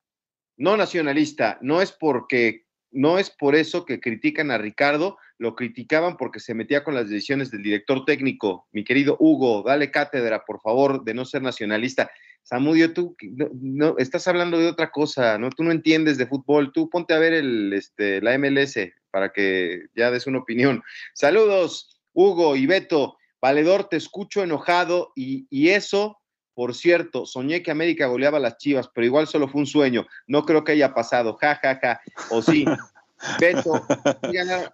no 0.58 0.76
nacionalista, 0.76 1.58
no 1.62 1.80
es 1.80 1.92
porque 1.92 2.66
no 2.90 3.18
es 3.18 3.30
por 3.30 3.54
eso 3.54 3.84
que 3.84 4.00
critican 4.00 4.50
a 4.50 4.58
Ricardo, 4.58 5.18
lo 5.38 5.54
criticaban 5.54 6.16
porque 6.16 6.40
se 6.40 6.54
metía 6.54 6.84
con 6.84 6.94
las 6.94 7.08
decisiones 7.08 7.50
del 7.50 7.62
director 7.62 8.04
técnico. 8.04 8.66
Mi 8.72 8.82
querido 8.82 9.16
Hugo, 9.20 9.62
dale 9.62 9.90
cátedra, 9.90 10.44
por 10.44 10.60
favor, 10.60 11.04
de 11.04 11.14
no 11.14 11.24
ser 11.24 11.42
nacionalista. 11.42 12.10
Samudio, 12.42 12.92
tú 12.92 13.14
no, 13.60 13.94
estás 13.98 14.26
hablando 14.26 14.58
de 14.58 14.68
otra 14.68 14.90
cosa, 14.90 15.38
¿no? 15.38 15.50
Tú 15.50 15.64
no 15.64 15.70
entiendes 15.70 16.18
de 16.18 16.26
fútbol, 16.26 16.72
tú 16.72 16.88
ponte 16.88 17.14
a 17.14 17.18
ver 17.18 17.34
el, 17.34 17.72
este, 17.72 18.20
la 18.22 18.36
MLS 18.38 18.78
para 19.10 19.32
que 19.32 19.86
ya 19.94 20.10
des 20.10 20.26
una 20.26 20.38
opinión. 20.38 20.82
Saludos, 21.14 22.00
Hugo 22.12 22.56
y 22.56 22.66
Beto. 22.66 23.16
Valedor, 23.40 23.84
te 23.84 23.96
escucho 23.96 24.42
enojado 24.42 25.12
y, 25.14 25.46
y 25.50 25.68
eso, 25.68 26.18
por 26.58 26.74
cierto, 26.74 27.24
soñé 27.24 27.62
que 27.62 27.70
América 27.70 28.08
goleaba 28.08 28.38
a 28.38 28.40
las 28.40 28.58
Chivas, 28.58 28.90
pero 28.92 29.06
igual 29.06 29.28
solo 29.28 29.46
fue 29.46 29.60
un 29.60 29.66
sueño. 29.68 30.08
No 30.26 30.44
creo 30.44 30.64
que 30.64 30.72
haya 30.72 30.92
pasado, 30.92 31.36
ja, 31.36 31.54
ja, 31.54 31.78
ja. 31.80 32.00
O 32.30 32.42
sí, 32.42 32.64
Beto. 33.40 33.86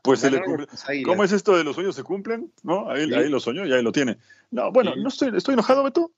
pues 0.03 0.21
se 0.21 0.31
le 0.31 0.41
¿Cómo 1.05 1.25
es 1.25 1.33
esto 1.33 1.55
de 1.55 1.63
los 1.63 1.75
sueños 1.75 1.95
se 1.95 2.03
cumplen? 2.03 2.51
¿No? 2.63 2.91
Ahí, 2.91 3.13
ahí 3.13 3.29
lo 3.29 3.39
soñó 3.39 3.67
y 3.67 3.73
ahí 3.75 3.83
lo 3.83 3.93
tiene. 3.93 4.17
No, 4.51 4.73
bueno, 4.73 4.97
no 4.97 5.09
estoy, 5.11 5.37
estoy 5.37 5.53
enojado, 5.53 5.85
Beto. 5.85 6.11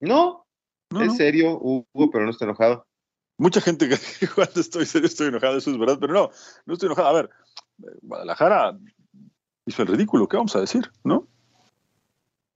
No, 0.00 0.46
es 1.02 1.16
serio, 1.18 1.58
Hugo, 1.60 2.10
pero 2.10 2.24
no 2.24 2.30
estoy 2.30 2.46
enojado. 2.46 2.86
Mucha 3.36 3.60
gente 3.60 3.90
que 3.90 3.98
cuando 4.34 4.58
estoy 4.58 4.86
serio 4.86 5.06
estoy 5.06 5.28
enojado, 5.28 5.58
eso 5.58 5.70
es 5.70 5.76
verdad, 5.76 5.98
pero 6.00 6.14
no, 6.14 6.30
no 6.64 6.72
estoy 6.72 6.86
enojado. 6.86 7.08
A 7.08 7.12
ver, 7.12 7.30
Guadalajara 8.00 8.78
hizo 9.66 9.82
el 9.82 9.88
ridículo, 9.88 10.26
¿qué 10.26 10.38
vamos 10.38 10.56
a 10.56 10.60
decir? 10.60 10.90
¿No? 11.04 11.28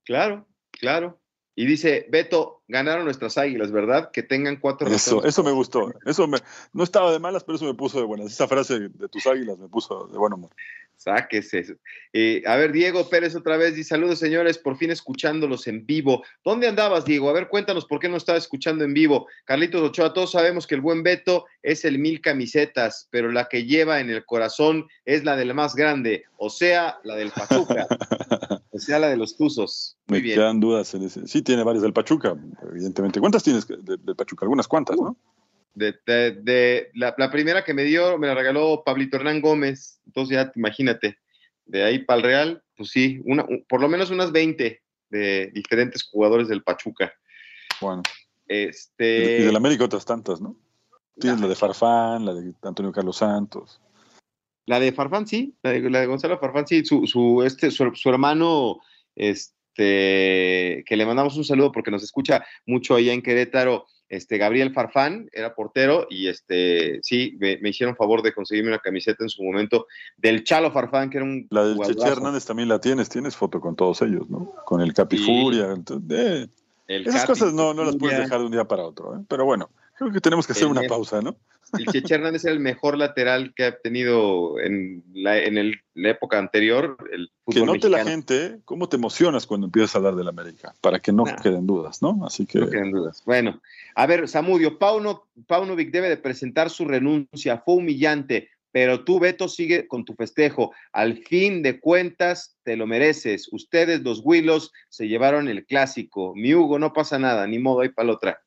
Claro, 0.05 0.49
claro. 0.71 1.22
Y 1.55 1.67
dice, 1.67 2.07
Beto, 2.11 2.63
ganaron 2.67 3.05
nuestras 3.05 3.37
águilas, 3.37 3.71
¿verdad? 3.71 4.11
Que 4.11 4.23
tengan 4.23 4.57
cuatro 4.57 4.89
Eso, 4.89 5.23
eso 5.25 5.45
me 5.45 5.53
gustó. 5.53 5.93
Eso 6.07 6.27
me, 6.27 6.39
no 6.73 6.83
estaba 6.83 7.13
de 7.13 7.19
malas, 7.19 7.45
pero 7.45 7.57
eso 7.57 7.67
me 7.67 7.75
puso 7.75 7.99
de 7.99 8.07
buenas. 8.07 8.33
Esa 8.33 8.49
frase 8.49 8.89
de 8.89 9.09
tus 9.09 9.27
águilas 9.27 9.59
me 9.59 9.69
puso 9.69 10.07
de 10.07 10.19
buen 10.19 10.33
humor. 10.33 10.51
Sáquese 10.97 11.59
eso. 11.59 11.75
Eh, 12.13 12.43
a 12.47 12.55
ver, 12.57 12.71
Diego 12.71 13.09
Pérez 13.09 13.35
otra 13.35 13.57
vez 13.57 13.75
dice: 13.75 13.91
Saludos, 13.91 14.21
señores, 14.21 14.57
por 14.57 14.77
fin 14.77 14.91
escuchándolos 14.91 15.67
en 15.67 15.85
vivo. 15.85 16.23
¿Dónde 16.45 16.69
andabas, 16.69 17.05
Diego? 17.05 17.29
A 17.29 17.33
ver, 17.33 17.49
cuéntanos 17.49 17.87
por 17.87 17.99
qué 17.99 18.09
no 18.09 18.17
estabas 18.17 18.45
escuchando 18.45 18.85
en 18.85 18.95
vivo. 18.95 19.27
Carlitos 19.45 19.83
Ochoa, 19.83 20.13
todos 20.13 20.31
sabemos 20.31 20.67
que 20.67 20.77
el 20.77 20.81
buen 20.81 21.03
Beto 21.03 21.47
es 21.63 21.85
el 21.85 21.99
mil 21.99 22.21
camisetas, 22.21 23.09
pero 23.11 23.33
la 23.33 23.49
que 23.49 23.65
lleva 23.65 24.01
en 24.01 24.11
el 24.11 24.25
corazón 24.25 24.87
es 25.05 25.25
la 25.25 25.37
del 25.37 25.55
más 25.55 25.75
grande, 25.75 26.25
o 26.37 26.51
sea, 26.51 26.99
la 27.05 27.17
del 27.17 27.31
Pachuca, 27.31 27.87
o 28.73 28.79
sea, 28.79 28.99
la 28.99 29.09
de 29.09 29.19
los 29.19 29.37
Tuzos. 29.37 29.99
Muy 30.07 30.23
Me 30.23 30.35
quedan 30.35 30.59
dudas 30.59 30.95
en 30.95 31.03
ese. 31.03 31.27
Sí, 31.27 31.43
tiene 31.43 31.63
varias 31.63 31.83
del 31.83 31.93
Pachuca, 31.93 32.35
evidentemente. 32.63 33.21
¿Cuántas 33.21 33.43
tienes 33.43 33.67
del 33.69 34.17
Pachuca? 34.17 34.47
Algunas 34.47 34.67
cuantas, 34.67 34.97
¿no? 34.97 35.17
De, 35.75 36.91
la, 36.95 37.31
primera 37.31 37.65
que 37.65 37.75
me 37.75 37.85
dio, 37.85 38.19
me 38.19 38.27
la 38.27 38.35
regaló 38.35 38.83
Pablito 38.85 39.19
Hernán 39.19 39.43
Gómez. 39.43 40.01
Entonces 40.07 40.37
ya 40.37 40.53
imagínate, 40.57 41.19
de 41.67 41.83
ahí 41.83 41.99
para 41.99 42.19
el 42.19 42.25
Real, 42.25 42.65
pues 42.75 42.91
sí, 42.91 43.21
una, 43.25 43.47
por 43.69 43.81
lo 43.81 43.89
menos 43.89 44.11
unas 44.11 44.33
20 44.33 44.83
de 45.11 45.51
diferentes 45.55 46.03
jugadores 46.05 46.49
del 46.49 46.63
Pachuca. 46.63 47.13
Bueno. 47.79 48.03
Este... 48.49 49.41
Y 49.41 49.45
del 49.45 49.57
América 49.57 49.85
otras 49.85 50.07
tantas, 50.07 50.41
¿no? 50.41 50.57
Tienes 51.19 51.41
la 51.41 51.49
de 51.49 51.55
Farfán, 51.55 52.25
la 52.25 52.33
de 52.33 52.55
Antonio 52.63 52.91
Carlos 52.91 53.19
Santos. 53.19 53.83
La 54.67 54.79
de 54.81 54.93
Farfán, 54.93 55.27
sí, 55.27 55.55
la 55.63 55.73
de, 55.73 56.07
Gonzalo 56.07 56.39
Farfán, 56.39 56.67
sí, 56.67 56.85
su, 56.85 57.07
su, 57.07 57.43
este, 57.43 57.71
su, 57.71 57.93
hermano, 58.07 58.79
este, 59.17 60.85
que 60.87 60.97
le 60.97 61.07
mandamos 61.07 61.37
un 61.37 61.45
saludo 61.45 61.73
porque 61.73 61.91
nos 61.91 62.03
escucha 62.03 62.45
mucho 62.67 62.95
allá 62.95 63.13
en 63.13 63.23
Querétaro, 63.23 63.87
este, 64.13 64.37
Gabriel 64.37 64.75
Farfán 64.75 65.31
era 65.33 65.55
portero 65.55 66.07
y 66.11 66.29
este, 66.29 67.01
sí, 67.03 67.39
me, 67.41 67.59
hicieron 67.67 67.97
favor 67.97 68.23
de 68.23 68.35
conseguirme 68.35 68.69
una 68.69 68.79
camiseta 68.79 69.25
en 69.25 69.31
su 69.31 69.43
momento 69.43 69.87
del 70.19 70.45
Chalo 70.45 70.71
Farfán, 70.71 71.09
que 71.09 71.17
era 71.17 71.25
un. 71.25 71.47
La 71.49 71.65
del 71.65 71.79
Cheche 71.79 72.09
Hernández 72.09 72.45
también 72.45 72.69
la 72.69 72.79
tienes, 72.79 73.09
tienes 73.09 73.35
foto 73.35 73.59
con 73.59 73.75
todos 73.75 74.03
ellos, 74.03 74.29
¿no? 74.29 74.53
Con 74.67 74.83
el 74.83 74.93
Capifuria. 74.93 75.75
Eh, 76.11 76.47
esas 76.89 77.25
cosas 77.25 77.55
no, 77.55 77.73
no 77.73 77.85
las 77.85 77.97
puedes 77.97 78.19
dejar 78.19 78.41
de 78.41 78.45
un 78.45 78.53
día 78.53 78.65
para 78.65 78.85
otro, 78.85 79.17
¿eh? 79.17 79.25
pero 79.29 79.47
bueno, 79.47 79.71
creo 80.03 80.13
que 80.13 80.21
tenemos 80.21 80.47
que 80.47 80.53
hacer 80.53 80.67
una 80.67 80.83
pausa, 80.83 81.21
¿no? 81.21 81.37
El 81.79 81.87
Cheche 81.87 82.15
Hernández 82.15 82.45
era 82.45 82.53
el 82.53 82.61
mejor 82.61 82.99
lateral 82.99 83.55
que 83.55 83.65
ha 83.65 83.79
tenido 83.79 84.59
en 84.61 85.03
la, 85.15 85.39
en 85.39 85.73
la 85.95 86.11
época 86.11 86.39
anterior. 86.39 86.97
El 87.11 87.31
que 87.51 87.65
note 87.65 87.89
la 87.89 88.05
gente 88.05 88.59
cómo 88.65 88.89
te 88.89 88.97
emocionas 88.97 89.47
cuando 89.47 89.67
empiezas 89.67 89.95
a 89.95 89.99
hablar 89.99 90.17
del 90.17 90.29
América, 90.29 90.75
para 90.81 90.99
que 90.99 91.13
no 91.13 91.25
queden 91.43 91.67
dudas, 91.67 92.03
¿no? 92.03 92.21
Así 92.27 92.45
que. 92.45 92.59
No 92.59 92.69
queden 92.69 92.91
dudas. 92.91 93.23
Bueno, 93.25 93.63
a 93.95 94.07
ver, 94.07 94.29
Samudio, 94.29 94.79
Pauno, 94.79 95.29
Paunovic 95.47 95.91
debe 95.91 96.09
de 96.09 96.19
presentar 96.19 96.69
su 96.69 96.85
renuncia. 96.85 97.63
Fue 97.65 97.77
humillante, 97.77 98.51
pero 98.71 99.05
tú, 99.05 99.19
Beto, 99.19 99.49
sigue 99.49 99.87
con 99.87 100.05
tu 100.05 100.15
festejo. 100.15 100.73
Al 100.93 101.19
fin 101.25 101.63
de 101.63 101.81
cuentas, 101.81 102.57
te 102.65 102.77
lo 102.77 102.87
mereces. 102.87 103.49
Ustedes, 103.51 104.03
los 104.03 104.21
Willos, 104.23 104.73
se 104.91 105.09
llevaron 105.09 105.49
el 105.49 105.65
clásico. 105.65 106.35
Mi 106.35 106.55
Hugo, 106.55 106.79
no 106.79 106.93
pasa 106.93 107.19
nada, 107.19 107.47
ni 107.47 107.59
modo, 107.59 107.81
ahí 107.81 107.89
para 107.89 108.09
la 108.09 108.15
otra. 108.15 108.43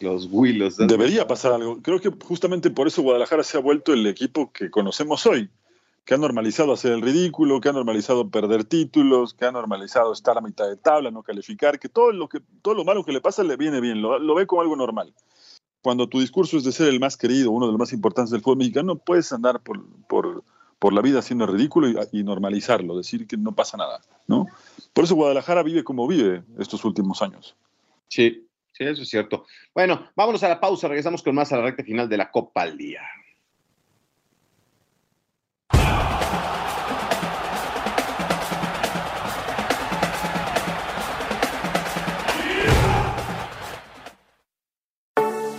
Los 0.00 0.28
Willos. 0.30 0.76
Debería 0.76 1.26
pasar 1.26 1.52
algo. 1.52 1.80
Creo 1.82 2.00
que 2.00 2.10
justamente 2.24 2.70
por 2.70 2.86
eso 2.86 3.02
Guadalajara 3.02 3.42
se 3.42 3.56
ha 3.56 3.60
vuelto 3.60 3.92
el 3.92 4.06
equipo 4.06 4.52
que 4.52 4.70
conocemos 4.70 5.26
hoy, 5.26 5.50
que 6.04 6.14
ha 6.14 6.18
normalizado 6.18 6.72
hacer 6.72 6.92
el 6.92 7.02
ridículo, 7.02 7.60
que 7.60 7.68
ha 7.68 7.72
normalizado 7.72 8.28
perder 8.30 8.64
títulos, 8.64 9.34
que 9.34 9.44
ha 9.44 9.52
normalizado 9.52 10.12
estar 10.12 10.38
a 10.38 10.40
mitad 10.40 10.68
de 10.68 10.76
tabla, 10.76 11.10
no 11.10 11.22
calificar, 11.22 11.78
que 11.78 11.88
todo 11.88 12.12
lo, 12.12 12.28
que, 12.28 12.40
todo 12.62 12.74
lo 12.74 12.84
malo 12.84 13.04
que 13.04 13.12
le 13.12 13.20
pasa 13.20 13.42
le 13.42 13.56
viene 13.56 13.80
bien, 13.80 14.00
lo, 14.00 14.34
ve 14.34 14.46
como 14.46 14.62
algo 14.62 14.76
normal. 14.76 15.12
Cuando 15.82 16.08
tu 16.08 16.20
discurso 16.20 16.56
es 16.56 16.64
de 16.64 16.72
ser 16.72 16.88
el 16.88 17.00
más 17.00 17.16
querido, 17.16 17.50
uno 17.50 17.66
de 17.66 17.72
los 17.72 17.78
más 17.78 17.92
importantes 17.92 18.30
del 18.30 18.40
fútbol 18.40 18.58
mexicano, 18.58 18.94
no 18.94 18.98
puedes 18.98 19.32
andar 19.32 19.60
por, 19.60 19.84
por, 20.08 20.44
por 20.78 20.92
la 20.92 21.02
vida 21.02 21.18
haciendo 21.18 21.44
el 21.44 21.52
ridículo 21.52 21.88
y, 21.88 21.96
y, 22.12 22.22
normalizarlo, 22.22 22.96
decir 22.96 23.26
que 23.26 23.36
no 23.36 23.52
pasa 23.52 23.76
nada, 23.76 24.00
¿no? 24.26 24.46
Por 24.92 25.04
eso 25.04 25.14
Guadalajara 25.14 25.62
vive 25.62 25.84
como 25.84 26.06
vive 26.06 26.42
estos 26.58 26.84
últimos 26.84 27.20
años. 27.22 27.54
Sí, 28.08 28.47
Sí, 28.78 28.84
eso 28.84 29.02
es 29.02 29.08
cierto. 29.08 29.44
Bueno, 29.74 30.08
vámonos 30.14 30.40
a 30.44 30.48
la 30.48 30.60
pausa, 30.60 30.86
regresamos 30.86 31.20
con 31.24 31.34
más 31.34 31.52
a 31.52 31.56
la 31.56 31.64
recta 31.64 31.82
final 31.82 32.08
de 32.08 32.16
la 32.16 32.30
Copa 32.30 32.62
al 32.62 32.78
Día. 32.78 33.02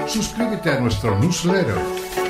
Suscríbete 0.07 0.71
a 0.71 0.79
nuestro 0.79 1.19
newsletter 1.19 1.77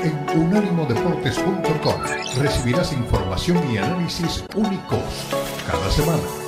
en 0.04 0.40
unánimodeportes.com. 0.40 2.02
Recibirás 2.40 2.92
información 2.94 3.72
y 3.72 3.78
análisis 3.78 4.44
únicos 4.56 5.30
cada 5.68 5.92
semana. 5.92 6.39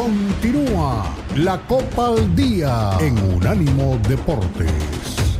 Continúa 0.00 1.14
la 1.36 1.60
Copa 1.66 2.06
al 2.06 2.34
Día 2.34 2.96
en 3.02 3.18
Unánimo 3.34 3.98
Deportes. 4.08 5.38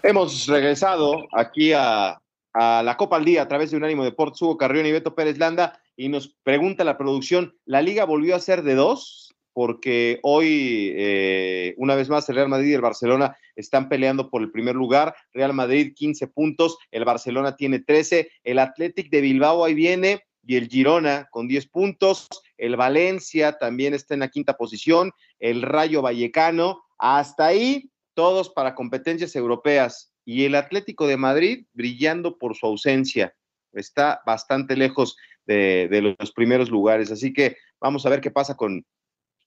Hemos 0.00 0.46
regresado 0.46 1.26
aquí 1.32 1.72
a, 1.72 2.20
la 2.54 2.96
Copa 2.96 3.16
al 3.16 3.24
Día 3.24 3.42
a 3.42 3.48
través 3.48 3.72
de 3.72 3.78
Unánimo 3.78 4.04
Deportes, 4.04 4.40
Hugo 4.40 4.56
Carrión 4.56 4.86
y 4.86 4.92
Beto 4.92 5.16
Pérez 5.16 5.38
Landa, 5.38 5.80
y 5.96 6.08
nos 6.08 6.28
pregunta 6.44 6.84
la 6.84 6.96
producción, 6.96 7.56
¿la 7.64 7.82
liga 7.82 8.04
volvió 8.04 8.36
a 8.36 8.40
ser 8.40 8.62
de 8.62 8.76
dos? 8.76 9.27
Porque 9.58 10.20
hoy, 10.22 10.92
eh, 10.94 11.74
una 11.78 11.96
vez 11.96 12.08
más, 12.08 12.28
el 12.28 12.36
Real 12.36 12.48
Madrid 12.48 12.68
y 12.70 12.74
el 12.74 12.80
Barcelona 12.80 13.36
están 13.56 13.88
peleando 13.88 14.30
por 14.30 14.40
el 14.40 14.52
primer 14.52 14.76
lugar. 14.76 15.16
Real 15.32 15.52
Madrid 15.52 15.94
15 15.96 16.28
puntos, 16.28 16.78
el 16.92 17.04
Barcelona 17.04 17.56
tiene 17.56 17.80
13, 17.80 18.30
el 18.44 18.60
Athletic 18.60 19.10
de 19.10 19.20
Bilbao 19.20 19.64
ahí 19.64 19.74
viene 19.74 20.22
y 20.46 20.54
el 20.54 20.68
Girona 20.68 21.26
con 21.32 21.48
10 21.48 21.70
puntos, 21.70 22.28
el 22.56 22.76
Valencia 22.76 23.58
también 23.58 23.94
está 23.94 24.14
en 24.14 24.20
la 24.20 24.28
quinta 24.28 24.56
posición, 24.56 25.10
el 25.40 25.62
Rayo 25.62 26.02
Vallecano, 26.02 26.84
hasta 26.96 27.46
ahí 27.46 27.90
todos 28.14 28.50
para 28.50 28.76
competencias 28.76 29.34
europeas 29.34 30.14
y 30.24 30.44
el 30.44 30.54
Atlético 30.54 31.08
de 31.08 31.16
Madrid 31.16 31.66
brillando 31.72 32.38
por 32.38 32.54
su 32.54 32.64
ausencia. 32.64 33.34
Está 33.72 34.22
bastante 34.24 34.76
lejos 34.76 35.16
de, 35.46 35.88
de 35.88 36.14
los 36.16 36.30
primeros 36.30 36.70
lugares, 36.70 37.10
así 37.10 37.32
que 37.32 37.56
vamos 37.80 38.06
a 38.06 38.10
ver 38.10 38.20
qué 38.20 38.30
pasa 38.30 38.56
con, 38.56 38.84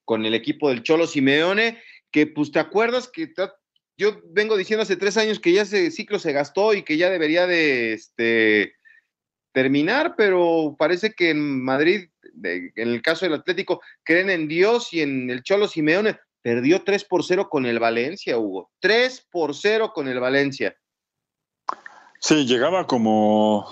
con 0.06 0.26
el 0.26 0.34
equipo 0.34 0.70
del 0.70 0.84
Cholo 0.84 1.08
Simeone, 1.08 1.80
que 2.12 2.28
pues 2.28 2.52
te 2.52 2.60
acuerdas 2.60 3.08
que 3.08 3.34
yo 3.98 4.20
vengo 4.26 4.58
diciendo 4.58 4.84
hace 4.84 4.96
tres 4.96 5.18
años 5.18 5.40
que 5.40 5.54
ya 5.54 5.62
ese 5.62 5.92
ciclo 5.92 6.20
se 6.20 6.34
gastó 6.34 6.74
y 6.74 6.84
que 6.84 6.98
ya 6.98 7.10
debería 7.10 7.48
de 7.48 7.94
este, 7.94 8.74
terminar, 9.52 10.16
pero 10.18 10.76
parece 10.78 11.14
que 11.14 11.30
en 11.30 11.64
Madrid, 11.64 12.10
en 12.44 12.72
el 12.76 13.02
caso 13.02 13.26
del 13.26 13.36
Atlético, 13.36 13.82
creen 14.04 14.30
en 14.30 14.48
Dios 14.48 14.94
y 14.94 15.02
en 15.02 15.30
el 15.30 15.44
Cholo 15.44 15.68
Simeone. 15.68 16.20
Perdió 16.42 16.84
3 16.84 17.04
por 17.06 17.24
0 17.24 17.50
con 17.50 17.68
el 17.68 17.78
Valencia, 17.78 18.40
Hugo. 18.40 18.72
3 18.80 19.28
por 19.32 19.56
0 19.56 19.92
con 19.94 20.08
el 20.08 20.20
Valencia. 20.20 20.76
Sí, 22.20 22.46
llegaba 22.46 22.88
como, 22.88 23.68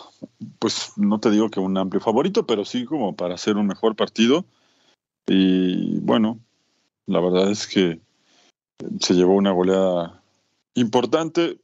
pues 0.60 0.94
no 0.96 1.20
te 1.20 1.32
digo 1.32 1.50
que 1.50 1.60
un 1.60 1.78
amplio 1.78 2.02
favorito, 2.02 2.46
pero 2.46 2.66
sí 2.66 2.86
como 2.86 3.16
para 3.16 3.36
hacer 3.36 3.58
un 3.58 3.66
mejor 3.66 3.96
partido 3.96 4.46
y 5.30 6.00
bueno, 6.00 6.40
la 7.06 7.20
verdad 7.20 7.52
es 7.52 7.68
que 7.68 8.02
se 9.00 9.14
llevó 9.14 9.36
una 9.36 9.52
goleada 9.52 10.24
importante. 10.74 11.60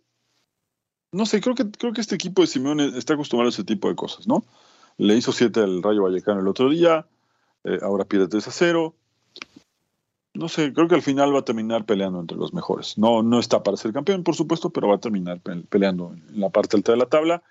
No 1.12 1.26
sé, 1.26 1.42
creo 1.42 1.56
que, 1.56 1.70
creo 1.72 1.94
que 1.94 2.02
este 2.02 2.16
equipo 2.16 2.42
de 2.42 2.48
Simeone 2.48 2.98
está 2.98 3.14
acostumbrado 3.14 3.50
a 3.50 3.54
ese 3.54 3.64
tipo 3.64 3.90
de 3.90 3.96
cosas, 3.96 4.28
¿no? 4.28 4.44
Le 4.98 5.16
hizo 5.16 5.32
7 5.32 5.60
al 5.62 5.82
Rayo 5.82 6.04
Vallecano 6.04 6.42
el 6.42 6.48
otro 6.48 6.70
día, 6.70 7.08
eh, 7.64 7.80
ahora 7.82 8.06
pierde 8.06 8.28
3 8.28 8.48
a 8.48 8.52
0. 8.52 8.96
No 10.36 10.50
sé, 10.50 10.74
creo 10.74 10.88
que 10.88 10.96
al 10.96 11.02
final 11.02 11.34
va 11.34 11.40
a 11.40 11.46
terminar 11.46 11.86
peleando 11.86 12.20
entre 12.20 12.38
los 12.38 12.54
mejores. 12.54 12.98
No, 12.98 13.24
no 13.24 13.40
está 13.40 13.64
para 13.64 13.78
ser 13.78 13.94
campeón, 13.94 14.24
por 14.24 14.36
supuesto, 14.36 14.70
pero 14.70 14.90
va 14.90 14.96
a 14.96 15.00
terminar 15.00 15.40
peleando 15.70 16.14
en 16.14 16.40
la 16.40 16.50
parte 16.50 16.76
alta 16.76 16.92
de 16.92 16.98
la 16.98 17.06
tabla. 17.06 17.42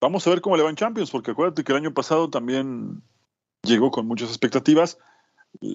Vamos 0.00 0.26
a 0.26 0.30
ver 0.30 0.40
cómo 0.40 0.56
le 0.56 0.64
va 0.64 0.70
en 0.70 0.76
Champions, 0.76 1.10
porque 1.10 1.30
acuérdate 1.30 1.62
que 1.62 1.72
el 1.72 1.78
año 1.78 1.94
pasado 1.94 2.28
también 2.28 3.02
llegó 3.62 3.90
con 3.92 4.06
muchas 4.06 4.28
expectativas. 4.28 4.98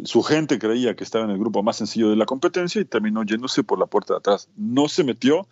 Su 0.03 0.23
gente 0.23 0.59
creía 0.59 0.95
que 0.95 1.03
estaba 1.03 1.25
en 1.25 1.32
el 1.32 1.38
grupo 1.38 1.63
más 1.63 1.77
sencillo 1.77 2.09
de 2.09 2.15
la 2.15 2.25
competencia 2.25 2.82
y 2.82 2.86
terminó 2.86 3.23
yéndose 3.23 3.63
por 3.63 3.80
la 3.80 3.86
puerta 3.86 4.13
de 4.13 4.19
atrás. 4.19 4.49
No 4.55 4.88
se 4.88 5.03
metió 5.03 5.47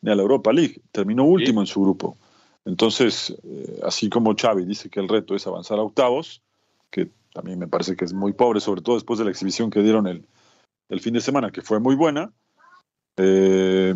ni 0.00 0.10
a 0.10 0.14
la 0.14 0.22
Europa 0.22 0.52
League, 0.52 0.80
terminó 0.92 1.24
último 1.24 1.60
en 1.60 1.66
su 1.66 1.82
grupo. 1.82 2.16
Entonces, 2.64 3.34
eh, 3.42 3.80
así 3.84 4.08
como 4.08 4.34
Xavi 4.34 4.64
dice 4.64 4.88
que 4.88 5.00
el 5.00 5.08
reto 5.08 5.34
es 5.34 5.46
avanzar 5.46 5.78
a 5.78 5.82
octavos, 5.82 6.42
que 6.90 7.10
también 7.32 7.58
me 7.58 7.66
parece 7.66 7.96
que 7.96 8.04
es 8.04 8.12
muy 8.12 8.32
pobre, 8.32 8.60
sobre 8.60 8.82
todo 8.82 8.96
después 8.96 9.18
de 9.18 9.24
la 9.24 9.30
exhibición 9.30 9.70
que 9.70 9.82
dieron 9.82 10.06
el, 10.06 10.26
el 10.88 11.00
fin 11.00 11.14
de 11.14 11.20
semana, 11.20 11.50
que 11.50 11.62
fue 11.62 11.80
muy 11.80 11.96
buena, 11.96 12.32
eh, 13.16 13.94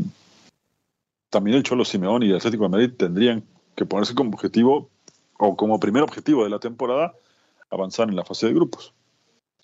también 1.31 1.57
el 1.57 1.63
Cholo 1.63 1.85
Simeón 1.85 2.23
y 2.23 2.31
el 2.31 2.37
Atlético 2.37 2.65
de 2.65 2.71
Madrid 2.71 2.91
tendrían 2.97 3.45
que 3.75 3.85
ponerse 3.85 4.15
como 4.15 4.31
objetivo 4.31 4.91
o 5.39 5.57
como 5.57 5.79
primer 5.81 6.03
objetivo 6.03 6.45
de 6.45 6.51
la 6.51 6.59
temporada 6.59 7.15
avanzar 7.71 8.09
en 8.09 8.17
la 8.17 8.25
fase 8.25 8.47
de 8.47 8.55
grupos. 8.55 8.95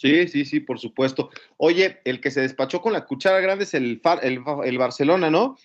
Sí, 0.02 0.26
sí, 0.26 0.44
sí, 0.44 0.58
por 0.58 0.80
supuesto. 0.80 1.30
Oye, 1.58 2.00
el 2.04 2.20
que 2.20 2.32
se 2.32 2.40
despachó 2.40 2.82
con 2.82 2.92
la 2.92 3.04
cuchara 3.04 3.38
grande 3.38 3.62
es 3.62 3.72
el, 3.72 4.02
el, 4.22 4.78
Barcelona, 4.78 5.30
¿no? 5.30 5.56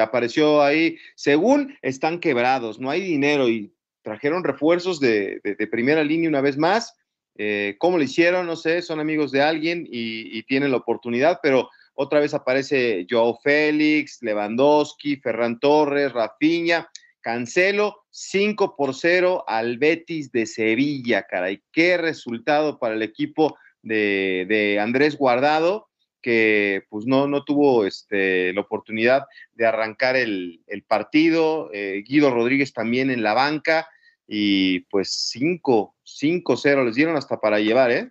apareció 0.00 0.62
ahí. 0.62 0.96
Según 1.16 1.76
están 1.82 2.20
quebrados, 2.20 2.78
no 2.78 2.88
hay 2.88 3.00
dinero 3.00 3.48
y 3.48 3.74
trajeron 4.02 4.44
refuerzos 4.44 5.00
de, 5.00 5.40
primera 5.72 6.04
línea 6.04 6.28
una 6.28 6.40
vez 6.40 6.56
más. 6.56 6.94
Eh, 7.36 7.74
¿Cómo 7.80 7.98
lo 7.98 8.04
hicieron? 8.04 8.46
No 8.46 8.54
sé, 8.54 8.80
son 8.80 9.00
amigos 9.00 9.32
de 9.32 9.42
alguien 9.42 9.88
y, 9.90 10.38
y, 10.38 10.44
tienen 10.44 10.70
la 10.70 10.76
oportunidad, 10.76 11.40
pero 11.42 11.68
otra 11.94 12.20
vez 12.20 12.32
aparece 12.32 13.08
Joao 13.10 13.40
Félix, 13.42 14.22
Lewandowski, 14.22 15.16
Ferran 15.16 15.58
Torres, 15.58 16.12
Rafinha. 16.12 16.88
Cancelo 17.24 18.04
5 18.10 18.76
por 18.76 18.94
0 18.94 19.44
al 19.48 19.78
Betis 19.78 20.30
de 20.30 20.44
Sevilla, 20.44 21.22
caray. 21.22 21.62
Qué 21.72 21.96
resultado 21.96 22.78
para 22.78 22.94
el 22.94 23.02
equipo 23.02 23.56
de, 23.84 24.78
Andrés 24.80 25.16
Guardado, 25.16 25.88
que 26.20 26.84
pues 26.88 27.06
no, 27.06 27.28
no 27.28 27.44
tuvo 27.44 27.84
este, 27.84 28.52
la 28.54 28.62
oportunidad 28.62 29.24
de 29.52 29.66
arrancar 29.66 30.16
el, 30.16 30.60
partido. 30.88 31.70
Eh, 31.72 32.02
Guido 32.06 32.30
Rodríguez 32.30 32.72
también 32.72 33.10
en 33.10 33.22
la 33.22 33.34
banca. 33.34 33.86
Y 34.26 34.80
pues 34.80 35.30
5, 35.32 35.94
5-0 36.04 36.84
les 36.84 36.94
dieron 36.94 37.16
hasta 37.16 37.38
para 37.40 37.60
llevar, 37.60 37.90
¿eh? 37.90 38.10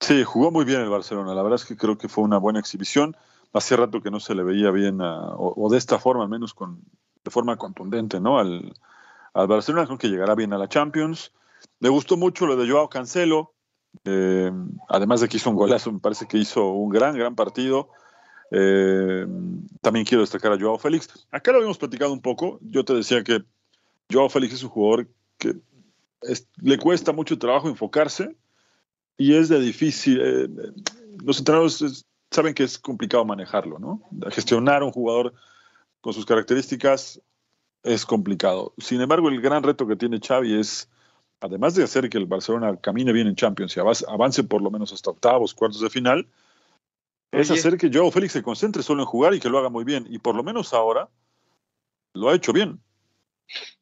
Sí, 0.00 0.24
jugó 0.24 0.50
muy 0.50 0.64
bien 0.64 0.80
el 0.80 0.88
Barcelona. 0.88 1.34
La 1.34 1.42
verdad 1.42 1.60
es 1.60 1.64
que 1.64 1.76
creo 1.76 1.96
que 1.96 2.08
fue 2.08 2.24
una 2.24 2.38
buena 2.38 2.58
exhibición. 2.58 3.16
Hace 3.52 3.76
rato 3.76 4.02
que 4.02 4.10
no 4.10 4.18
se 4.18 4.34
le 4.34 4.42
veía 4.42 4.72
bien, 4.72 4.98
o, 5.00 5.68
de 5.70 5.78
esta 5.78 6.00
forma, 6.00 6.24
al 6.24 6.30
menos 6.30 6.54
con, 6.54 6.82
de 7.22 7.30
forma 7.30 7.56
contundente, 7.56 8.18
¿no? 8.18 8.38
Al, 8.40 8.72
al 9.34 9.46
Barcelona, 9.46 9.86
creo 9.86 9.98
que 9.98 10.08
llegará 10.08 10.34
bien 10.34 10.52
a 10.52 10.58
la 10.58 10.68
Champions. 10.68 11.32
Me 11.78 11.88
gustó 11.88 12.16
mucho 12.16 12.46
lo 12.46 12.56
de 12.56 12.68
Joao 12.68 12.88
Cancelo, 12.88 13.54
eh, 14.04 14.50
además 14.88 15.20
de 15.20 15.28
que 15.28 15.36
hizo 15.36 15.50
un 15.50 15.56
golazo, 15.56 15.92
me 15.92 16.00
parece 16.00 16.26
que 16.26 16.38
hizo 16.38 16.70
un 16.72 16.90
gran, 16.90 17.16
gran 17.16 17.34
partido. 17.34 17.90
Eh, 18.50 19.26
también 19.80 20.04
quiero 20.04 20.22
destacar 20.22 20.52
a 20.52 20.58
Joao 20.58 20.78
Félix. 20.78 21.26
Acá 21.30 21.52
lo 21.52 21.58
habíamos 21.58 21.78
platicado 21.78 22.12
un 22.12 22.20
poco. 22.20 22.58
Yo 22.62 22.84
te 22.84 22.94
decía 22.94 23.22
que 23.22 23.42
Joao 24.10 24.28
Félix 24.28 24.54
es 24.54 24.62
un 24.62 24.70
jugador 24.70 25.08
que 25.38 25.54
le 26.60 26.78
cuesta 26.78 27.12
mucho 27.12 27.38
trabajo 27.38 27.68
enfocarse 27.68 28.36
y 29.16 29.34
es 29.34 29.48
de 29.48 29.60
difícil. 29.60 30.20
Eh, 30.20 30.48
los 31.24 31.38
entrenadores 31.38 32.06
saben 32.30 32.54
que 32.54 32.64
es 32.64 32.78
complicado 32.78 33.24
manejarlo, 33.24 33.78
¿no? 33.78 34.02
Gestionar 34.30 34.82
un 34.82 34.90
jugador 34.90 35.34
con 36.00 36.12
sus 36.12 36.26
características 36.26 37.20
es 37.82 38.06
complicado. 38.06 38.74
Sin 38.78 39.00
embargo, 39.00 39.28
el 39.28 39.40
gran 39.40 39.62
reto 39.62 39.86
que 39.86 39.96
tiene 39.96 40.20
Xavi 40.20 40.58
es, 40.58 40.88
además 41.42 41.74
de 41.74 41.82
hacer 41.82 42.08
que 42.08 42.18
el 42.18 42.26
Barcelona 42.26 42.76
camine 42.80 43.12
bien 43.12 43.26
en 43.26 43.34
Champions 43.34 43.76
y 43.76 43.80
avance 43.80 44.44
por 44.44 44.62
lo 44.62 44.70
menos 44.70 44.92
hasta 44.92 45.10
octavos, 45.10 45.52
cuartos 45.52 45.80
de 45.80 45.90
final, 45.90 46.26
es 47.32 47.50
hacer 47.50 47.76
que 47.76 47.90
Joao 47.92 48.10
Félix 48.10 48.32
se 48.32 48.42
concentre 48.42 48.82
solo 48.82 49.02
en 49.02 49.06
jugar 49.06 49.34
y 49.34 49.40
que 49.40 49.48
lo 49.48 49.58
haga 49.58 49.68
muy 49.68 49.84
bien. 49.84 50.06
Y 50.08 50.18
por 50.18 50.36
lo 50.36 50.42
menos 50.42 50.72
ahora 50.72 51.08
lo 52.14 52.28
ha 52.28 52.34
hecho 52.34 52.52
bien. 52.52 52.78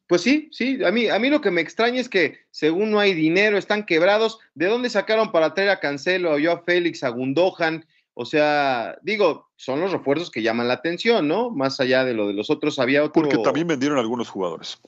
Pues 0.07 0.21
sí, 0.21 0.49
sí, 0.51 0.83
a 0.83 0.91
mí, 0.91 1.07
a 1.07 1.19
mí 1.19 1.29
lo 1.29 1.39
que 1.39 1.51
me 1.51 1.61
extraña 1.61 2.01
es 2.01 2.09
que 2.09 2.39
según 2.49 2.91
no 2.91 2.99
hay 2.99 3.13
dinero, 3.13 3.57
están 3.57 3.85
quebrados. 3.85 4.39
¿De 4.55 4.67
dónde 4.67 4.89
sacaron 4.89 5.31
para 5.31 5.53
traer 5.53 5.69
a 5.69 5.79
Cancelo, 5.79 6.33
a 6.33 6.41
Joao 6.41 6.63
Félix, 6.63 7.03
a 7.03 7.09
Gundogan? 7.09 7.85
O 8.13 8.25
sea, 8.25 8.97
digo, 9.03 9.49
son 9.55 9.79
los 9.79 9.91
refuerzos 9.91 10.31
que 10.31 10.41
llaman 10.41 10.67
la 10.67 10.75
atención, 10.75 11.27
¿no? 11.27 11.49
Más 11.49 11.79
allá 11.79 12.03
de 12.03 12.13
lo 12.13 12.27
de 12.27 12.33
los 12.33 12.49
otros, 12.49 12.79
había 12.79 13.03
otro. 13.03 13.23
Porque 13.23 13.37
también 13.37 13.67
vendieron 13.67 13.99
algunos 13.99 14.29
jugadores. 14.29 14.79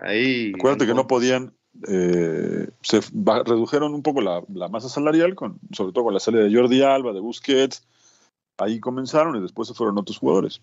Ahí. 0.00 0.52
Acuérdate 0.54 0.86
que 0.86 0.94
no 0.94 1.06
podían. 1.06 1.52
Eh, 1.86 2.68
se 2.82 3.00
redujeron 3.44 3.94
un 3.94 4.02
poco 4.02 4.20
la, 4.20 4.42
masa 4.68 4.88
salarial, 4.88 5.34
con, 5.34 5.60
sobre 5.72 5.92
todo 5.92 6.04
con 6.04 6.14
la 6.14 6.20
salida 6.20 6.42
de 6.42 6.54
Jordi 6.54 6.82
Alba, 6.82 7.12
de 7.12 7.20
Busquets. 7.20 7.86
Ahí 8.58 8.80
comenzaron 8.80 9.36
y 9.36 9.40
después 9.40 9.68
se 9.68 9.74
fueron 9.74 9.98
otros 9.98 10.18
jugadores. 10.18 10.60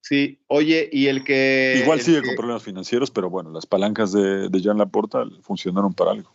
Sí, 0.00 0.40
oye, 0.48 0.88
y 0.90 1.06
el 1.06 1.22
que. 1.22 1.80
Igual 1.82 2.00
sigue 2.00 2.22
con 2.22 2.34
problemas 2.34 2.64
financieros, 2.64 3.10
pero 3.10 3.30
bueno, 3.30 3.50
las 3.50 3.66
palancas 3.66 4.12
de, 4.12 4.48
de 4.48 4.62
Jan 4.62 4.78
Laporta 4.78 5.24
funcionaron 5.42 5.94
para 5.94 6.10
algo. 6.10 6.32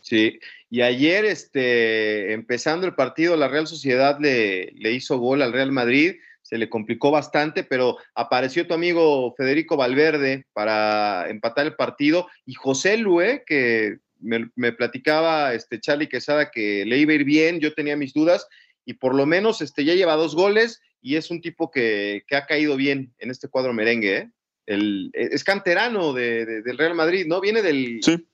Sí, 0.00 0.38
y 0.70 0.80
ayer, 0.82 1.24
este, 1.24 2.32
empezando 2.32 2.86
el 2.86 2.94
partido, 2.94 3.36
la 3.36 3.48
Real 3.48 3.66
Sociedad 3.66 4.18
le, 4.20 4.72
le 4.72 4.92
hizo 4.92 5.18
gol 5.18 5.40
al 5.40 5.52
Real 5.52 5.72
Madrid, 5.72 6.16
se 6.44 6.58
le 6.58 6.68
complicó 6.68 7.10
bastante, 7.10 7.64
pero 7.64 7.96
apareció 8.14 8.66
tu 8.66 8.74
amigo 8.74 9.34
Federico 9.34 9.78
Valverde 9.78 10.44
para 10.52 11.28
empatar 11.30 11.64
el 11.64 11.74
partido 11.74 12.28
y 12.44 12.52
José 12.52 12.98
Lué, 12.98 13.44
que 13.46 13.96
me, 14.20 14.72
platicaba 14.72 15.54
este 15.54 15.80
Charlie 15.80 16.08
Quesada 16.08 16.50
que 16.50 16.84
le 16.84 16.98
iba 16.98 17.12
a 17.12 17.14
ir 17.14 17.24
bien, 17.24 17.60
yo 17.60 17.72
tenía 17.72 17.96
mis 17.96 18.12
dudas 18.12 18.46
y 18.84 18.92
por 18.94 19.14
lo 19.14 19.24
menos 19.24 19.62
este, 19.62 19.86
ya 19.86 19.94
lleva 19.94 20.16
dos 20.16 20.34
goles 20.34 20.82
y 21.00 21.16
es 21.16 21.30
un 21.30 21.40
tipo 21.40 21.70
que, 21.70 22.24
ha 22.30 22.46
caído 22.46 22.76
bien 22.76 23.14
en 23.18 23.30
este 23.30 23.48
cuadro 23.48 23.72
merengue. 23.72 24.16
¿eh? 24.16 24.30
El, 24.66 25.10
es 25.14 25.44
canterano 25.44 26.12
del 26.12 26.78
Real 26.78 26.94
Madrid, 26.94 27.24
¿no? 27.26 27.40
Viene 27.40 27.62
del, 27.62 28.00
sí. 28.02 28.26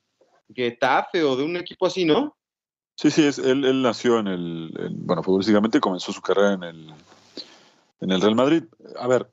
Getafe 0.53 1.23
o 1.23 1.37
de 1.37 1.45
un 1.45 1.57
equipo 1.57 1.87
así, 1.87 2.05
¿no? 2.05 2.37
Sí, 2.97 3.11
sí, 3.11 3.25
es, 3.25 3.39
él, 3.39 3.83
nació 3.83 4.19
en 4.19 4.27
el, 4.27 4.71
bueno, 4.91 5.23
futbolísticamente 5.23 5.81
comenzó 5.81 6.13
su 6.13 6.21
carrera 6.21 6.55
en 6.55 6.63
el, 6.65 6.95
en 8.01 8.11
el 8.11 8.21
Real 8.21 8.35
Madrid. 8.35 8.65
A 8.99 9.07
ver, 9.07 9.31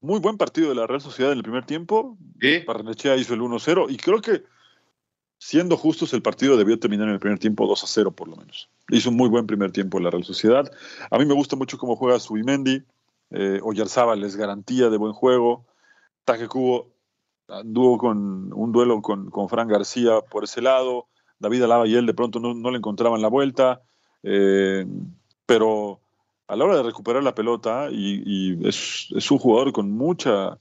muy 0.00 0.20
buen 0.20 0.36
partido 0.36 0.68
de 0.68 0.74
la 0.74 0.86
Real 0.86 1.00
Sociedad 1.00 1.32
en 1.32 1.38
el 1.38 1.42
primer 1.42 1.64
tiempo. 1.64 2.16
Parranechea 2.66 3.16
hizo 3.16 3.34
el 3.34 3.40
1-0 3.40 3.86
y 3.90 3.96
creo 3.96 4.20
que, 4.20 4.44
siendo 5.38 5.76
justos, 5.76 6.12
el 6.12 6.22
partido 6.22 6.56
debió 6.56 6.78
terminar 6.78 7.08
en 7.08 7.14
el 7.14 7.20
primer 7.20 7.38
tiempo 7.38 7.66
2-0 7.66 8.14
por 8.14 8.28
lo 8.28 8.36
menos. 8.36 8.68
Hizo 8.90 9.10
un 9.10 9.16
muy 9.16 9.28
buen 9.28 9.46
primer 9.46 9.72
tiempo 9.72 9.98
en 9.98 10.04
la 10.04 10.10
Real 10.10 10.24
Sociedad. 10.24 10.70
A 11.10 11.18
mí 11.18 11.24
me 11.24 11.34
gusta 11.34 11.56
mucho 11.56 11.78
cómo 11.78 11.96
juega 11.96 12.20
Subimendi. 12.20 12.82
Eh, 13.30 13.60
Oyarzábal 13.62 14.22
es 14.24 14.36
garantía 14.36 14.90
de 14.90 14.96
buen 14.96 15.12
juego. 15.12 15.64
Taje 16.24 16.48
Cubo 16.48 16.94
anduvo 17.48 17.98
con 17.98 18.52
un 18.52 18.72
duelo 18.72 19.02
con, 19.02 19.30
con 19.30 19.48
Fran 19.48 19.68
García 19.68 20.20
por 20.30 20.44
ese 20.44 20.62
lado, 20.62 21.08
David 21.38 21.62
Alaba 21.62 21.86
y 21.86 21.94
él 21.94 22.06
de 22.06 22.14
pronto 22.14 22.40
no, 22.40 22.70
le 22.70 22.78
encontraban 22.78 23.20
la 23.20 23.28
vuelta, 23.28 23.82
eh, 24.22 24.86
pero 25.46 26.00
a 26.46 26.56
la 26.56 26.64
hora 26.64 26.76
de 26.76 26.82
recuperar 26.82 27.22
la 27.22 27.34
pelota, 27.34 27.88
y, 27.90 28.66
es, 28.66 29.30
un 29.30 29.38
jugador 29.38 29.72
con 29.72 29.90
mucha, 29.90 30.58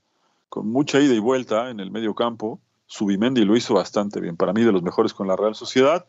con 0.49 0.67
mucha 0.67 0.99
ida 0.99 1.13
y 1.13 1.19
vuelta 1.19 1.69
en 1.69 1.79
el 1.79 1.91
medio 1.91 2.15
campo, 2.15 2.59
Subimendi 2.85 3.43
lo 3.43 3.55
hizo 3.55 3.73
bastante 3.73 4.19
bien, 4.19 4.37
para 4.37 4.53
mí 4.53 4.63
de 4.63 4.71
los 4.71 4.83
mejores 4.83 5.13
con 5.13 5.27
la 5.27 5.35
Real 5.35 5.55
Sociedad, 5.55 6.05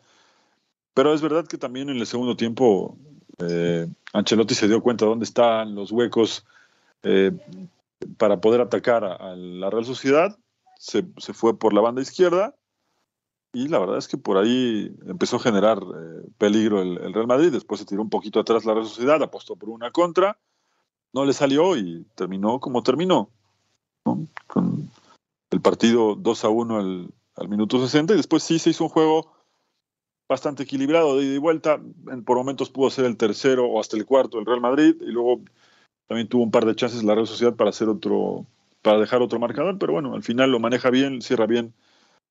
pero 0.93 1.13
es 1.13 1.21
verdad 1.21 1.45
que 1.45 1.57
también 1.57 1.89
en 1.89 1.97
el 1.97 2.07
segundo 2.07 2.37
tiempo 2.37 2.97
eh, 3.39 3.87
Ancelotti 4.13 4.55
se 4.55 4.67
dio 4.67 4.81
cuenta 4.81 5.05
de 5.05 5.09
dónde 5.09 5.25
están 5.25 5.75
los 5.75 5.91
huecos 5.91 6.45
eh, 7.03 7.31
para 8.17 8.39
poder 8.39 8.61
atacar 8.61 9.03
a, 9.03 9.35
la 9.35 9.69
Real 9.69 9.85
Sociedad. 9.85 10.37
Se, 10.77 11.03
fue 11.33 11.57
por 11.57 11.73
la 11.73 11.81
banda 11.81 12.01
izquierda 12.01 12.55
y 13.55 13.69
la 13.69 13.79
verdad 13.79 13.97
es 13.97 14.09
que 14.09 14.17
por 14.17 14.37
ahí 14.37 14.93
empezó 15.07 15.37
a 15.37 15.39
generar 15.39 15.77
eh, 15.79 16.27
peligro 16.37 16.81
el, 16.81 17.13
Real 17.13 17.25
Madrid, 17.25 17.53
después 17.53 17.79
se 17.79 17.85
tiró 17.85 18.01
un 18.01 18.09
poquito 18.09 18.41
atrás 18.41 18.65
la 18.65 18.73
Real 18.73 18.85
Sociedad, 18.85 19.23
apostó 19.23 19.55
por 19.55 19.69
una 19.69 19.91
contra, 19.91 20.37
no 21.13 21.23
le 21.23 21.31
salió 21.31 21.77
y 21.77 22.05
terminó 22.15 22.59
como 22.59 22.83
terminó, 22.83 23.29
con 24.47 24.91
el 25.51 25.61
partido 25.61 26.15
2 26.15 26.43
a 26.43 26.49
1 26.49 26.77
al, 27.37 27.49
minuto 27.49 27.79
60 27.79 28.13
y 28.13 28.17
después 28.17 28.43
sí 28.43 28.59
se 28.59 28.71
hizo 28.71 28.83
un 28.83 28.89
juego 28.89 29.31
bastante 30.27 30.63
equilibrado 30.63 31.17
de 31.17 31.23
ida 31.23 31.35
y 31.35 31.37
vuelta. 31.37 31.79
Por 32.25 32.37
momentos 32.37 32.69
pudo 32.69 32.89
ser 32.89 33.05
el 33.05 33.15
tercero 33.15 33.65
o 33.67 33.79
hasta 33.79 33.95
el 33.95 34.05
cuarto 34.05 34.37
del 34.37 34.45
Real 34.45 34.59
Madrid 34.59 34.95
y 34.99 35.11
luego 35.11 35.41
también 36.07 36.27
tuvo 36.27 36.43
un 36.43 36.51
par 36.51 36.65
de 36.65 36.75
chances 36.75 37.03
la 37.03 37.15
Real 37.15 37.27
Sociedad 37.27 37.55
para 37.55 37.69
hacer 37.69 37.87
otro, 37.87 38.45
para 38.81 38.99
dejar 38.99 39.21
otro 39.21 39.39
marcador, 39.39 39.77
pero 39.79 39.93
bueno, 39.93 40.13
al 40.13 40.23
final 40.23 40.51
lo 40.51 40.59
maneja 40.59 40.89
bien, 40.89 41.21
cierra 41.21 41.45
bien 41.45 41.73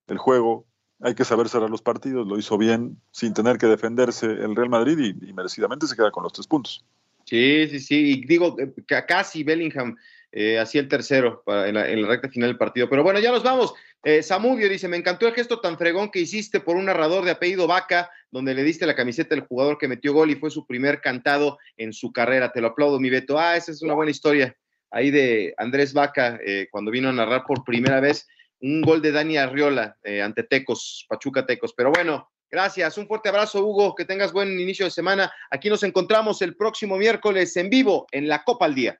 el 0.06 0.18
juego. 0.18 0.66
Hay 1.00 1.14
que 1.14 1.24
saber 1.24 1.48
cerrar 1.48 1.70
los 1.70 1.82
partidos, 1.82 2.26
lo 2.26 2.38
hizo 2.38 2.56
bien 2.56 2.96
sin 3.10 3.34
tener 3.34 3.58
que 3.58 3.66
defenderse 3.66 4.26
el 4.26 4.54
Real 4.54 4.70
Madrid 4.70 4.98
y, 4.98 5.32
merecidamente 5.32 5.86
se 5.86 5.96
queda 5.96 6.10
con 6.10 6.22
los 6.22 6.32
tres 6.32 6.46
puntos. 6.46 6.84
Sí, 7.24 7.66
sí, 7.68 7.80
sí. 7.80 8.12
Y 8.12 8.26
digo, 8.26 8.56
eh, 8.58 8.72
casi 9.06 9.42
Bellingham 9.42 9.96
eh, 10.30 10.58
hacía 10.58 10.80
el 10.80 10.88
tercero 10.88 11.42
en, 11.46 11.74
la, 11.74 12.08
recta 12.08 12.28
final 12.28 12.50
del 12.50 12.58
partido. 12.58 12.88
Pero 12.88 13.02
bueno, 13.02 13.18
ya 13.18 13.32
nos 13.32 13.42
vamos. 13.42 13.74
Eh, 14.02 14.22
Samudio 14.22 14.68
dice: 14.68 14.88
Me 14.88 14.96
encantó 14.96 15.26
el 15.26 15.34
gesto 15.34 15.60
tan 15.60 15.78
fregón 15.78 16.10
que 16.10 16.20
hiciste 16.20 16.60
por 16.60 16.76
un 16.76 16.84
narrador 16.84 17.24
de 17.24 17.30
apellido 17.30 17.66
Vaca, 17.66 18.10
donde 18.30 18.54
le 18.54 18.62
diste 18.62 18.86
la 18.86 18.94
camiseta 18.94 19.34
del 19.34 19.46
jugador 19.46 19.78
que 19.78 19.88
metió 19.88 20.12
gol 20.12 20.30
y 20.30 20.36
fue 20.36 20.50
su 20.50 20.66
primer 20.66 21.00
cantado 21.00 21.58
en 21.76 21.92
su 21.92 22.12
carrera. 22.12 22.52
Te 22.52 22.60
lo 22.60 22.68
aplaudo, 22.68 23.00
mi 23.00 23.10
Beto. 23.10 23.38
Ah, 23.38 23.56
esa 23.56 23.72
es 23.72 23.82
una 23.82 23.94
buena 23.94 24.10
historia 24.10 24.54
ahí 24.94 25.10
de 25.10 25.54
Andrés 25.58 25.92
Vaca 25.92 26.38
eh, 26.46 26.68
cuando 26.70 26.90
vino 26.90 27.08
a 27.08 27.12
narrar 27.12 27.44
por 27.46 27.64
primera 27.64 28.00
vez 28.00 28.28
un 28.64 28.80
gol 28.80 29.02
de 29.02 29.12
Dani 29.12 29.36
Arriola 29.36 29.96
eh, 30.02 30.22
ante 30.22 30.42
Tecos, 30.42 31.04
Pachuca 31.08 31.44
Tecos. 31.44 31.74
Pero 31.76 31.90
bueno, 31.90 32.30
gracias, 32.50 32.96
un 32.96 33.06
fuerte 33.06 33.28
abrazo 33.28 33.64
Hugo, 33.64 33.94
que 33.94 34.06
tengas 34.06 34.32
buen 34.32 34.58
inicio 34.58 34.86
de 34.86 34.90
semana. 34.90 35.30
Aquí 35.50 35.68
nos 35.68 35.82
encontramos 35.82 36.40
el 36.40 36.56
próximo 36.56 36.96
miércoles 36.96 37.56
en 37.56 37.68
vivo 37.68 38.06
en 38.10 38.26
la 38.26 38.42
Copa 38.42 38.64
al 38.64 38.74
Día. 38.74 38.98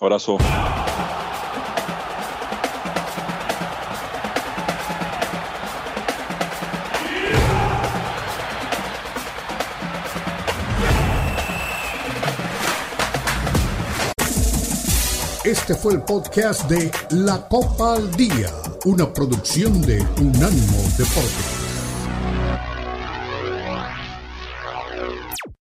Abrazo. 0.00 0.38
Este 15.48 15.74
fue 15.74 15.94
el 15.94 16.02
podcast 16.02 16.68
de 16.68 16.90
La 17.10 17.48
Copa 17.48 17.94
al 17.94 18.10
Día, 18.16 18.50
una 18.84 19.12
producción 19.12 19.80
de 19.82 20.00
Unánimo 20.20 20.82
Deportes. 20.96 21.67